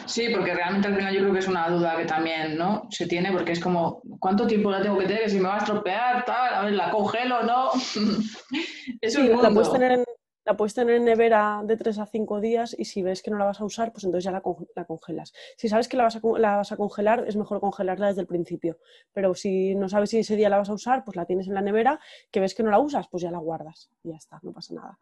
Sí, 0.07 0.29
porque 0.35 0.55
realmente 0.55 0.89
al 0.89 0.97
final 0.97 1.15
yo 1.15 1.21
creo 1.21 1.33
que 1.33 1.39
es 1.39 1.49
una 1.49 1.69
duda 1.69 1.97
que 1.97 2.05
también 2.05 2.59
¿no? 2.59 2.87
se 2.91 3.07
tiene, 3.07 3.33
porque 3.33 3.53
es 3.53 3.61
como, 3.61 4.03
¿cuánto 4.19 4.47
tiempo 4.47 4.71
la 4.71 4.83
tengo 4.83 4.99
que 4.99 5.07
tener? 5.07 5.23
Que 5.23 5.31
si 5.31 5.39
me 5.39 5.49
va 5.49 5.55
a 5.55 5.59
estropear, 5.59 6.25
tal, 6.25 6.55
a 6.55 6.65
ver, 6.65 6.73
la 6.75 6.91
congelo, 6.91 7.43
¿no? 7.43 7.71
es 9.01 9.17
un 9.17 9.43
la 9.43 9.51
puedes 9.51 9.73
tener 9.73 9.93
en, 9.93 10.05
la 10.45 10.57
puedes 10.57 10.75
tener 10.75 10.97
en 10.97 11.05
nevera 11.05 11.63
de 11.65 11.77
3 11.77 11.99
a 11.99 12.07
5 12.07 12.41
días 12.41 12.77
y 12.79 12.85
si 12.85 13.03
ves 13.03 13.23
que 13.23 13.31
no 13.31 13.39
la 13.39 13.47
vas 13.47 13.61
a 13.61 13.65
usar, 13.65 13.93
pues 13.93 14.05
entonces 14.05 14.25
ya 14.25 14.31
la, 14.31 14.41
congelas. 14.41 15.33
Si 15.57 15.69
sabes 15.69 15.89
que 15.89 15.97
la 15.97 16.05
vas, 16.05 16.17
a, 16.17 16.21
la 16.39 16.57
vas, 16.57 16.73
a, 16.73 16.77
congelar, 16.77 17.25
es 17.27 17.37
mejor 17.37 17.61
congelarla 17.61 18.09
desde 18.09 18.21
el 18.21 18.27
principio. 18.27 18.79
Pero 19.13 19.35
si 19.35 19.75
no 19.75 19.89
sabes 19.89 20.11
si 20.11 20.19
ese 20.19 20.37
día 20.37 20.49
la 20.49 20.59
vas 20.59 20.69
a 20.69 20.75
usar, 20.75 21.05
pues 21.05 21.17
la 21.17 21.25
tienes 21.25 21.47
en 21.49 21.55
la 21.55 21.63
nevera, 21.63 22.01
que 22.31 22.41
ves 22.41 22.55
que 22.55 22.63
no 22.63 22.71
la 22.71 22.79
usas, 22.79 23.09
pues 23.09 23.23
ya 23.23 23.31
la 23.31 23.39
guardas 23.39 23.91
y 24.03 24.11
ya 24.11 24.17
está, 24.17 24.41
no 24.43 24.53
pasa 24.53 24.75
nada. 24.75 24.99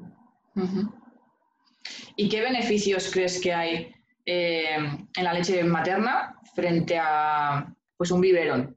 ¿Y 2.17 2.29
qué 2.29 2.41
beneficios 2.41 3.11
crees 3.11 3.41
que 3.41 3.53
hay 3.53 3.93
eh, 4.25 4.77
en 4.77 5.25
la 5.25 5.33
leche 5.33 5.65
materna 5.65 6.39
frente 6.55 6.99
a 6.99 7.75
pues 7.97 8.11
un 8.11 8.21
biberón. 8.21 8.77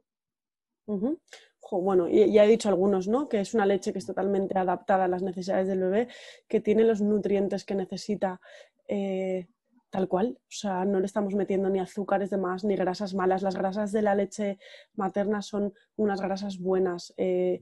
Bueno, 1.72 2.08
ya 2.08 2.46
he 2.46 2.48
dicho 2.48 2.70
algunos, 2.70 3.08
¿no? 3.08 3.28
Que 3.28 3.40
es 3.40 3.54
una 3.54 3.66
leche 3.66 3.92
que 3.92 4.00
es 4.00 4.06
totalmente 4.06 4.58
adaptada 4.58 5.06
a 5.06 5.08
las 5.08 5.24
necesidades 5.24 5.68
del 5.68 5.80
bebé, 5.80 6.08
que 6.48 6.62
tiene 6.62 6.84
los 6.84 7.02
nutrientes 7.02 7.66
que 7.66 7.76
necesita 7.76 8.40
eh, 8.88 9.48
tal 9.90 10.08
cual. 10.08 10.38
O 10.42 10.52
sea, 10.52 10.86
no 10.86 11.00
le 11.00 11.06
estamos 11.06 11.34
metiendo 11.34 11.70
ni 11.70 11.80
azúcares 11.80 12.30
de 12.30 12.38
más 12.38 12.64
ni 12.64 12.76
grasas 12.76 13.14
malas. 13.14 13.42
Las 13.42 13.56
grasas 13.56 13.92
de 13.92 14.02
la 14.02 14.16
leche 14.16 14.60
materna 14.96 15.42
son 15.42 15.74
unas 15.96 16.22
grasas 16.22 16.60
buenas. 16.60 17.14
Eh, 17.18 17.62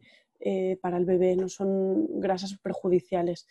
para 0.82 0.98
el 0.98 1.06
bebé, 1.06 1.38
no 1.38 1.48
son 1.48 2.20
grasas 2.20 2.58
perjudiciales. 2.62 3.48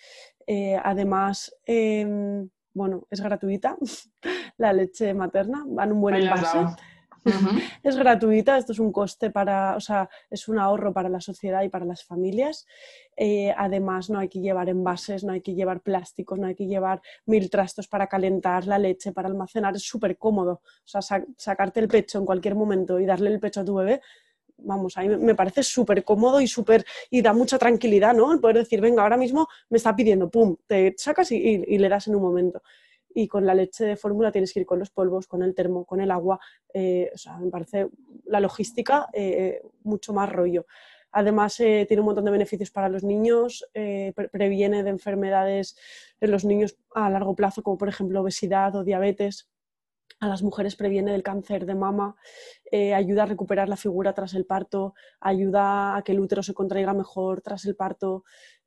además, 0.84 1.56
em, 1.64 2.50
bueno, 2.74 3.06
es 3.10 3.22
gratuita, 3.22 3.78
la 4.58 4.74
leche 4.74 5.14
materna, 5.14 5.64
va 5.66 5.84
en 5.84 5.92
un 5.92 6.00
buen 6.02 6.16
envase. 6.16 6.58
Es 7.82 7.96
gratuita, 7.96 8.58
esto 8.58 8.72
es 8.72 8.78
un 8.78 8.92
coste 8.92 9.30
para, 9.30 9.76
o 9.76 9.80
sea, 9.80 10.08
es 10.30 10.48
un 10.48 10.58
ahorro 10.58 10.92
para 10.92 11.08
la 11.08 11.20
sociedad 11.20 11.62
y 11.62 11.68
para 11.68 11.84
las 11.84 12.04
familias. 12.04 12.66
Eh, 13.16 13.52
además, 13.56 14.10
no 14.10 14.18
hay 14.18 14.28
que 14.28 14.40
llevar 14.40 14.68
envases, 14.68 15.24
no 15.24 15.32
hay 15.32 15.40
que 15.40 15.54
llevar 15.54 15.80
plásticos, 15.80 16.38
no 16.38 16.46
hay 16.46 16.54
que 16.54 16.66
llevar 16.66 17.02
mil 17.26 17.50
trastos 17.50 17.88
para 17.88 18.06
calentar 18.06 18.66
la 18.66 18.78
leche, 18.78 19.12
para 19.12 19.28
almacenar, 19.28 19.76
es 19.76 19.82
súper 19.82 20.16
cómodo. 20.16 20.62
O 20.62 21.00
sea, 21.00 21.00
sacarte 21.36 21.80
el 21.80 21.88
pecho 21.88 22.18
en 22.18 22.26
cualquier 22.26 22.54
momento 22.54 22.98
y 22.98 23.06
darle 23.06 23.30
el 23.30 23.40
pecho 23.40 23.60
a 23.60 23.64
tu 23.64 23.74
bebé 23.74 24.00
vamos, 24.64 24.96
a 24.96 25.02
mí 25.02 25.08
me 25.08 25.34
parece 25.34 25.62
súper 25.62 26.04
cómodo 26.04 26.40
y 26.40 26.46
súper, 26.46 26.84
y 27.10 27.22
da 27.22 27.32
mucha 27.32 27.58
tranquilidad, 27.58 28.14
¿no? 28.14 28.32
El 28.32 28.40
poder 28.40 28.58
decir, 28.58 28.80
venga, 28.80 29.02
ahora 29.02 29.16
mismo 29.16 29.48
me 29.68 29.78
está 29.78 29.94
pidiendo, 29.94 30.30
pum, 30.30 30.56
te 30.66 30.94
sacas 30.96 31.32
y, 31.32 31.58
le 31.58 31.88
das 31.88 32.08
en 32.08 32.14
un 32.14 32.22
momento. 32.22 32.62
Y 33.14 33.28
con 33.28 33.46
la 33.46 33.54
leche 33.54 33.84
de 33.84 33.96
fórmula 33.96 34.32
tienes 34.32 34.52
que 34.52 34.60
ir 34.60 34.66
con 34.66 34.78
los 34.78 34.90
polvos, 34.90 35.26
con 35.26 35.42
el 35.42 35.54
termo, 35.54 35.84
con 35.84 36.00
el 36.00 36.10
agua. 36.10 36.38
Eh, 36.72 37.10
o 37.14 37.18
sea, 37.18 37.38
me 37.38 37.50
parece 37.50 37.88
la 38.24 38.40
logística 38.40 39.08
eh, 39.12 39.62
mucho 39.82 40.12
más 40.12 40.30
rollo. 40.30 40.66
Además, 41.12 41.60
eh, 41.60 41.84
tiene 41.86 42.00
un 42.00 42.06
montón 42.06 42.24
de 42.24 42.30
beneficios 42.30 42.70
para 42.70 42.88
los 42.88 43.04
niños, 43.04 43.68
previene 44.32 44.82
de 44.82 44.90
enfermedades 44.90 45.76
en 46.20 46.30
los 46.30 46.44
niños 46.46 46.78
a 46.94 47.10
largo 47.10 47.36
plazo, 47.36 47.62
como 47.62 47.76
por 47.76 47.90
ejemplo 47.90 48.22
obesidad 48.22 48.74
o 48.76 48.84
diabetes 48.84 49.52
a 50.22 50.28
las 50.28 50.42
mujeres 50.42 50.76
previene 50.76 51.10
del 51.10 51.24
cáncer 51.24 51.66
de 51.66 51.74
mama, 51.74 52.14
eh, 52.70 52.94
ayuda 52.94 53.24
a 53.24 53.26
recuperar 53.26 53.68
la 53.68 53.76
figura 53.76 54.12
tras 54.12 54.34
el 54.34 54.46
parto, 54.46 54.94
ayuda 55.20 55.96
a 55.96 56.02
que 56.02 56.12
el 56.12 56.20
útero 56.20 56.44
se 56.44 56.54
contraiga 56.54 56.94
mejor 56.94 57.42
tras 57.42 57.64
el 57.64 57.74
parto 57.74 58.22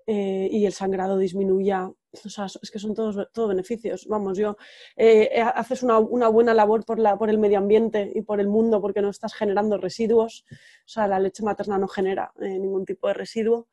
eh, 0.07 0.47
y 0.51 0.65
el 0.65 0.73
sangrado 0.73 1.17
disminuya. 1.17 1.91
O 2.25 2.29
sea, 2.29 2.45
es 2.45 2.71
que 2.71 2.79
son 2.79 2.93
todos, 2.93 3.47
beneficios. 3.47 4.07
Vamos, 4.07 4.37
yo 4.37 4.55
eh, 4.95 5.41
haces 5.41 5.83
una, 5.83 5.99
buena 5.99 6.53
labor 6.53 6.85
por, 6.85 6.99
la, 6.99 7.17
por 7.17 7.29
el 7.29 7.37
medio 7.37 7.57
ambiente 7.57 8.11
y 8.15 8.21
por 8.21 8.39
el 8.39 8.47
mundo 8.47 8.81
porque 8.81 9.01
no 9.01 9.09
estás 9.09 9.33
generando 9.33 9.77
residuos. 9.77 10.45
O 10.51 10.87
sea, 10.87 11.07
la 11.07 11.19
leche 11.19 11.43
materna 11.43 11.77
no 11.77 11.87
genera 11.87 12.31
ningún 12.39 12.85
tipo 12.85 13.07
de 13.07 13.15
residuo. 13.15 13.67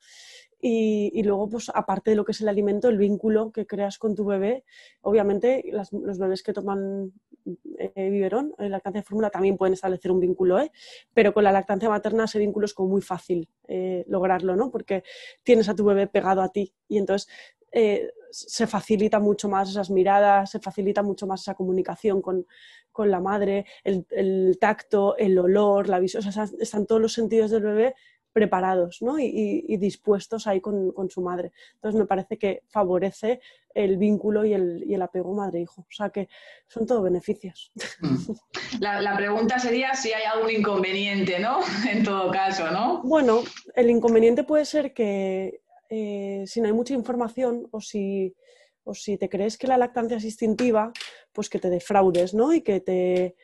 Y, 0.64 1.20
luego, 1.24 1.48
pues 1.48 1.72
aparte 1.74 2.10
de 2.10 2.16
lo 2.16 2.24
que 2.24 2.30
es 2.30 2.40
el 2.40 2.48
alimento, 2.48 2.88
el 2.88 2.96
vínculo 2.96 3.50
que 3.50 3.66
creas 3.66 3.98
con 3.98 4.14
tu 4.14 4.24
bebé, 4.24 4.64
obviamente 5.00 5.64
los 5.72 6.18
bebés 6.18 6.44
que 6.44 6.52
toman 6.52 7.12
eh, 7.78 8.10
biberón, 8.10 8.54
la 8.58 8.68
lactancia 8.68 9.00
de 9.00 9.06
fórmula 9.06 9.30
también 9.30 9.56
pueden 9.56 9.74
establecer 9.74 10.10
un 10.10 10.20
vínculo, 10.20 10.60
¿eh? 10.60 10.70
pero 11.12 11.32
con 11.32 11.44
la 11.44 11.52
lactancia 11.52 11.88
materna 11.88 12.24
ese 12.24 12.38
vínculo 12.38 12.66
es 12.66 12.74
como 12.74 12.90
muy 12.90 13.02
fácil 13.02 13.48
eh, 13.68 14.04
lograrlo, 14.08 14.56
¿no? 14.56 14.70
porque 14.70 15.02
tienes 15.42 15.68
a 15.68 15.74
tu 15.74 15.84
bebé 15.84 16.06
pegado 16.06 16.42
a 16.42 16.50
ti 16.50 16.72
y 16.88 16.98
entonces 16.98 17.28
se 18.30 18.66
facilita 18.66 19.18
mucho 19.18 19.48
más 19.48 19.70
esas 19.70 19.88
miradas, 19.88 20.50
se 20.50 20.58
facilita 20.58 21.02
mucho 21.02 21.26
más 21.26 21.40
esa 21.40 21.54
comunicación 21.54 22.20
con, 22.20 22.46
la 22.98 23.20
madre, 23.20 23.64
el, 23.82 24.58
tacto, 24.60 25.16
el 25.16 25.38
olor, 25.38 25.88
la 25.88 25.98
visión, 25.98 26.22
están 26.60 26.86
todos 26.86 27.00
los 27.00 27.14
sentidos 27.14 27.50
del 27.50 27.62
bebé 27.62 27.94
preparados 28.32 29.00
y, 29.18 29.76
dispuestos 29.76 30.46
ahí 30.46 30.60
con, 30.60 30.92
su 31.10 31.20
madre. 31.20 31.52
Entonces 31.74 31.98
me 31.98 32.06
parece 32.06 32.38
que 32.38 32.62
favorece 32.68 33.40
el 33.74 33.96
vínculo 33.96 34.44
y 34.44 34.54
el, 34.54 35.02
apego 35.02 35.34
madre-hijo. 35.34 35.82
O 35.82 35.92
sea 35.92 36.10
que 36.10 36.28
son 36.66 36.86
todos 36.86 37.02
beneficios. 37.02 37.72
Mm. 38.00 38.32
La, 38.80 39.16
pregunta 39.16 39.58
sería 39.58 39.94
si 39.94 40.12
hay 40.12 40.24
algún 40.24 40.50
inconveniente, 40.50 41.38
¿no? 41.38 41.60
En 41.90 42.02
todo 42.02 42.30
caso, 42.30 42.70
¿no? 42.70 43.02
Bueno, 43.02 43.42
el 43.74 43.90
inconveniente 43.90 44.44
puede 44.44 44.64
ser 44.64 44.92
que 44.92 45.60
eh, 45.90 46.44
si 46.46 46.60
no 46.60 46.66
hay 46.66 46.72
mucha 46.72 46.94
información 46.94 47.68
o 47.70 47.80
si, 47.80 48.34
o 48.84 48.94
si 48.94 49.18
te 49.18 49.28
crees 49.28 49.58
que 49.58 49.66
la 49.66 49.76
lactancia 49.76 50.16
es 50.16 50.24
instintiva, 50.24 50.92
pues 51.32 51.50
que 51.50 51.58
te 51.58 51.68
defraudes, 51.68 52.34
¿no? 52.34 52.52
Y 52.52 52.62
que 52.62 52.80
te 52.80 53.36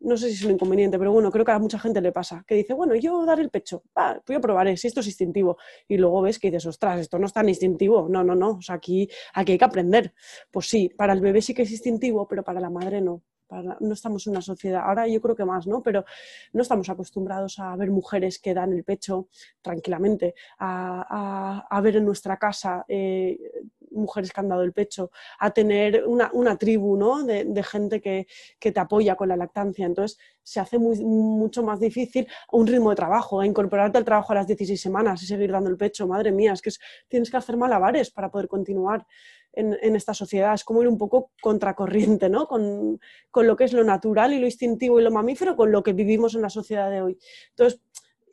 no 0.00 0.16
sé 0.16 0.28
si 0.28 0.34
es 0.34 0.44
un 0.44 0.52
inconveniente, 0.52 0.98
pero 0.98 1.12
bueno, 1.12 1.30
creo 1.30 1.44
que 1.44 1.52
a 1.52 1.58
mucha 1.58 1.78
gente 1.78 2.00
le 2.00 2.12
pasa, 2.12 2.44
que 2.46 2.54
dice, 2.54 2.74
bueno, 2.74 2.94
yo 2.94 3.24
dar 3.24 3.40
el 3.40 3.50
pecho, 3.50 3.82
va, 3.96 4.20
voy 4.26 4.36
a 4.36 4.40
probar 4.40 4.76
si 4.76 4.88
esto 4.88 5.00
es 5.00 5.06
instintivo. 5.06 5.58
Y 5.88 5.96
luego 5.98 6.22
ves 6.22 6.38
que 6.38 6.48
dices, 6.48 6.66
ostras, 6.66 7.00
esto 7.00 7.18
no 7.18 7.26
es 7.26 7.32
tan 7.32 7.48
instintivo. 7.48 8.08
No, 8.08 8.24
no, 8.24 8.34
no, 8.34 8.52
o 8.52 8.62
sea, 8.62 8.76
aquí, 8.76 9.08
aquí 9.34 9.52
hay 9.52 9.58
que 9.58 9.64
aprender. 9.64 10.14
Pues 10.50 10.68
sí, 10.68 10.88
para 10.88 11.12
el 11.12 11.20
bebé 11.20 11.42
sí 11.42 11.54
que 11.54 11.62
es 11.62 11.70
instintivo, 11.70 12.26
pero 12.26 12.42
para 12.42 12.60
la 12.60 12.70
madre 12.70 13.00
no. 13.00 13.22
no 13.80 13.92
estamos 13.92 14.26
en 14.26 14.32
una 14.32 14.42
sociedad, 14.42 14.82
ahora 14.84 15.06
yo 15.08 15.20
creo 15.20 15.34
que 15.34 15.44
más, 15.44 15.66
¿no? 15.66 15.82
Pero 15.82 16.04
no 16.52 16.62
estamos 16.62 16.88
acostumbrados 16.88 17.58
a 17.58 17.74
ver 17.76 17.90
mujeres 17.90 18.38
que 18.38 18.54
dan 18.54 18.72
el 18.72 18.84
pecho 18.84 19.28
tranquilamente, 19.60 20.34
a, 20.58 21.80
ver 21.82 21.96
en 21.96 22.04
nuestra 22.04 22.36
casa 22.36 22.84
eh, 22.88 23.38
mujeres 23.90 24.32
que 24.32 24.40
han 24.40 24.48
dado 24.48 24.62
el 24.62 24.72
pecho, 24.72 25.10
a 25.38 25.50
tener 25.50 26.04
una, 26.06 26.30
una 26.32 26.56
tribu 26.56 26.96
¿no? 26.96 27.22
de, 27.24 27.44
de 27.44 27.62
gente 27.62 28.00
que, 28.00 28.26
que, 28.58 28.72
te 28.72 28.80
apoya 28.80 29.16
con 29.16 29.28
la 29.28 29.36
lactancia. 29.36 29.86
Entonces 29.86 30.18
se 30.42 30.60
hace 30.60 30.78
muy, 30.78 31.02
mucho 31.04 31.62
más 31.62 31.80
difícil 31.80 32.26
un 32.52 32.66
ritmo 32.66 32.90
de 32.90 32.96
trabajo, 32.96 33.40
a 33.40 33.46
incorporarte 33.46 33.98
al 33.98 34.04
trabajo 34.04 34.32
a 34.32 34.36
las 34.36 34.46
16 34.46 34.80
semanas 34.80 35.22
y 35.22 35.26
seguir 35.26 35.52
dando 35.52 35.70
el 35.70 35.76
pecho. 35.76 36.06
Madre 36.06 36.32
mía, 36.32 36.52
es 36.52 36.62
que 36.62 36.70
tienes 37.08 37.30
que 37.30 37.36
hacer 37.36 37.56
malabares 37.56 38.10
para 38.10 38.30
poder 38.30 38.48
continuar. 38.48 39.06
En, 39.52 39.76
en, 39.82 39.96
esta 39.96 40.14
sociedad. 40.14 40.54
Es 40.54 40.62
como 40.62 40.80
ir 40.80 40.86
un 40.86 40.96
poco 40.96 41.32
contracorriente, 41.42 42.28
¿no? 42.28 42.46
Con, 42.46 43.00
con, 43.32 43.48
lo 43.48 43.56
que 43.56 43.64
es 43.64 43.72
lo 43.72 43.82
natural 43.82 44.32
y 44.32 44.38
lo 44.38 44.46
instintivo 44.46 45.00
y 45.00 45.02
lo 45.02 45.10
mamífero, 45.10 45.56
con 45.56 45.72
lo 45.72 45.82
que 45.82 45.92
vivimos 45.92 46.36
en 46.36 46.42
la 46.42 46.50
sociedad 46.50 46.88
de 46.88 47.02
hoy. 47.02 47.18
Entonces, 47.48 47.80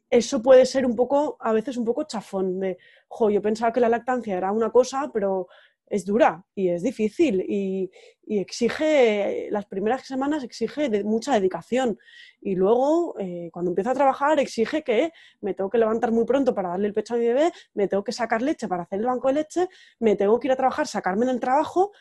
eso 0.09 0.41
puede 0.41 0.65
ser 0.65 0.85
un 0.85 0.95
poco, 0.95 1.37
a 1.39 1.51
veces 1.51 1.77
un 1.77 1.85
poco 1.85 2.03
chafón, 2.03 2.59
de, 2.59 2.77
jo, 3.07 3.29
yo 3.29 3.41
pensaba 3.41 3.73
que 3.73 3.79
la 3.79 3.89
lactancia 3.89 4.37
era 4.37 4.51
una 4.51 4.71
cosa, 4.71 5.09
pero 5.13 5.47
es 5.89 6.05
dura 6.05 6.43
y 6.53 6.69
es 6.69 6.83
difícil 6.83 7.41
y, 7.47 7.89
y 8.25 8.39
exige, 8.39 9.47
las 9.51 9.65
primeras 9.65 10.05
semanas 10.05 10.43
exige 10.43 10.89
de, 10.89 11.03
mucha 11.03 11.33
dedicación 11.33 11.97
y 12.41 12.55
luego 12.55 13.15
eh, 13.19 13.49
cuando 13.51 13.71
empiezo 13.71 13.91
a 13.91 13.93
trabajar 13.93 14.39
exige 14.39 14.83
que 14.83 15.11
me 15.41 15.53
tengo 15.53 15.69
que 15.69 15.77
levantar 15.77 16.11
muy 16.11 16.25
pronto 16.25 16.53
para 16.53 16.69
darle 16.69 16.87
el 16.87 16.93
pecho 16.93 17.15
a 17.15 17.17
mi 17.17 17.27
bebé, 17.27 17.51
me 17.73 17.87
tengo 17.87 18.03
que 18.03 18.11
sacar 18.11 18.41
leche 18.41 18.67
para 18.67 18.83
hacer 18.83 18.99
el 18.99 19.05
banco 19.05 19.29
de 19.29 19.35
leche, 19.35 19.69
me 19.99 20.15
tengo 20.15 20.39
que 20.39 20.47
ir 20.47 20.51
a 20.51 20.57
trabajar, 20.57 20.87
sacarme 20.87 21.25
en 21.25 21.31
el 21.31 21.39
trabajo 21.39 21.91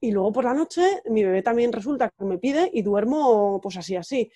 y 0.00 0.10
luego 0.10 0.32
por 0.32 0.44
la 0.44 0.54
noche 0.54 1.02
mi 1.06 1.24
bebé 1.24 1.42
también 1.42 1.72
resulta 1.72 2.10
que 2.10 2.24
me 2.24 2.38
pide 2.38 2.70
y 2.72 2.82
duermo 2.82 3.60
pues 3.62 3.76
así, 3.76 3.96
así. 3.96 4.30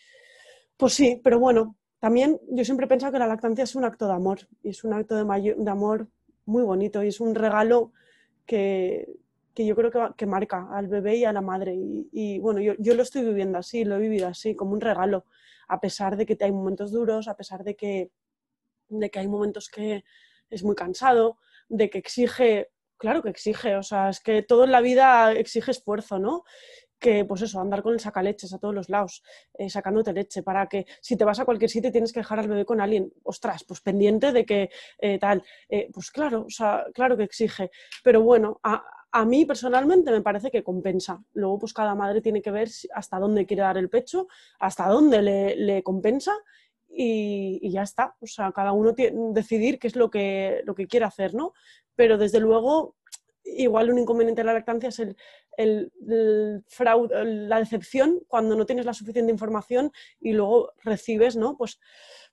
Pues 0.77 0.95
sí, 0.95 1.21
pero 1.23 1.39
bueno, 1.39 1.77
también 1.99 2.41
yo 2.49 2.65
siempre 2.65 2.87
he 2.87 2.89
pensado 2.89 3.13
que 3.13 3.19
la 3.19 3.27
lactancia 3.27 3.65
es 3.65 3.75
un 3.75 3.85
acto 3.85 4.07
de 4.07 4.15
amor 4.15 4.39
y 4.63 4.71
es 4.71 4.85
un 4.85 4.95
acto 4.95 5.17
de, 5.17 5.55
de 5.57 5.71
amor 5.71 6.09
muy 6.51 6.63
bonito 6.63 7.03
y 7.03 7.09
es 7.09 7.21
un 7.21 7.35
regalo 7.35 7.93
que, 8.45 9.07
que 9.55 9.65
yo 9.65 9.75
creo 9.75 9.91
que, 9.91 10.01
que, 10.17 10.27
marca 10.27 10.69
al 10.73 10.89
bebé 10.89 11.17
y 11.17 11.25
a 11.25 11.33
la 11.33 11.41
madre. 11.41 11.75
Y, 11.75 12.09
y 12.13 12.39
bueno, 12.39 12.61
yo, 12.61 12.75
yo, 12.79 12.95
lo 12.95 13.03
estoy 13.03 13.25
viviendo 13.25 13.59
así, 13.59 13.85
lo 13.85 13.97
he 13.97 14.01
vivido 14.01 14.29
así, 14.29 14.55
como 14.55 14.73
un 14.73 14.81
regalo, 14.81 15.25
a 15.69 15.81
pesar 15.81 16.17
de 16.17 16.27
que 16.27 16.37
hay 16.41 16.53
momentos 16.53 16.93
duros, 16.93 17.29
a 17.29 17.37
pesar 17.37 17.65
de 17.65 17.77
que, 17.77 18.11
de 18.89 19.11
que 19.11 19.19
hay 19.21 19.29
momentos 19.29 19.69
que 19.69 20.05
es 20.51 20.65
muy 20.65 20.75
cansado, 20.75 21.39
de 21.69 21.89
que 21.89 21.99
exige, 21.99 22.71
claro 22.97 23.23
que 23.23 23.31
exige, 23.31 23.77
o 23.77 23.83
sea, 23.83 24.11
es 24.11 24.21
que 24.21 24.43
todo 24.43 24.65
en 24.65 24.73
la 24.73 24.81
vida 24.81 25.33
exige 25.33 25.71
esfuerzo, 25.71 26.19
¿no? 26.19 26.43
Que, 27.01 27.25
pues 27.25 27.43
eso, 27.43 27.61
andar 27.61 27.83
con 27.83 27.95
el 27.95 28.01
sacaleches 28.01 28.53
a 28.53 28.59
todos 28.59 28.75
los 28.75 28.89
lados, 28.89 29.23
eh, 29.55 29.69
sacándote 29.69 30.13
leche, 30.13 30.43
para 30.43 30.69
que 30.69 30.87
si 31.01 31.17
te 31.17 31.25
vas 31.25 31.41
a 31.41 31.45
cualquier 31.45 31.71
sitio 31.71 31.91
tienes 31.91 32.13
que 32.13 32.21
dejar 32.21 32.39
al 32.39 32.49
bebé 32.49 32.65
con 32.65 32.81
alguien, 32.81 33.13
ostras, 33.25 33.65
pues 33.65 33.81
pendiente 33.81 34.33
de 34.33 34.45
que 34.45 34.71
eh, 34.99 35.19
tal, 35.19 35.43
eh, 35.69 35.89
pues 35.93 36.11
claro, 36.11 36.45
o 36.47 36.51
sea, 36.51 36.85
claro 36.95 37.17
que 37.17 37.25
exige, 37.25 37.71
pero 38.05 38.23
bueno, 38.23 38.61
a, 38.63 38.85
a, 39.11 39.25
mí 39.25 39.47
personalmente 39.47 40.11
me 40.13 40.21
parece 40.21 40.51
que 40.51 40.63
compensa. 40.63 41.23
Luego, 41.33 41.59
pues 41.59 41.73
cada 41.73 41.95
madre 41.95 42.21
tiene 42.21 42.43
que 42.43 42.51
ver 42.51 42.69
hasta 42.95 43.19
dónde 43.19 43.47
quiere 43.47 43.63
dar 43.63 43.79
el 43.79 43.89
pecho, 43.89 44.29
hasta 44.59 44.87
dónde 44.87 45.23
le, 45.23 45.57
le 45.57 45.83
compensa 45.83 46.33
y, 46.89 47.59
y, 47.63 47.73
ya 47.73 47.83
está. 47.83 48.15
O 48.21 48.27
sea, 48.27 48.53
cada 48.53 48.73
uno 48.73 48.95
tiene, 48.95 49.33
decidir 49.33 49.79
qué 49.79 49.89
es 49.89 49.97
lo 49.97 50.11
que, 50.11 50.63
lo 50.65 50.75
que 50.75 50.87
quiere 50.87 51.07
hacer, 51.07 51.35
¿no? 51.35 51.55
Pero 51.97 52.19
desde 52.19 52.41
luego, 52.41 52.97
igual 53.45 53.91
un 53.91 53.99
inconveniente 53.99 54.43
de 54.43 54.47
la 54.47 54.55
lactancia 54.55 54.89
es 54.91 54.99
el, 54.99 55.17
el, 55.63 55.93
el 56.09 56.65
fraude, 56.69 57.25
la 57.25 57.59
decepción 57.59 58.21
cuando 58.29 58.57
no 58.57 58.67
tienes 58.67 58.87
la 58.87 58.95
suficiente 58.95 59.33
información 59.33 59.93
y 60.21 60.33
luego 60.33 60.73
recibes 60.83 61.37
¿no? 61.37 61.57
pues, 61.57 61.79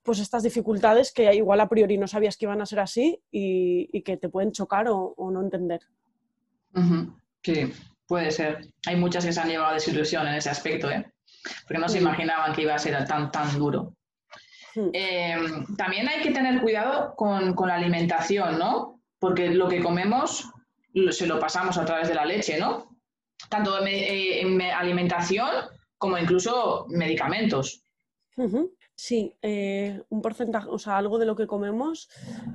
pues 0.02 0.18
estas 0.18 0.42
dificultades 0.42 1.12
que 1.12 1.34
igual 1.34 1.60
a 1.60 1.68
priori 1.68 1.98
no 1.98 2.06
sabías 2.06 2.36
que 2.36 2.46
iban 2.46 2.60
a 2.60 2.66
ser 2.66 2.80
así 2.80 3.20
y, 3.30 3.88
y 3.92 4.02
que 4.02 4.16
te 4.16 4.28
pueden 4.28 4.52
chocar 4.52 4.88
o, 4.88 5.14
o 5.16 5.30
no 5.30 5.40
entender. 5.40 5.80
Uh 6.74 6.80
-huh. 6.80 7.14
Sí, 7.42 7.72
puede 8.06 8.30
ser. 8.30 8.60
Hay 8.86 8.96
muchas 8.96 9.24
que 9.24 9.32
se 9.32 9.40
han 9.40 9.48
llevado 9.48 9.74
desilusión 9.74 10.26
en 10.26 10.34
ese 10.34 10.50
aspecto, 10.50 10.90
¿eh? 10.90 11.04
porque 11.66 11.80
no 11.80 11.88
se 11.88 11.98
imaginaban 11.98 12.52
que 12.54 12.62
iba 12.62 12.74
a 12.74 12.78
ser 12.78 13.04
tan, 13.06 13.30
tan 13.30 13.58
duro. 13.58 13.94
Eh, 14.92 15.36
también 15.76 16.08
hay 16.08 16.20
que 16.22 16.30
tener 16.30 16.60
cuidado 16.60 17.14
con, 17.16 17.54
con 17.54 17.68
la 17.68 17.74
alimentación, 17.74 18.58
¿no? 18.58 19.00
Porque 19.18 19.50
lo 19.50 19.68
que 19.68 19.82
comemos 19.82 20.48
se 21.10 21.26
lo 21.26 21.38
pasamos 21.38 21.76
a 21.78 21.84
través 21.84 22.08
de 22.08 22.14
la 22.14 22.24
leche, 22.24 22.58
¿no? 22.58 22.87
Tanto 23.48 23.86
en 23.86 24.60
alimentación 24.60 25.48
como 25.96 26.18
incluso 26.18 26.86
medicamentos. 26.88 27.82
Uh 28.36 28.44
-huh. 28.44 28.70
Sí, 28.94 29.32
eh, 29.42 30.02
un 30.08 30.20
porcentaje, 30.20 30.68
o 30.68 30.78
sea, 30.78 30.96
algo 30.96 31.18
de 31.18 31.26
lo 31.26 31.36
que 31.36 31.46
comemos, 31.46 32.08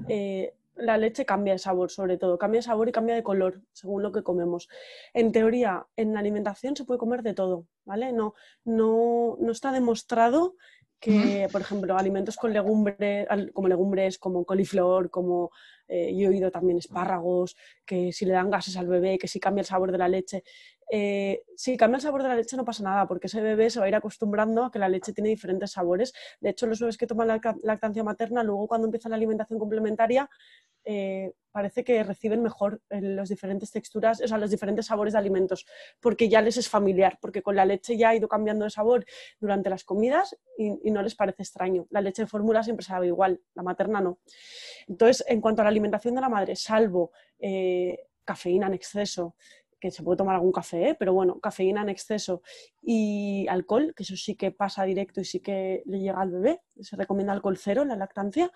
eh, 0.09 0.53
la 0.75 0.97
leche 0.97 1.25
cambia 1.25 1.53
de 1.53 1.59
sabor, 1.59 1.89
sobre 1.89 2.17
todo, 2.17 2.37
cambia 2.37 2.59
de 2.59 2.63
sabor 2.63 2.89
y 2.89 2.91
cambia 2.91 3.15
de 3.15 3.23
color 3.23 3.61
según 3.71 4.03
lo 4.03 4.11
que 4.11 4.23
comemos. 4.23 4.67
En 5.13 5.31
teoría, 5.31 5.85
en 5.95 6.13
la 6.13 6.19
alimentación 6.19 6.75
se 6.75 6.83
puede 6.83 6.97
comer 6.97 7.23
de 7.23 7.33
todo, 7.33 7.67
¿vale? 7.85 8.11
No, 8.11 8.33
no, 8.65 9.37
no 9.39 9.51
está 9.51 9.71
demostrado 9.71 10.55
que, 10.99 11.49
por 11.51 11.59
ejemplo, 11.59 11.97
alimentos 11.97 12.37
con 12.37 12.53
legumbres, 12.53 13.27
como 13.53 13.67
legumbres, 13.67 14.17
como 14.17 14.45
coliflor, 14.45 15.09
como 15.09 15.51
eh, 15.89 16.15
yo 16.15 16.27
he 16.27 16.29
oído 16.29 16.49
también 16.49 16.77
espárragos, 16.77 17.57
que 17.85 18.13
si 18.13 18.25
le 18.25 18.31
dan 18.33 18.49
gases 18.49 18.77
al 18.77 18.87
bebé, 18.87 19.17
que 19.17 19.27
si 19.27 19.37
cambia 19.39 19.61
el 19.61 19.65
sabor 19.65 19.91
de 19.91 19.97
la 19.97 20.07
leche. 20.07 20.43
Eh, 20.89 21.43
si 21.55 21.77
cambia 21.77 21.97
el 21.97 22.01
sabor 22.01 22.23
de 22.23 22.29
la 22.29 22.35
leche 22.35 22.57
no 22.57 22.65
pasa 22.65 22.83
nada, 22.83 23.07
porque 23.07 23.27
ese 23.27 23.41
bebé 23.41 23.69
se 23.69 23.79
va 23.79 23.85
a 23.85 23.89
ir 23.89 23.95
acostumbrando 23.95 24.65
a 24.65 24.71
que 24.71 24.79
la 24.79 24.89
leche 24.89 25.13
tiene 25.13 25.29
diferentes 25.29 25.71
sabores. 25.71 26.13
De 26.39 26.49
hecho, 26.49 26.67
los 26.67 26.79
bebés 26.79 26.97
que 26.97 27.07
toman 27.07 27.27
la 27.27 27.41
lactancia 27.63 28.03
materna, 28.03 28.43
luego 28.43 28.67
cuando 28.67 28.87
empiezan 28.87 29.11
la 29.11 29.17
alimentación 29.17 29.59
complementaria, 29.59 30.29
eh, 30.85 31.31
parece 31.51 31.83
que 31.83 32.03
reciben 32.03 32.41
mejor 32.41 32.81
las 32.89 33.29
diferentes 33.29 33.71
texturas, 33.71 34.19
o 34.21 34.27
sea, 34.27 34.37
los 34.39 34.49
diferentes 34.49 34.87
sabores 34.87 35.13
de 35.13 35.19
alimentos, 35.19 35.65
porque 35.99 36.27
ya 36.27 36.41
les 36.41 36.57
es 36.57 36.67
familiar, 36.67 37.19
porque 37.21 37.43
con 37.43 37.55
la 37.55 37.63
leche 37.63 37.95
ya 37.95 38.09
ha 38.09 38.15
ido 38.15 38.27
cambiando 38.27 38.65
de 38.65 38.71
sabor 38.71 39.05
durante 39.39 39.69
las 39.69 39.83
comidas 39.83 40.35
y, 40.57 40.91
no 40.91 41.03
les 41.03 41.15
parece 41.15 41.43
extraño. 41.43 41.85
La 41.91 42.01
leche 42.01 42.23
de 42.23 42.27
fórmula 42.27 42.63
siempre 42.63 42.85
sabe 42.85 43.07
igual, 43.07 43.39
la 43.53 43.63
materna 43.63 44.01
no. 44.01 44.17
Entonces, 44.87 45.23
en 45.27 45.41
cuanto 45.41 45.61
a 45.61 45.65
la 45.65 45.69
alimentación 45.69 46.15
de 46.15 46.21
la 46.21 46.29
madre, 46.29 46.55
salvo 46.55 47.11
eh, 47.39 47.99
cafeína 48.25 48.67
en 48.67 48.73
exceso, 48.73 49.35
que 49.83 49.91
se 49.91 50.01
puede 50.01 50.15
tomar 50.15 50.35
algún 50.35 50.53
café, 50.53 50.91
¿eh? 50.91 50.95
pero 50.97 51.13
bueno, 51.13 51.41
cafeína 51.41 51.81
en 51.81 51.89
exceso 51.89 52.41
y 52.81 53.45
alcohol, 53.49 53.93
que 53.93 54.03
eso 54.03 54.15
sí 54.15 54.35
que 54.37 54.49
pasa 54.49 54.85
directo 54.85 55.19
y 55.19 55.25
sí 55.25 55.41
que 55.41 55.83
le 55.85 55.99
llega 55.99 56.21
al 56.21 56.31
bebé, 56.31 56.61
se 56.79 56.95
recomienda 56.95 57.33
alcohol 57.33 57.57
cero 57.57 57.81
en 57.81 57.89
la 57.89 57.97
lactancia. 57.97 58.49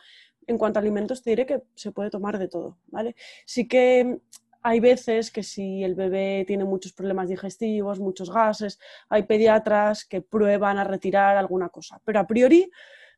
En 0.45 0.57
cuanto 0.57 0.79
a 0.79 0.81
alimentos, 0.81 1.21
te 1.21 1.31
diré 1.31 1.45
que 1.45 1.63
se 1.75 1.91
puede 1.91 2.09
tomar 2.09 2.39
de 2.39 2.47
todo, 2.47 2.77
¿vale? 2.87 3.17
Sí 3.45 3.67
que 3.67 4.21
hay 4.61 4.79
veces 4.79 5.29
que 5.29 5.43
si 5.43 5.83
el 5.83 5.95
bebé 5.95 6.45
tiene 6.47 6.63
muchos 6.63 6.93
problemas 6.93 7.27
digestivos, 7.27 7.99
muchos 7.99 8.31
gases, 8.31 8.79
hay 9.09 9.23
pediatras 9.23 10.05
que 10.05 10.21
prueban 10.21 10.77
a 10.77 10.85
retirar 10.85 11.35
alguna 11.35 11.67
cosa, 11.67 11.99
pero 12.05 12.21
a 12.21 12.25
priori, 12.25 12.71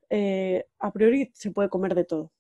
eh, 0.10 0.66
a 0.80 0.92
priori 0.92 1.30
se 1.36 1.52
puede 1.52 1.70
comer 1.70 1.94
de 1.94 2.06
todo. 2.06 2.32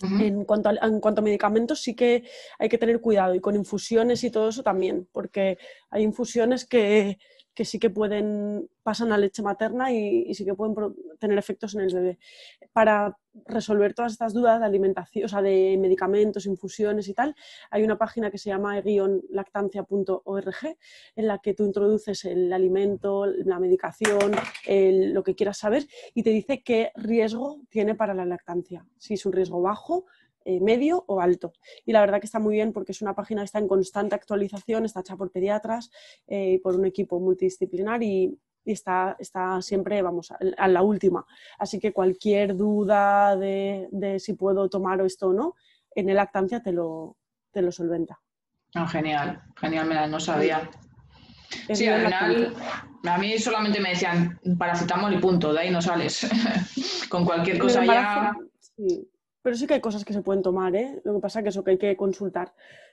En, 0.00 0.44
cuanto 0.44 0.70
en 0.70 1.00
cuanto 1.00 1.20
a 1.20 1.24
medicamentos 1.24 1.80
sí 1.80 1.94
que 1.94 2.22
hay 2.58 2.68
que 2.68 2.78
tener 2.78 3.00
cuidado 3.00 3.34
y 3.34 3.40
con 3.40 3.56
infusiones 3.56 4.22
y 4.22 4.30
todo 4.30 4.50
eso 4.50 4.62
también, 4.62 5.08
porque 5.12 5.58
hay 5.90 6.04
infusiones 6.04 6.66
que, 6.66 7.18
que 7.58 7.64
sí 7.64 7.80
que 7.80 7.90
pueden, 7.90 8.70
pasan 8.84 9.10
a 9.10 9.18
leche 9.18 9.42
materna 9.42 9.90
y, 9.92 10.32
sí 10.32 10.44
que 10.44 10.54
pueden 10.54 10.76
tener 11.18 11.36
efectos 11.36 11.74
en 11.74 11.80
el 11.80 11.92
bebé. 11.92 12.18
Para 12.72 13.18
resolver 13.46 13.94
todas 13.94 14.12
estas 14.12 14.32
dudas 14.32 14.60
de 14.60 14.66
alimentación, 14.66 15.24
o 15.24 15.28
sea, 15.28 15.42
de 15.42 15.76
medicamentos, 15.76 16.46
infusiones 16.46 17.08
y 17.08 17.14
tal, 17.14 17.34
hay 17.72 17.82
una 17.82 17.98
página 17.98 18.30
que 18.30 18.38
se 18.38 18.50
llama 18.50 18.80
lactancia.org 19.30 20.76
en 21.16 21.26
la 21.26 21.38
que 21.38 21.54
tú 21.54 21.64
introduces 21.64 22.24
el 22.26 22.52
alimento, 22.52 23.26
la 23.26 23.58
medicación, 23.58 24.36
lo 24.68 25.24
que 25.24 25.34
quieras 25.34 25.58
saber 25.58 25.84
y 26.14 26.22
te 26.22 26.30
dice 26.30 26.62
qué 26.62 26.92
riesgo 26.94 27.60
tiene 27.70 27.96
para 27.96 28.14
la 28.14 28.24
lactancia. 28.24 28.86
Si 28.98 29.14
es 29.14 29.26
un 29.26 29.32
riesgo 29.32 29.60
bajo, 29.60 30.04
eh, 30.48 30.60
medio 30.60 31.04
o 31.08 31.20
alto. 31.20 31.52
Y 31.84 31.92
la 31.92 32.00
verdad 32.00 32.20
que 32.20 32.24
está 32.24 32.38
muy 32.38 32.54
bien 32.54 32.72
porque 32.72 32.92
es 32.92 33.02
una 33.02 33.14
página 33.14 33.42
que 33.42 33.44
está 33.44 33.58
en 33.58 33.68
constante 33.68 34.14
actualización, 34.14 34.86
está 34.86 35.00
hecha 35.00 35.14
por 35.14 35.30
pediatras 35.30 35.90
y 36.26 36.54
eh, 36.54 36.60
por 36.62 36.74
un 36.74 36.86
equipo 36.86 37.20
multidisciplinar 37.20 38.02
y, 38.02 38.34
y 38.64 38.72
está, 38.72 39.14
está, 39.18 39.60
siempre, 39.60 40.00
vamos, 40.00 40.32
a, 40.32 40.68
la 40.68 40.80
última. 40.80 41.26
Así 41.58 41.78
que 41.78 41.92
cualquier 41.92 42.56
duda 42.56 43.36
de, 43.36 43.88
de, 43.92 44.18
si 44.18 44.32
puedo 44.32 44.70
tomar 44.70 44.98
esto 45.02 45.28
o 45.28 45.32
no, 45.34 45.54
en 45.94 46.08
el 46.08 46.16
lactancia 46.16 46.62
te 46.62 46.72
lo, 46.72 47.18
te 47.52 47.60
lo 47.60 47.70
solventa. 47.70 48.18
Oh, 48.74 48.86
genial, 48.86 49.42
genial, 49.54 49.86
me 49.86 49.96
la 49.96 50.06
no 50.06 50.18
sabía. 50.18 50.70
Es 51.68 51.76
sí, 51.76 51.88
al 51.88 52.06
final, 52.06 52.54
a 53.04 53.18
mí 53.18 53.38
solamente 53.38 53.80
me 53.80 53.90
decían 53.90 54.40
paracetamol 54.58 55.12
y 55.12 55.18
punto, 55.18 55.52
de 55.52 55.60
ahí 55.60 55.70
no 55.70 55.82
sales. 55.82 56.26
Con 57.10 57.26
cualquier 57.26 57.58
cosa 57.58 57.84
ya... 57.84 58.34
Sí 58.58 59.10
pero 59.48 59.56
sí 59.56 59.66
que 59.66 59.72
hay 59.72 59.80
cosas 59.80 60.04
que 60.04 60.12
se 60.12 60.20
pueden 60.20 60.42
tomar, 60.42 60.76
¿eh? 60.76 61.00
Lo 61.04 61.14
que 61.14 61.20
pasa 61.20 61.38
es 61.38 61.42
que 61.42 61.48
eso 61.48 61.64
que 61.64 61.70
hay 61.70 61.78
que 61.78 61.96
consultar, 61.96 62.52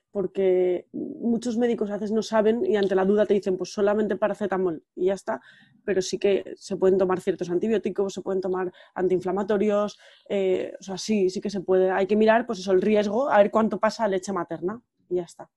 porque 0.09 0.87
muchos 0.93 1.57
médicos 1.57 1.89
a 1.89 1.95
veces 1.95 2.13
no 2.13 2.21
saben 2.21 2.65
y 2.65 2.77
ante 2.77 2.95
la 2.95 3.03
duda 3.03 3.25
te 3.25 3.33
dicen, 3.33 3.57
pues 3.57 3.73
solamente 3.73 4.15
paracetamol 4.15 4.81
y 4.95 5.07
ya 5.07 5.15
está, 5.15 5.41
pero 5.83 6.01
sí 6.01 6.17
que 6.17 6.53
se 6.55 6.77
pueden 6.77 6.97
tomar 6.97 7.19
ciertos 7.19 7.49
antibióticos, 7.49 8.13
se 8.13 8.21
pueden 8.21 8.39
tomar 8.39 8.71
antiinflamatorios, 8.93 9.99
eh, 10.29 10.71
o 10.79 10.81
sea, 10.81 10.97
sí, 10.97 11.29
sí 11.29 11.41
que 11.41 11.49
se 11.49 11.59
puede. 11.59 11.91
Hay 11.91 12.07
que 12.07 12.15
mirar, 12.15 12.45
pues 12.45 12.59
eso, 12.59 12.71
el 12.71 12.81
riesgo, 12.81 13.29
a 13.29 13.39
ver 13.39 13.51
cuánto 13.51 13.77
pasa 13.77 14.05
a 14.05 14.07
leche 14.07 14.31
materna 14.31 14.81
y 15.09 15.15
ya 15.15 15.23
está. 15.23 15.49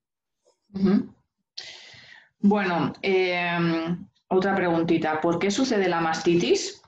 Bueno, 2.41 2.93
em, 3.03 4.05
otra 4.27 4.57
preguntita. 4.57 5.21
¿Por 5.21 5.39
qué 5.39 5.53
sucede 5.53 5.89
la 5.89 6.01
mastitis 6.01 6.83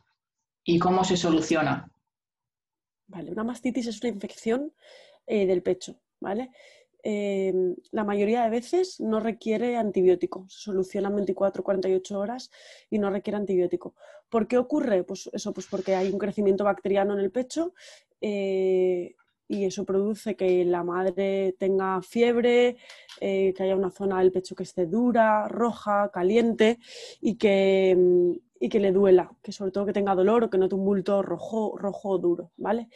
y 0.64 0.80
cómo 0.80 1.04
se 1.04 1.16
soluciona? 1.16 1.88
Una 3.12 3.44
mastitis 3.44 3.86
es 3.86 4.00
una 4.02 4.10
infección 4.10 4.72
eh, 5.26 5.46
del 5.46 5.62
pecho, 5.62 6.00
¿vale? 6.20 6.50
Em, 7.02 7.76
la 7.92 8.04
mayoría 8.04 8.44
de 8.44 8.50
veces 8.50 9.00
no 9.00 9.20
requiere 9.20 9.76
antibiótico, 9.76 10.46
se 10.48 10.60
soluciona 10.60 11.08
en 11.08 11.16
24 11.16 11.62
48 11.62 12.18
horas 12.18 12.50
y 12.90 12.98
no 12.98 13.10
requiere 13.10 13.38
antibiótico. 13.38 13.94
¿Por 14.28 14.46
qué 14.46 14.58
ocurre? 14.58 15.02
Pues 15.04 15.30
eso, 15.32 15.52
pues 15.52 15.66
porque 15.66 15.94
hay 15.94 16.10
un 16.10 16.18
crecimiento 16.18 16.64
bacteriano 16.64 17.14
en 17.14 17.20
el 17.20 17.30
pecho 17.30 17.74
eh, 18.20 19.14
y 19.48 19.64
eso 19.64 19.84
produce 19.84 20.36
que 20.36 20.64
la 20.64 20.84
madre 20.84 21.56
tenga 21.58 22.00
fiebre, 22.02 22.76
eh, 23.20 23.52
que 23.56 23.62
haya 23.62 23.76
una 23.76 23.90
zona 23.90 24.20
del 24.20 24.30
pecho 24.30 24.54
que 24.54 24.62
esté 24.62 24.86
dura, 24.86 25.48
roja, 25.48 26.10
caliente 26.12 26.78
y 27.20 27.36
que, 27.36 28.38
y 28.60 28.68
que 28.68 28.78
le 28.78 28.92
duela, 28.92 29.32
que 29.42 29.52
sobre 29.52 29.72
todo 29.72 29.86
que 29.86 29.94
tenga 29.94 30.14
dolor 30.14 30.44
o 30.44 30.50
que 30.50 30.58
note 30.58 30.74
un 30.74 30.84
bulto 30.84 31.22
rojo, 31.22 31.76
rojo 31.78 32.18
duro, 32.18 32.52
¿vale? 32.58 32.88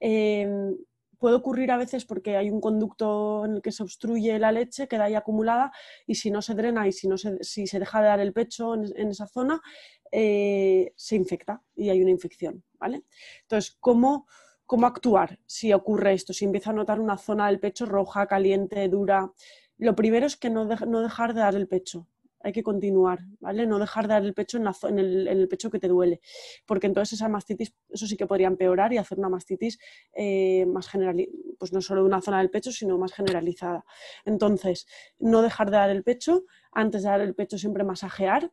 Em, 0.00 0.76
puede 1.18 1.36
ocurrir 1.36 1.70
a 1.70 1.76
veces 1.76 2.04
porque 2.04 2.36
hay 2.36 2.50
un 2.50 2.60
conducto 2.60 3.44
en 3.44 3.54
el 3.54 3.62
que 3.62 3.70
se 3.70 3.84
obstruye 3.84 4.38
la 4.40 4.50
leche, 4.50 4.88
queda 4.88 5.04
ahí 5.04 5.14
acumulada 5.14 5.72
y 6.06 6.16
si 6.16 6.32
no 6.32 6.42
se 6.42 6.54
drena 6.54 6.86
y 6.88 6.92
si, 6.92 7.06
no 7.06 7.16
se, 7.16 7.42
si 7.42 7.68
se 7.68 7.78
deja 7.78 8.02
de 8.02 8.08
dar 8.08 8.20
el 8.20 8.32
pecho 8.32 8.74
en, 8.74 9.08
esa 9.08 9.28
zona, 9.28 9.62
eh, 10.10 10.92
se 10.96 11.14
infecta 11.14 11.62
y 11.76 11.90
hay 11.90 12.02
una 12.02 12.10
infección. 12.10 12.64
¿vale? 12.78 13.04
Entonces, 13.42 13.76
¿cómo, 13.78 14.26
¿cómo 14.66 14.86
actuar 14.86 15.38
si 15.46 15.72
ocurre 15.72 16.12
esto? 16.12 16.32
Si 16.32 16.44
empieza 16.44 16.70
a 16.70 16.74
notar 16.74 16.98
una 16.98 17.16
zona 17.18 17.46
del 17.46 17.60
pecho 17.60 17.86
roja, 17.86 18.26
caliente, 18.26 18.88
dura. 18.88 19.32
Lo 19.78 19.94
primero 19.94 20.26
es 20.26 20.36
que 20.36 20.50
no, 20.50 20.64
no 20.64 21.00
dejar 21.02 21.34
de 21.34 21.40
dar 21.40 21.54
el 21.54 21.68
pecho 21.68 22.08
hay 22.44 22.52
que 22.52 22.62
continuar, 22.62 23.20
¿vale? 23.40 23.66
No 23.66 23.78
dejar 23.78 24.06
de 24.06 24.14
dar 24.14 24.22
el 24.22 24.34
pecho 24.34 24.58
en, 24.58 24.98
el, 24.98 25.48
pecho 25.48 25.70
que 25.70 25.78
te 25.78 25.88
duele, 25.88 26.20
porque 26.66 26.86
entonces 26.86 27.14
esa 27.14 27.28
mastitis, 27.28 27.74
eso 27.88 28.06
sí 28.06 28.16
que 28.18 28.26
podría 28.26 28.48
empeorar 28.48 28.92
y 28.92 28.98
hacer 28.98 29.18
una 29.18 29.30
mastitis 29.30 29.78
eh, 30.12 30.66
más 30.66 30.88
general, 30.88 31.26
pues 31.58 31.72
no 31.72 31.80
solo 31.80 32.02
de 32.02 32.06
una 32.06 32.20
zona 32.20 32.38
del 32.38 32.50
pecho, 32.50 32.70
sino 32.70 32.98
más 32.98 33.14
generalizada. 33.14 33.86
Entonces, 34.26 34.86
no 35.18 35.40
dejar 35.40 35.70
de 35.70 35.78
dar 35.78 35.90
el 35.90 36.02
pecho, 36.02 36.44
antes 36.70 37.02
de 37.02 37.08
dar 37.08 37.22
el 37.22 37.34
pecho 37.34 37.56
siempre 37.56 37.82
masajear 37.82 38.52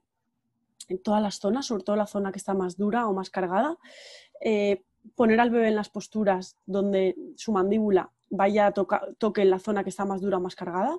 en 0.88 1.00
todas 1.00 1.22
las 1.22 1.40
zonas, 1.40 1.66
sobre 1.66 1.84
todo 1.84 1.98
la 1.98 2.08
zona 2.08 2.32
que 2.32 2.40
está 2.40 2.54
más 2.54 2.78
dura 2.78 3.08
o 3.08 3.14
más 3.14 3.30
cargada, 3.30 3.78
eh, 4.40 4.84
poner 5.16 5.40
al 5.42 5.50
bebé 5.50 5.68
en 5.68 5.76
las 5.76 5.90
posturas 5.90 6.58
donde 6.66 7.16
su 7.36 7.52
mandíbula 7.52 8.10
vaya 8.30 8.68
a 8.68 8.72
tocar, 8.72 9.16
toque 9.18 9.42
en 9.42 9.50
la 9.50 9.60
zona 9.60 9.84
que 9.84 9.90
está 9.90 10.06
más 10.06 10.22
dura 10.22 10.38
o 10.38 10.42
más 10.42 10.56
cargada, 10.56 10.98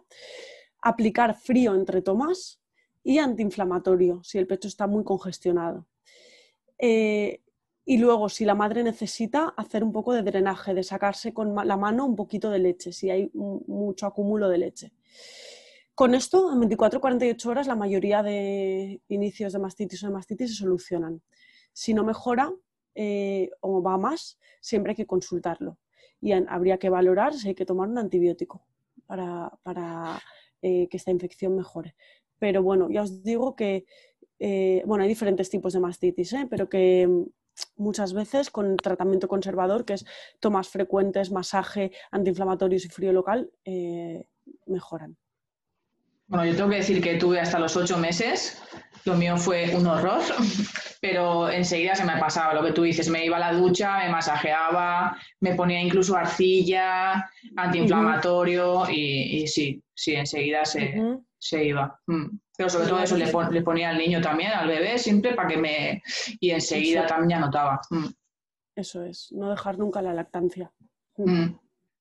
aplicar 0.82 1.34
frío 1.36 1.74
entre 1.74 2.02
tomas, 2.02 2.60
y 3.04 3.18
antiinflamatorio 3.18 4.22
si 4.22 4.38
el 4.38 4.46
pecho 4.46 4.68
está 4.68 4.86
muy 4.86 5.04
congestionado. 5.04 5.86
Eh, 6.78 7.40
y 7.84 7.98
luego, 7.98 8.28
si 8.28 8.44
la 8.44 8.54
madre 8.54 8.84
necesita, 8.84 9.54
hacer 9.56 9.82
un 9.82 9.90
poco 9.90 10.12
de 10.12 10.22
drenaje, 10.22 10.72
de 10.72 10.84
sacarse 10.84 11.34
con 11.34 11.54
la 11.54 11.76
mano 11.76 12.06
un 12.06 12.14
poquito 12.14 12.50
de 12.50 12.60
leche, 12.60 12.92
si 12.92 13.10
hay 13.10 13.30
mucho 13.34 14.06
acúmulo 14.06 14.48
de 14.48 14.58
leche. 14.58 14.92
Con 15.94 16.14
esto, 16.14 16.52
en 16.52 16.60
24-48 16.60 17.46
horas, 17.46 17.66
la 17.66 17.74
mayoría 17.74 18.22
de 18.22 19.02
inicios 19.08 19.52
de 19.52 19.58
mastitis 19.58 20.02
o 20.04 20.06
de 20.06 20.12
mastitis 20.12 20.50
se 20.50 20.56
solucionan. 20.62 21.22
Si 21.72 21.92
no 21.92 22.04
mejora 22.04 22.52
eh, 22.94 23.50
o 23.60 23.82
va 23.82 23.98
más, 23.98 24.38
siempre 24.60 24.92
hay 24.92 24.96
que 24.96 25.06
consultarlo. 25.06 25.78
Y 26.20 26.32
habría 26.32 26.78
que 26.78 26.88
valorar 26.88 27.34
si 27.34 27.48
hay 27.48 27.54
que 27.54 27.66
tomar 27.66 27.88
un 27.88 27.98
antibiótico 27.98 28.64
para, 29.06 29.50
eh, 30.62 30.88
que 30.88 30.96
esta 30.96 31.10
infección 31.10 31.56
mejore 31.56 31.96
pero 32.42 32.60
bueno, 32.60 32.88
ya 32.90 33.02
os 33.02 33.22
digo 33.22 33.54
que, 33.54 33.84
eh, 34.40 34.82
bueno, 34.84 35.04
hay 35.04 35.08
diferentes 35.08 35.48
tipos 35.48 35.74
de 35.74 35.78
mastitis, 35.78 36.32
¿eh? 36.32 36.48
pero 36.50 36.68
que 36.68 37.06
mm, 37.06 37.22
muchas 37.76 38.14
veces 38.14 38.50
con 38.50 38.76
tratamiento 38.76 39.28
conservador, 39.28 39.84
que 39.84 39.92
es 39.92 40.04
tomas 40.40 40.68
frecuentes, 40.68 41.30
masaje, 41.30 41.92
antiinflamatorios 42.10 42.84
y 42.84 42.88
frío 42.88 43.12
local, 43.12 43.48
eh, 43.64 44.26
mejoran. 44.66 45.16
Bueno, 46.26 46.46
yo 46.46 46.56
tengo 46.56 46.70
que 46.70 46.76
decir 46.78 47.00
que 47.00 47.14
tuve 47.14 47.38
hasta 47.38 47.60
los 47.60 47.76
ocho 47.76 47.96
meses, 47.96 48.60
lo 49.04 49.14
mío 49.14 49.36
fue 49.36 49.76
un 49.76 49.86
horror, 49.86 50.22
pero 51.00 51.48
enseguida 51.48 51.94
se 51.94 52.04
me 52.04 52.18
pasaba 52.18 52.54
lo 52.54 52.64
que 52.64 52.72
tú 52.72 52.82
dices, 52.82 53.08
me 53.08 53.24
iba 53.24 53.36
a 53.36 53.52
la 53.52 53.52
ducha, 53.52 53.98
me 53.98 54.08
masajeaba, 54.08 55.16
me 55.38 55.54
ponía 55.54 55.80
incluso 55.80 56.16
arcilla, 56.16 57.30
antiinflamatorio 57.54 58.90
y, 58.90 59.46
sí, 59.46 59.80
sí, 59.94 60.16
enseguida 60.16 60.64
se, 60.64 61.22
se 61.42 61.64
iba. 61.64 62.00
Mm. 62.06 62.38
Pero 62.56 62.70
sobre 62.70 62.86
todo 62.86 63.00
eso 63.00 63.16
le, 63.16 63.62
ponía 63.62 63.90
al 63.90 63.98
niño 63.98 64.20
también, 64.20 64.52
al 64.52 64.68
bebé, 64.68 64.96
siempre 64.96 65.34
para 65.34 65.48
que 65.48 65.56
me... 65.56 66.02
Y 66.38 66.50
enseguida 66.50 67.04
también 67.04 67.30
ya 67.30 67.44
notaba. 67.44 67.80
Mm. 67.90 68.06
Eso 68.76 69.02
es, 69.02 69.32
no 69.32 69.50
dejar 69.50 69.76
nunca 69.76 70.00
la 70.00 70.14
lactancia. 70.14 70.70
Mm. 71.16 71.48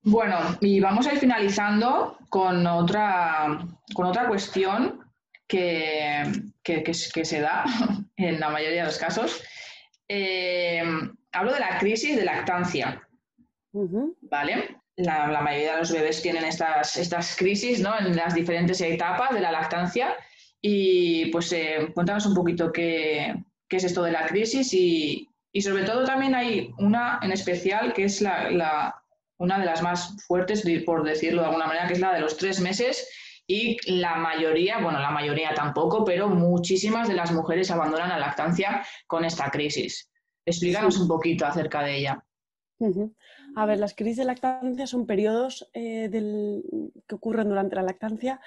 Bueno, 0.04 0.38
y 0.62 0.80
vamos 0.80 1.08
a 1.08 1.14
ir 1.14 1.20
finalizando 1.20 2.18
con 2.30 2.66
otra, 2.68 3.68
con 3.96 4.06
otra 4.06 4.28
cuestión 4.28 5.12
que, 5.48 6.24
que, 6.64 6.94
se 6.94 7.42
da 7.42 7.66
en 8.16 8.40
la 8.40 8.50
mayoría 8.50 8.82
de 8.82 8.88
los 8.88 9.00
casos. 9.00 9.42
Eh, 10.08 10.84
hablo 11.32 11.54
de 11.54 11.60
la 11.60 11.80
crisis 11.80 12.16
de 12.16 12.26
lactancia. 12.26 13.08
¿Vale? 13.74 14.81
La, 14.98 15.42
mayoría 15.42 15.74
de 15.74 15.80
los 15.80 15.92
bebés 15.92 16.22
tienen 16.22 16.46
estas, 16.46 16.98
estas 16.98 17.36
crisis 17.36 17.80
¿no? 17.80 17.98
en 17.98 18.16
las 18.16 18.34
diferentes 18.34 18.82
etapas 18.82 19.34
de 19.34 19.42
la 19.42 19.52
lactancia. 19.52 20.16
Y 20.62 21.28
pues 21.32 21.52
eh, 21.54 21.90
cuéntanos 21.94 22.26
un 22.26 22.36
poquito 22.36 22.72
qué, 22.72 23.34
qué, 23.68 23.78
es 23.78 23.84
esto 23.84 24.04
de 24.04 24.12
la 24.12 24.28
crisis 24.28 24.74
y, 24.74 25.28
y, 25.52 25.62
sobre 25.62 25.84
todo 25.84 26.06
también 26.06 26.36
hay 26.36 26.72
una 26.78 27.20
en 27.24 27.32
especial 27.32 27.94
que 27.94 28.04
es 28.04 28.22
la, 28.22 28.52
la, 28.52 29.04
una 29.38 29.58
de 29.58 29.66
las 29.66 29.82
más 29.82 30.16
fuertes, 30.28 30.64
por 30.86 31.04
decirlo 31.04 31.42
de 31.42 31.48
alguna 31.48 31.66
manera, 31.66 31.88
que 31.88 31.94
es 31.94 32.00
la 32.00 32.14
de 32.14 32.22
los 32.22 32.38
tres 32.38 32.60
meses 32.60 33.08
y 33.48 33.78
la 33.92 34.16
mayoría, 34.16 34.78
bueno, 34.78 35.00
la 35.00 35.10
mayoría 35.10 35.54
tampoco, 35.56 36.06
pero 36.06 36.30
muchísimas 36.30 37.08
de 37.08 37.16
las 37.16 37.32
mujeres 37.32 37.72
abandonan 37.72 38.10
la 38.10 38.20
lactancia 38.20 38.86
con 39.08 39.26
esta 39.26 39.50
crisis. 39.50 40.10
Explícanos 40.46 41.00
un 41.00 41.08
poquito 41.08 41.46
acerca 41.46 41.82
de 41.84 41.98
ella. 41.98 42.24
A 43.56 43.66
ver, 43.66 43.80
las 43.80 43.96
crisis 43.96 44.18
de 44.18 44.26
lactancia 44.26 44.88
son 44.88 45.06
periodos 45.06 45.70
eh, 45.74 46.10
que 47.08 47.16
ocurren 47.16 47.50
durante 47.50 47.76
la 47.76 47.84
lactancia 47.84 48.40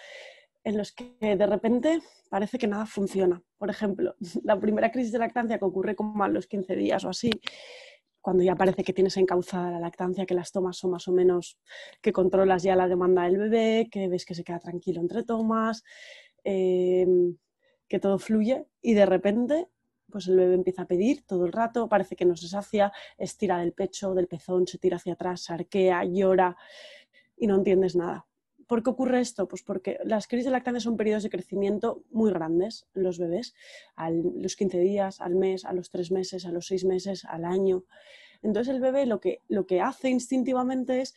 en 0.65 0.79
los 0.79 0.93
que 0.93 1.15
de 1.21 1.47
repente 1.47 2.01
parece 2.31 2.59
que 2.59 2.67
nada 2.67 2.87
funciona. 2.87 3.43
Por 3.59 3.71
ejemplo, 3.71 4.17
la 4.43 4.59
primera 4.59 4.91
crisis 4.91 5.13
de 5.13 5.19
lactancia 5.19 5.59
que 5.59 5.65
ocurre 5.65 5.95
como 5.95 6.25
a 6.25 6.29
los 6.29 6.47
15 6.47 6.75
días 6.75 7.05
o 7.05 7.11
así, 7.11 7.31
cuando 8.21 8.43
ya 8.43 8.57
parece 8.57 8.83
que 8.83 8.95
tienes 8.95 9.19
encauzada 9.19 9.71
la 9.71 9.81
lactancia, 9.81 10.25
que 10.25 10.33
las 10.33 10.51
tomas 10.51 10.79
son 10.79 10.93
más 10.93 11.07
o 11.09 11.13
menos, 11.13 11.59
que 12.01 12.13
controlas 12.13 12.63
ya 12.63 12.75
la 12.75 12.89
demanda 12.89 13.25
del 13.25 13.37
bebé, 13.37 13.89
que 13.91 14.09
ves 14.09 14.25
que 14.25 14.35
se 14.35 14.45
queda 14.45 14.61
tranquilo 14.61 15.03
entre 15.03 15.25
tomas, 15.25 15.85
em, 16.43 17.37
que 17.87 17.99
todo 17.99 18.19
fluye 18.19 18.67
y 18.81 18.95
de 18.95 19.05
repente 19.05 19.69
pues 20.11 20.29
el 20.29 20.37
bebé 20.37 20.55
empieza 20.55 20.83
a 20.83 20.87
pedir 20.87 21.25
todo 21.27 21.47
el 21.47 21.53
rato, 21.53 21.89
parece 21.89 22.17
que 22.17 22.25
no 22.25 22.37
se 22.37 22.49
sacia, 22.49 22.93
estira 23.19 23.59
del 23.59 23.73
pecho, 23.73 24.15
del 24.15 24.29
pezón, 24.29 24.67
se 24.67 24.79
tira 24.79 24.97
hacia 24.97 25.15
atrás, 25.15 25.51
arquea, 25.51 26.05
llora 26.05 26.57
y 27.37 27.47
no 27.47 27.57
entiendes 27.57 27.97
nada. 27.97 28.27
¿Por 28.67 28.83
qué 28.83 28.91
ocurre 28.91 29.21
esto? 29.21 29.47
Pues 29.47 29.63
porque 29.63 29.99
las 30.05 30.27
crisis 30.27 30.47
de 30.47 30.51
lactancia 30.53 30.81
son 30.81 30.97
periodos 30.97 31.23
de 31.23 31.31
crecimiento 31.31 32.03
muy 32.11 32.31
grandes 32.31 32.87
en 32.95 33.03
los 33.03 33.19
bebés, 33.19 33.55
a 33.95 34.11
los 34.11 34.57
15 34.57 34.79
días, 34.79 35.21
al 35.21 35.35
mes, 35.35 35.65
a 35.65 35.73
los 35.73 35.91
3 35.91 36.11
meses, 36.11 36.47
a 36.47 36.51
los 36.51 36.67
6 36.67 36.85
meses, 36.85 37.25
al 37.25 37.45
año. 37.45 37.85
Entonces 38.43 38.75
el 38.75 38.81
bebé 38.81 39.07
lo 39.07 39.21
que, 39.21 39.41
lo 39.49 39.67
que 39.67 39.81
hace 39.81 40.09
instintivamente 40.09 41.01
es 41.01 41.15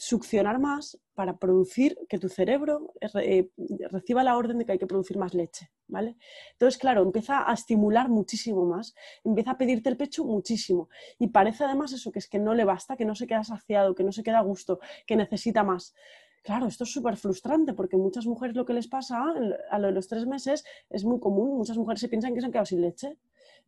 succionar 0.00 0.58
más 0.58 0.98
para 1.14 1.36
producir 1.36 1.98
que 2.08 2.18
tu 2.18 2.30
cerebro 2.30 2.94
eh, 3.22 3.50
reciba 3.90 4.24
la 4.24 4.38
orden 4.38 4.56
de 4.56 4.64
que 4.64 4.72
hay 4.72 4.78
que 4.78 4.86
producir 4.86 5.18
más 5.18 5.34
leche, 5.34 5.70
¿vale? 5.88 6.16
Entonces, 6.52 6.80
claro, 6.80 7.02
empieza 7.02 7.48
a 7.48 7.52
estimular 7.52 8.08
muchísimo 8.08 8.64
más, 8.64 8.94
empieza 9.24 9.50
a 9.50 9.58
pedirte 9.58 9.90
el 9.90 9.98
pecho 9.98 10.24
muchísimo 10.24 10.88
y 11.18 11.28
parece 11.28 11.64
además 11.64 11.92
eso, 11.92 12.10
que 12.10 12.18
es 12.18 12.28
que 12.28 12.38
no 12.38 12.54
le 12.54 12.64
basta, 12.64 12.96
que 12.96 13.04
no 13.04 13.14
se 13.14 13.26
queda 13.26 13.44
saciado, 13.44 13.94
que 13.94 14.02
no 14.02 14.10
se 14.10 14.22
queda 14.22 14.38
a 14.38 14.42
gusto, 14.42 14.80
que 15.06 15.16
necesita 15.16 15.64
más. 15.64 15.94
Claro, 16.42 16.66
esto 16.66 16.84
es 16.84 16.90
súper 16.90 17.18
frustrante 17.18 17.74
porque 17.74 17.98
muchas 17.98 18.24
mujeres 18.24 18.56
lo 18.56 18.64
que 18.64 18.72
les 18.72 18.88
pasa 18.88 19.22
a 19.70 19.78
lo 19.78 19.88
de 19.88 19.92
los 19.92 20.08
tres 20.08 20.26
meses 20.26 20.64
es 20.88 21.04
muy 21.04 21.20
común. 21.20 21.58
Muchas 21.58 21.76
mujeres 21.76 22.00
se 22.00 22.08
piensan 22.08 22.32
que 22.32 22.40
se 22.40 22.46
han 22.46 22.52
quedado 22.52 22.64
sin 22.64 22.80
leche 22.80 23.18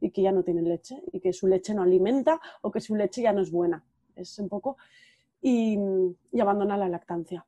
y 0.00 0.10
que 0.10 0.22
ya 0.22 0.32
no 0.32 0.42
tienen 0.42 0.66
leche 0.66 1.02
y 1.12 1.20
que 1.20 1.34
su 1.34 1.46
leche 1.46 1.74
no 1.74 1.82
alimenta 1.82 2.40
o 2.62 2.70
que 2.70 2.80
su 2.80 2.96
leche 2.96 3.20
ya 3.20 3.34
no 3.34 3.42
es 3.42 3.50
buena. 3.50 3.84
Es 4.16 4.38
un 4.38 4.48
poco 4.48 4.78
y, 5.42 5.76
abandona 6.40 6.76
la 6.76 6.88
lactancia 6.88 7.44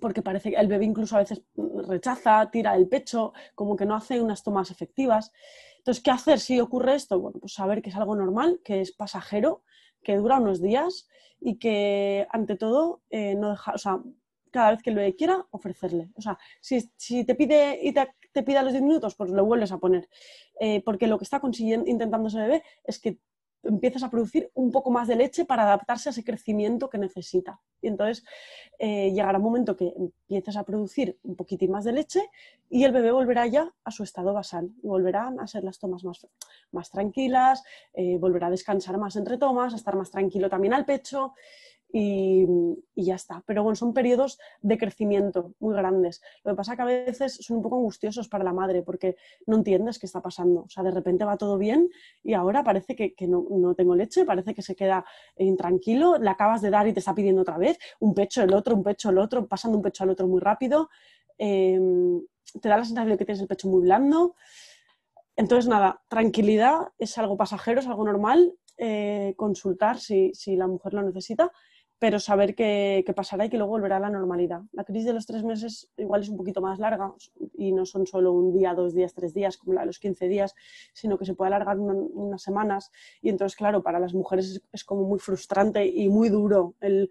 porque 0.00 0.22
parece 0.22 0.50
que 0.50 0.56
el 0.56 0.68
bebé 0.68 0.84
incluso 0.84 1.16
a 1.16 1.20
veces 1.20 1.42
rechaza, 1.88 2.48
tira 2.52 2.76
el 2.76 2.86
pecho, 2.86 3.32
como 3.56 3.74
que 3.74 3.84
no 3.84 3.96
hace 3.96 4.20
unas 4.20 4.44
tomas 4.44 4.70
efectivas. 4.70 5.32
Entonces, 5.78 6.04
¿qué 6.04 6.12
hacer 6.12 6.38
si 6.38 6.60
ocurre 6.60 6.94
esto? 6.94 7.18
Bueno, 7.18 7.40
pues 7.40 7.54
saber 7.54 7.82
que 7.82 7.90
es 7.90 7.96
algo 7.96 8.14
normal, 8.14 8.60
que 8.62 8.80
es 8.80 8.92
pasajero, 8.92 9.62
que 10.04 10.16
dura 10.16 10.38
unos 10.38 10.60
días 10.62 11.08
y 11.40 11.56
que, 11.58 12.28
ante 12.30 12.54
todo, 12.54 13.02
eh, 13.10 13.34
no 13.34 13.50
deja, 13.50 13.74
cada 14.50 14.70
vez 14.70 14.82
que 14.82 14.90
lo 14.90 15.00
quiera, 15.16 15.46
ofrecerle. 15.50 16.10
O 16.16 16.22
sea, 16.22 16.38
si, 16.60 17.24
te 17.24 17.34
pide 17.34 17.78
y 17.82 17.92
te, 17.92 18.08
te 18.32 18.62
los 18.62 18.72
10 18.72 18.82
minutos, 18.82 19.14
pues 19.14 19.30
lo 19.30 19.44
vuelves 19.44 19.72
a 19.72 19.78
poner. 19.78 20.08
Eh, 20.60 20.82
porque 20.84 21.06
lo 21.06 21.18
que 21.18 21.24
está 21.24 21.40
consiguiendo, 21.40 21.88
intentando 21.88 22.28
ese 22.28 22.38
bebé 22.38 22.62
es 22.84 22.98
que 22.98 23.18
empiezas 23.62 24.02
a 24.02 24.10
producir 24.10 24.50
un 24.54 24.70
poco 24.70 24.90
más 24.90 25.08
de 25.08 25.16
leche 25.16 25.44
para 25.44 25.64
adaptarse 25.64 26.08
a 26.08 26.12
ese 26.12 26.24
crecimiento 26.24 26.88
que 26.88 26.98
necesita. 26.98 27.60
Y 27.80 27.88
entonces 27.88 28.24
eh, 28.78 29.10
llegará 29.12 29.38
un 29.38 29.44
momento 29.44 29.76
que 29.76 29.92
empieces 29.96 30.56
a 30.56 30.64
producir 30.64 31.18
un 31.22 31.36
poquitín 31.36 31.70
más 31.70 31.84
de 31.84 31.92
leche 31.92 32.30
y 32.70 32.84
el 32.84 32.92
bebé 32.92 33.12
volverá 33.12 33.46
ya 33.46 33.72
a 33.84 33.90
su 33.90 34.02
estado 34.02 34.32
basal 34.32 34.70
y 34.82 34.86
volverán 34.86 35.40
a 35.40 35.46
ser 35.46 35.64
las 35.64 35.78
tomas 35.78 36.04
más, 36.04 36.26
más 36.72 36.90
tranquilas, 36.90 37.62
eh, 37.94 38.16
volverá 38.18 38.48
a 38.48 38.50
descansar 38.50 38.98
más 38.98 39.16
entre 39.16 39.38
tomas, 39.38 39.72
a 39.72 39.76
estar 39.76 39.96
más 39.96 40.10
tranquilo 40.10 40.48
también 40.48 40.74
al 40.74 40.84
pecho 40.84 41.34
y, 41.90 42.46
ya 42.94 43.14
está. 43.14 43.42
Pero 43.46 43.62
bueno, 43.62 43.76
son 43.76 43.94
periodos 43.94 44.38
de 44.60 44.76
crecimiento 44.76 45.54
muy 45.58 45.74
grandes. 45.74 46.20
Lo 46.44 46.52
que 46.52 46.56
pasa 46.56 46.72
es 46.72 46.76
que 46.76 46.82
a 46.82 46.86
veces 46.86 47.38
son 47.40 47.58
un 47.58 47.62
poco 47.62 47.76
angustiosos 47.76 48.28
para 48.28 48.44
la 48.44 48.52
madre 48.52 48.82
porque 48.82 49.16
no 49.46 49.56
entiendes 49.56 49.98
qué 49.98 50.06
está 50.06 50.20
pasando. 50.20 50.62
O 50.62 50.68
sea, 50.68 50.82
de 50.82 50.90
repente 50.90 51.24
va 51.24 51.36
todo 51.36 51.56
bien 51.56 51.88
y 52.22 52.34
ahora 52.34 52.62
parece 52.62 52.94
que, 52.94 53.14
no, 53.26 53.74
tengo 53.74 53.94
leche, 53.94 54.24
parece 54.24 54.54
que 54.54 54.62
se 54.62 54.76
queda 54.76 55.04
intranquilo, 55.36 56.18
le 56.18 56.28
acabas 56.28 56.60
de 56.60 56.70
dar 56.70 56.86
y 56.88 56.92
te 56.92 57.00
está 57.00 57.14
pidiendo 57.14 57.42
otra 57.42 57.56
vez, 57.56 57.78
un 58.00 58.14
pecho, 58.14 58.42
el 58.42 58.52
otro, 58.52 58.74
un 58.74 58.82
pecho, 58.82 59.10
el 59.10 59.18
otro, 59.18 59.46
pasando 59.46 59.78
un 59.78 59.82
pecho 59.82 60.04
al 60.04 60.10
otro 60.10 60.26
muy 60.26 60.40
rápido. 60.40 60.90
Em, 61.38 62.20
te 62.60 62.68
da 62.68 62.76
la 62.76 62.84
sensación 62.84 63.12
de 63.12 63.18
que 63.18 63.24
tienes 63.24 63.40
el 63.40 63.48
pecho 63.48 63.68
muy 63.68 63.82
blando. 63.82 64.34
Entonces, 65.36 65.68
nada, 65.68 66.02
tranquilidad 66.08 66.88
es 66.98 67.16
algo 67.16 67.36
pasajero, 67.36 67.80
es 67.80 67.86
algo 67.86 68.04
normal. 68.04 68.54
Eh, 68.80 69.34
consultar 69.36 69.98
si, 69.98 70.32
si 70.34 70.54
la 70.54 70.68
mujer 70.68 70.94
lo 70.94 71.02
necesita 71.02 71.50
pero 71.98 72.20
saber 72.20 72.54
que, 72.54 73.04
pasará 73.14 73.46
y 73.46 73.50
que 73.50 73.56
luego 73.56 73.72
volverá 73.72 73.96
a 73.96 74.00
la 74.00 74.10
normalidad. 74.10 74.62
La 74.72 74.84
crisis 74.84 75.06
de 75.06 75.12
los 75.12 75.26
tres 75.26 75.42
meses 75.42 75.90
igual 75.96 76.22
es 76.22 76.28
un 76.28 76.36
poquito 76.36 76.60
más 76.60 76.78
larga 76.78 77.12
y 77.56 77.72
no 77.72 77.84
son 77.86 78.06
solo 78.06 78.32
un 78.32 78.52
día, 78.52 78.74
dos 78.74 78.94
días, 78.94 79.14
tres 79.14 79.34
días, 79.34 79.56
como 79.56 79.74
la 79.74 79.80
de 79.80 79.86
los 79.88 79.98
15 79.98 80.28
días, 80.28 80.54
sino 80.92 81.18
que 81.18 81.24
se 81.24 81.34
puede 81.34 81.48
alargar 81.48 81.78
unas 81.78 82.40
semanas. 82.40 82.92
Y 83.20 83.30
entonces, 83.30 83.56
claro, 83.56 83.82
para 83.82 83.98
las 83.98 84.14
mujeres 84.14 84.62
es, 84.72 84.84
como 84.84 85.04
muy 85.04 85.18
frustrante 85.18 85.84
y 85.86 86.08
muy 86.08 86.28
duro 86.28 86.74
el, 86.80 87.10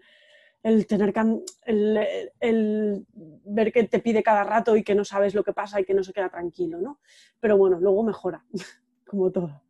tener 0.86 1.12
que, 1.12 1.42
el, 1.66 3.06
ver 3.44 3.72
que 3.72 3.84
te 3.84 3.98
pide 3.98 4.22
cada 4.22 4.42
rato 4.44 4.74
y 4.76 4.82
que 4.82 4.94
no 4.94 5.04
sabes 5.04 5.34
lo 5.34 5.44
que 5.44 5.52
pasa 5.52 5.80
y 5.80 5.84
que 5.84 5.94
no 5.94 6.02
se 6.02 6.14
queda 6.14 6.30
tranquilo, 6.30 6.80
¿no? 6.80 6.98
Pero 7.40 7.58
bueno, 7.58 7.78
luego 7.78 8.02
mejora, 8.02 8.42
como 9.06 9.30
todo. 9.30 9.67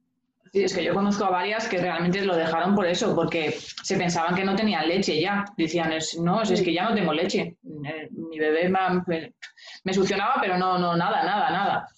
Sí, 0.52 0.64
es 0.64 0.74
que 0.74 0.84
yo 0.84 0.94
conozco 0.94 1.24
a 1.24 1.30
varias 1.30 1.68
que 1.68 1.78
realmente 1.78 2.24
lo 2.24 2.36
dejaron 2.36 2.74
por 2.74 2.86
eso, 2.86 3.14
porque 3.14 3.52
se 3.82 3.96
pensaban 3.96 4.34
que 4.34 4.44
no 4.44 4.56
tenían 4.56 4.88
leche 4.88 5.20
ya. 5.20 5.44
Decían, 5.56 5.92
no, 6.20 6.42
es, 6.42 6.62
que 6.62 6.72
ya 6.72 6.88
no 6.88 6.94
tengo 6.94 7.12
leche. 7.12 7.56
Eh, 7.84 8.08
mi 8.10 8.38
bebé 8.38 8.68
me, 8.68 9.34
me 9.84 9.94
succionaba, 9.94 10.36
pero 10.40 10.56
no, 10.56 10.78
no, 10.78 10.96
nada, 10.96 11.22
nada, 11.22 11.50
nada. 11.50 11.88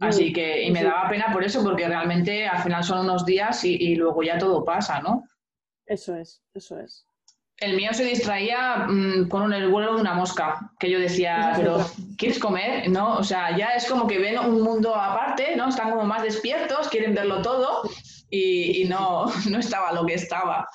Así 0.00 0.32
que, 0.32 0.62
y 0.62 0.70
me 0.70 0.84
daba 0.84 1.08
pena 1.08 1.32
por 1.32 1.42
eso, 1.42 1.62
porque 1.64 1.88
realmente 1.88 2.46
al 2.46 2.62
final 2.62 2.84
son 2.84 3.00
unos 3.00 3.24
días 3.24 3.64
y, 3.64 3.74
y 3.74 3.96
luego 3.96 4.22
ya 4.22 4.38
todo 4.38 4.64
pasa, 4.64 5.00
¿no? 5.00 5.24
Eso 5.86 6.14
es, 6.14 6.40
eso 6.54 6.78
es. 6.78 7.07
El 7.60 7.76
mío 7.76 7.92
se 7.92 8.04
distraía 8.04 8.86
mm, 8.88 9.28
con 9.28 9.52
el 9.52 9.68
vuelo 9.68 9.94
de 9.94 10.00
una 10.00 10.14
mosca, 10.14 10.70
que 10.78 10.90
yo 10.90 10.98
decía, 10.98 11.52
pero 11.56 11.84
¿quieres 12.16 12.38
comer? 12.38 12.88
¿No? 12.88 13.16
O 13.16 13.24
sea, 13.24 13.56
ya 13.56 13.70
es 13.70 13.86
como 13.86 14.06
que 14.06 14.18
ven 14.18 14.38
un 14.38 14.62
mundo 14.62 14.94
aparte, 14.94 15.56
¿no? 15.56 15.68
Están 15.68 15.90
como 15.90 16.04
más 16.04 16.22
despiertos, 16.22 16.88
quieren 16.88 17.14
verlo 17.14 17.42
todo 17.42 17.82
y, 18.30 18.84
no, 18.88 19.26
no 19.50 19.58
estaba 19.58 19.92
lo 19.92 20.06
que 20.06 20.14
estaba. 20.14 20.68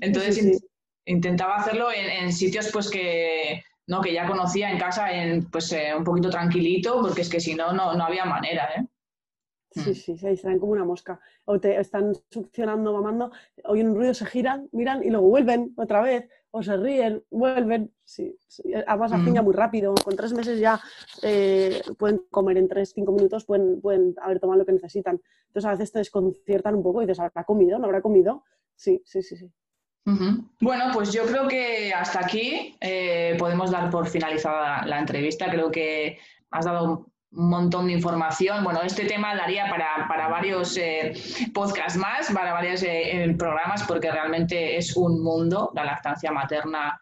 Entonces 0.00 0.60
intentaba 1.06 1.56
hacerlo 1.56 1.88
en, 1.90 2.32
sitios 2.32 2.68
pues 2.70 2.90
que, 2.90 3.62
¿no? 3.86 4.02
que 4.02 4.12
ya 4.12 4.26
conocía 4.26 4.70
en 4.70 4.78
casa, 4.78 5.10
en, 5.10 5.48
pues 5.50 5.72
eh, 5.72 5.94
un 5.96 6.04
poquito 6.04 6.28
tranquilito, 6.28 7.00
porque 7.00 7.22
es 7.22 7.28
que 7.30 7.40
si 7.40 7.54
no, 7.54 7.72
no, 7.72 7.94
no 7.94 8.04
había 8.04 8.26
manera, 8.26 8.68
¿eh? 8.76 8.84
Sí, 9.70 9.90
mm. 9.90 9.94
sí, 9.94 10.18
se 10.18 10.30
distraen 10.30 10.58
como 10.58 10.72
una 10.72 10.84
mosca. 10.84 11.20
O 11.44 11.60
te 11.60 11.78
están 11.78 12.14
succionando, 12.30 12.92
mamando, 12.92 13.30
oyen 13.64 13.88
un 13.88 13.96
ruido, 13.96 14.14
se 14.14 14.26
giran, 14.26 14.68
miran 14.72 15.04
y 15.04 15.10
luego 15.10 15.28
vuelven 15.28 15.74
otra 15.76 16.00
vez, 16.00 16.28
o 16.50 16.62
se 16.62 16.76
ríen, 16.76 17.22
vuelven. 17.30 17.92
Sí, 18.04 18.38
Además, 18.86 19.12
mm. 19.12 19.44
muy 19.44 19.54
rápido. 19.54 19.94
Con 19.94 20.16
tres 20.16 20.32
meses 20.32 20.58
ya 20.58 20.80
eh, 21.22 21.82
pueden 21.98 22.22
comer 22.30 22.56
en 22.56 22.68
tres, 22.68 22.92
cinco 22.94 23.12
minutos, 23.12 23.44
pueden, 23.44 23.80
pueden 23.80 24.14
haber 24.22 24.40
tomado 24.40 24.58
lo 24.58 24.66
que 24.66 24.72
necesitan. 24.72 25.20
Entonces, 25.48 25.66
a 25.66 25.72
veces 25.72 25.92
te 25.92 25.98
desconciertan 25.98 26.74
un 26.74 26.82
poco 26.82 27.02
y 27.02 27.06
dices, 27.06 27.20
¿habrá 27.20 27.44
comido? 27.44 27.78
¿No 27.78 27.86
habrá 27.86 28.00
comido? 28.00 28.44
Sí, 28.74 29.02
sí, 29.04 29.22
sí, 29.22 29.36
sí. 29.36 29.50
Bueno, 30.60 30.84
pues 30.94 31.12
yo 31.12 31.24
creo 31.26 31.46
que 31.46 31.92
hasta 31.92 32.20
aquí 32.20 32.76
eh, 32.80 33.36
podemos 33.38 33.70
dar 33.70 33.90
por 33.90 34.06
finalizada 34.08 34.86
la 34.86 34.98
entrevista. 35.00 35.50
Creo 35.50 35.70
que 35.70 36.18
has 36.50 36.64
dado 36.64 37.10
un 37.32 37.50
montón 37.50 37.86
de 37.86 37.92
información. 37.92 38.64
Bueno, 38.64 38.80
este 38.82 39.04
tema 39.04 39.34
daría 39.34 39.68
para, 39.68 40.28
varios 40.28 40.76
eh, 40.76 41.12
podcasts 41.52 41.98
más, 41.98 42.30
para 42.32 42.52
varios 42.52 42.82
eh, 42.82 43.24
eh, 43.24 43.34
programas, 43.36 43.82
porque 43.84 44.10
realmente 44.10 44.76
es 44.76 44.96
un 44.96 45.22
mundo, 45.22 45.70
la 45.74 45.84
lactancia 45.84 46.32
materna. 46.32 47.00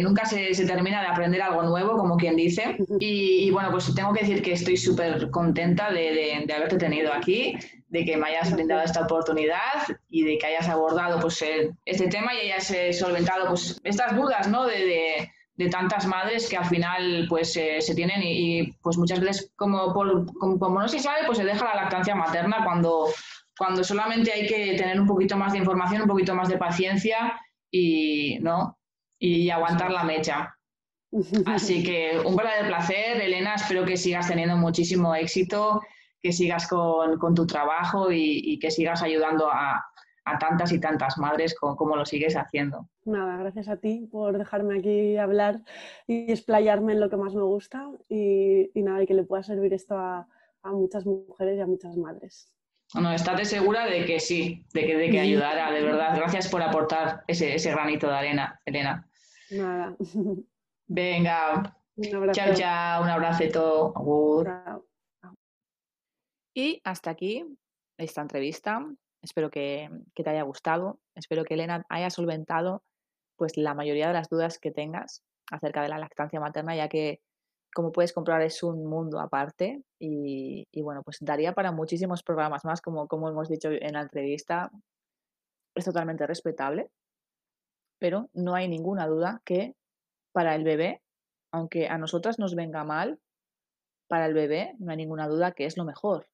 nunca 0.00 0.26
se, 0.26 0.52
termina 0.66 1.00
de 1.00 1.06
aprender 1.06 1.40
algo 1.40 1.62
nuevo, 1.62 1.96
como 1.96 2.16
quien 2.16 2.36
dice. 2.36 2.76
Y, 3.00 3.50
bueno, 3.50 3.70
pues 3.70 3.94
tengo 3.94 4.12
que 4.12 4.20
decir 4.20 4.42
que 4.42 4.52
estoy 4.52 4.76
súper 4.76 5.30
contenta 5.30 5.90
de, 5.90 6.46
haberte 6.54 6.76
tenido 6.76 7.12
aquí, 7.12 7.56
de 7.88 8.04
que 8.04 8.16
me 8.16 8.28
hayas 8.28 8.52
brindado 8.52 8.82
esta 8.82 9.02
oportunidad 9.02 9.86
y 10.10 10.24
de 10.24 10.36
que 10.36 10.46
hayas 10.46 10.68
abordado 10.68 11.18
pues, 11.20 11.42
este 11.84 12.08
tema 12.08 12.34
y 12.34 12.50
hayas 12.50 12.98
solventado 12.98 13.48
pues, 13.48 13.80
estas 13.84 14.14
dudas 14.14 14.48
¿no? 14.48 14.66
de 14.66 14.84
de 14.84 15.33
tantas 15.70 16.06
madres 16.06 16.48
que 16.48 16.56
al 16.56 16.64
final 16.64 17.26
pues 17.28 17.56
eh, 17.56 17.80
se 17.80 17.94
tienen 17.94 18.22
y, 18.22 18.72
pues 18.82 18.98
muchas 18.98 19.20
veces 19.20 19.52
como, 19.56 19.92
como, 19.92 20.80
no 20.80 20.88
se 20.88 20.98
sabe 20.98 21.20
pues 21.26 21.38
se 21.38 21.44
deja 21.44 21.64
la 21.64 21.82
lactancia 21.82 22.14
materna 22.14 22.64
cuando, 22.64 23.06
cuando 23.56 23.84
solamente 23.84 24.32
hay 24.32 24.46
que 24.46 24.74
tener 24.76 25.00
un 25.00 25.06
poquito 25.06 25.36
más 25.36 25.52
de 25.52 25.58
información, 25.58 26.02
un 26.02 26.08
poquito 26.08 26.34
más 26.34 26.48
de 26.48 26.58
paciencia 26.58 27.40
y, 27.70 28.38
¿no? 28.40 28.78
y 29.18 29.50
aguantar 29.50 29.90
la 29.92 30.02
mecha. 30.04 30.56
Así 31.46 31.84
que 31.84 32.20
un 32.24 32.34
verdadero 32.34 32.66
placer, 32.66 33.20
Elena, 33.20 33.54
espero 33.54 33.84
que 33.84 33.96
sigas 33.96 34.26
teniendo 34.26 34.56
muchísimo 34.56 35.14
éxito, 35.14 35.80
que 36.20 36.32
sigas 36.32 36.66
con, 36.66 37.18
con 37.18 37.36
tu 37.36 37.46
trabajo 37.46 38.10
y 38.10 38.58
que 38.58 38.72
sigas 38.72 39.02
ayudando 39.02 39.48
a, 39.48 39.84
a 40.24 40.38
tantas 40.38 40.72
y 40.72 40.80
tantas 40.80 41.18
madres 41.18 41.54
como, 41.54 41.96
lo 41.96 42.06
sigues 42.06 42.36
haciendo. 42.36 42.88
Nada, 43.04 43.36
gracias 43.36 43.68
a 43.68 43.76
ti 43.76 44.08
por 44.10 44.38
dejarme 44.38 44.78
aquí 44.78 45.16
hablar 45.16 45.60
y 46.06 46.30
explayarme 46.32 46.94
en 46.94 47.00
lo 47.00 47.10
que 47.10 47.16
más 47.16 47.34
me 47.34 47.42
gusta 47.42 47.90
y, 48.08 48.70
nada, 48.74 49.02
y 49.02 49.06
que 49.06 49.14
le 49.14 49.24
pueda 49.24 49.42
servir 49.42 49.72
esto 49.74 49.96
a, 49.96 50.26
muchas 50.64 51.04
mujeres 51.04 51.58
y 51.58 51.60
a 51.60 51.66
muchas 51.66 51.96
madres. 51.96 52.50
Bueno, 52.94 53.12
estate 53.12 53.44
segura 53.44 53.84
de 53.86 54.06
que 54.06 54.18
sí, 54.18 54.64
de 54.72 54.86
que, 54.86 54.96
de 54.96 55.10
que 55.10 55.20
ayudará, 55.20 55.70
de 55.70 55.82
verdad. 55.82 56.16
Gracias 56.16 56.48
por 56.48 56.62
aportar 56.62 57.22
ese, 57.26 57.54
ese 57.54 57.70
granito 57.70 58.08
de 58.08 58.14
arena, 58.14 58.60
Elena. 58.64 59.06
Nada. 59.50 59.96
Venga. 60.86 61.76
Un 61.96 62.32
chao, 62.32 62.54
chao. 62.54 63.02
Un 63.02 63.08
abrazo. 63.10 63.44
Y 66.54 66.80
hasta 66.84 67.10
aquí 67.10 67.44
esta 67.98 68.22
entrevista. 68.22 68.80
Espero 69.24 69.50
que, 69.50 69.88
te 70.14 70.30
haya 70.30 70.42
gustado. 70.42 71.00
Espero 71.14 71.44
que 71.44 71.54
Elena 71.54 71.86
haya 71.88 72.10
solventado 72.10 72.82
pues 73.36 73.56
la 73.56 73.74
mayoría 73.74 74.06
de 74.06 74.12
las 74.12 74.28
dudas 74.28 74.58
que 74.58 74.70
tengas 74.70 75.22
acerca 75.50 75.82
de 75.82 75.88
la 75.88 75.98
lactancia 75.98 76.38
materna, 76.40 76.76
ya 76.76 76.88
que 76.88 77.20
como 77.74 77.90
puedes 77.90 78.12
comprobar 78.12 78.42
es 78.42 78.62
un 78.62 78.84
mundo 78.84 79.18
aparte 79.18 79.82
y, 79.98 80.66
bueno, 80.82 81.02
pues 81.02 81.18
daría 81.20 81.54
para 81.54 81.72
muchísimos 81.72 82.22
programas 82.22 82.64
más, 82.64 82.80
como, 82.82 83.08
como 83.08 83.28
hemos 83.28 83.48
dicho 83.48 83.70
en 83.70 83.94
la 83.94 84.02
entrevista. 84.02 84.70
Es 85.74 85.86
totalmente 85.86 86.26
respetable, 86.26 86.90
pero 87.98 88.28
no 88.34 88.54
hay 88.54 88.68
ninguna 88.68 89.06
duda 89.06 89.40
que 89.44 89.74
para 90.32 90.54
el 90.54 90.64
bebé, 90.64 91.00
aunque 91.50 91.88
a 91.88 91.96
nosotras 91.98 92.38
nos 92.38 92.54
venga 92.54 92.84
mal, 92.84 93.18
para 94.06 94.26
el 94.26 94.34
bebé 94.34 94.74
no 94.78 94.90
hay 94.90 94.98
ninguna 94.98 95.26
duda 95.26 95.52
que 95.52 95.64
es 95.64 95.76
lo 95.78 95.84
mejor. 95.84 96.28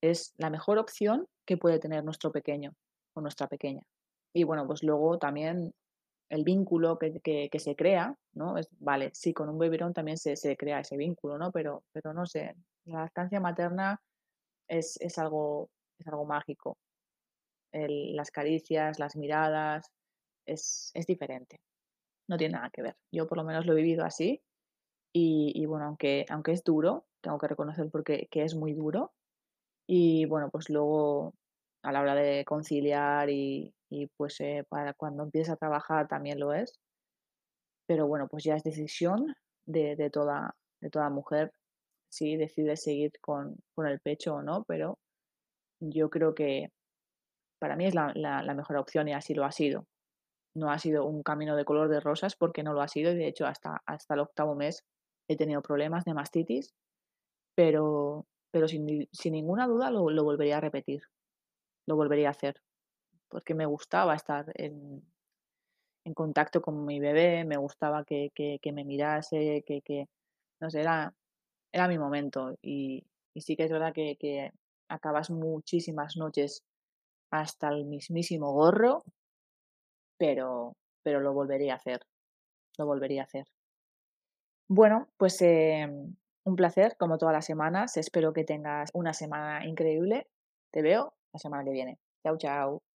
Es 0.00 0.32
la 0.38 0.48
mejor 0.48 0.78
opción 0.78 1.26
que 1.46 1.56
puede 1.56 1.78
tener 1.78 2.04
nuestro 2.04 2.32
pequeño 2.32 2.74
o 3.14 3.20
nuestra 3.20 3.46
pequeña. 3.46 3.82
Y 4.34 4.44
bueno, 4.44 4.66
pues 4.66 4.82
luego 4.82 5.18
también 5.18 5.72
el 6.30 6.44
vínculo 6.44 6.98
que, 6.98 7.50
se 7.58 7.76
crea, 7.76 8.16
¿no? 8.32 8.56
Es, 8.56 8.68
vale, 8.78 9.10
sí, 9.12 9.34
con 9.34 9.50
un 9.50 9.58
beberón 9.58 9.92
también 9.92 10.16
se, 10.16 10.56
crea 10.56 10.80
ese 10.80 10.96
vínculo, 10.96 11.36
¿no? 11.36 11.52
Pero, 11.52 11.84
pero 11.92 12.14
no 12.14 12.24
sé, 12.24 12.54
la 12.86 13.00
lactancia 13.00 13.38
materna 13.38 14.00
es, 14.66 14.98
algo, 15.18 15.68
es 15.98 16.06
algo 16.08 16.24
mágico. 16.24 16.78
las 17.72 18.30
caricias, 18.30 18.98
las 18.98 19.16
miradas, 19.16 19.90
es, 20.46 20.92
diferente. 21.06 21.60
No 22.28 22.36
tiene 22.36 22.54
nada 22.54 22.70
que 22.70 22.82
ver. 22.82 22.96
Yo 23.12 23.26
por 23.26 23.38
lo 23.38 23.44
menos 23.44 23.66
lo 23.66 23.72
he 23.72 23.76
vivido 23.76 24.04
así. 24.04 24.42
Y, 25.14 25.66
bueno, 25.66 25.84
aunque, 25.84 26.24
aunque 26.30 26.52
es 26.52 26.64
duro, 26.64 27.04
tengo 27.20 27.36
que 27.38 27.48
reconocer 27.48 27.90
porque 27.90 28.28
que 28.30 28.42
es 28.44 28.54
muy 28.54 28.72
duro, 28.72 29.12
y 29.94 30.24
bueno, 30.24 30.48
pues 30.50 30.70
luego 30.70 31.34
a 31.82 31.92
la 31.92 32.00
hora 32.00 32.14
de 32.14 32.46
conciliar 32.46 33.28
y, 33.28 33.74
pues 34.16 34.40
eh, 34.40 34.64
para 34.66 34.94
cuando 34.94 35.22
empiezas 35.22 35.52
a 35.52 35.58
trabajar 35.58 36.08
también 36.08 36.40
lo 36.40 36.54
es. 36.54 36.72
pero 37.86 38.06
bueno, 38.06 38.26
pues 38.26 38.42
ya 38.44 38.54
es 38.56 38.62
decisión 38.62 39.34
de, 39.66 40.08
toda, 40.10 40.54
de 40.80 40.88
toda 40.88 41.10
mujer 41.10 41.52
si 42.10 42.36
decide 42.38 42.78
seguir 42.78 43.12
con, 43.20 43.58
el 43.86 44.00
pecho 44.00 44.36
o 44.36 44.42
no, 44.42 44.64
pero 44.66 44.98
yo 45.80 46.08
creo 46.08 46.34
que 46.34 46.70
para 47.60 47.76
mí 47.76 47.84
es 47.84 47.94
la, 47.94 48.54
mejor 48.56 48.78
opción 48.78 49.08
y 49.08 49.12
así 49.12 49.34
lo 49.34 49.44
ha 49.44 49.52
sido. 49.52 49.84
No 50.54 50.70
ha 50.70 50.78
sido 50.78 51.04
un 51.04 51.22
camino 51.22 51.54
de 51.54 51.66
color 51.66 51.90
de 51.90 52.00
rosas 52.00 52.34
porque 52.34 52.62
no 52.62 52.72
lo 52.72 52.80
ha 52.80 52.88
sido 52.88 53.12
y 53.12 53.16
de 53.16 53.28
hecho 53.28 53.46
hasta, 53.46 53.82
hasta 53.84 54.14
el 54.14 54.20
octavo 54.20 54.54
mes 54.54 54.84
he 55.28 55.36
tenido 55.36 55.60
problemas 55.60 56.04
de 56.04 56.14
mastitis, 56.14 56.72
pero, 57.54 58.26
pero 58.52 58.68
sin, 58.68 59.08
ninguna 59.24 59.66
duda 59.66 59.90
lo, 59.90 60.02
volvería 60.02 60.58
a 60.58 60.60
repetir, 60.60 61.02
lo 61.86 61.96
volvería 61.96 62.28
a 62.28 62.32
hacer, 62.32 62.62
porque 63.28 63.54
me 63.54 63.66
gustaba 63.66 64.14
estar 64.14 64.52
en, 64.54 65.02
contacto 66.14 66.60
con 66.60 66.84
mi 66.84 67.00
bebé, 67.00 67.44
me 67.44 67.56
gustaba 67.56 68.04
que, 68.04 68.30
me 68.72 68.84
mirase, 68.84 69.64
que, 69.66 69.80
que, 69.80 70.08
no 70.60 70.70
sé, 70.70 70.80
era, 70.80 71.14
era 71.72 71.88
mi 71.88 71.98
momento 71.98 72.56
y, 72.62 73.04
sí 73.36 73.56
que 73.56 73.64
es 73.64 73.72
verdad 73.72 73.94
que, 73.94 74.52
acabas 74.88 75.30
muchísimas 75.30 76.18
noches 76.18 76.62
hasta 77.30 77.70
el 77.70 77.86
mismísimo 77.86 78.52
gorro, 78.52 79.04
pero, 80.18 80.76
pero 81.02 81.20
lo 81.20 81.32
volvería 81.32 81.72
a 81.72 81.76
hacer, 81.76 82.02
lo 82.76 82.84
volvería 82.84 83.22
a 83.22 83.24
hacer. 83.24 83.46
Bueno, 84.68 85.08
pues 85.16 85.40
em, 85.40 86.14
un 86.44 86.56
placer, 86.56 86.96
como 86.98 87.18
todas 87.18 87.34
las 87.34 87.46
semanas. 87.46 87.96
Espero 87.96 88.32
que 88.32 88.44
tengas 88.44 88.90
una 88.94 89.14
semana 89.14 89.66
increíble. 89.66 90.28
Te 90.72 90.82
veo 90.82 91.14
la 91.32 91.38
semana 91.38 91.64
que 91.64 91.70
viene. 91.72 91.98
Chao, 92.24 92.36
chao. 92.38 92.91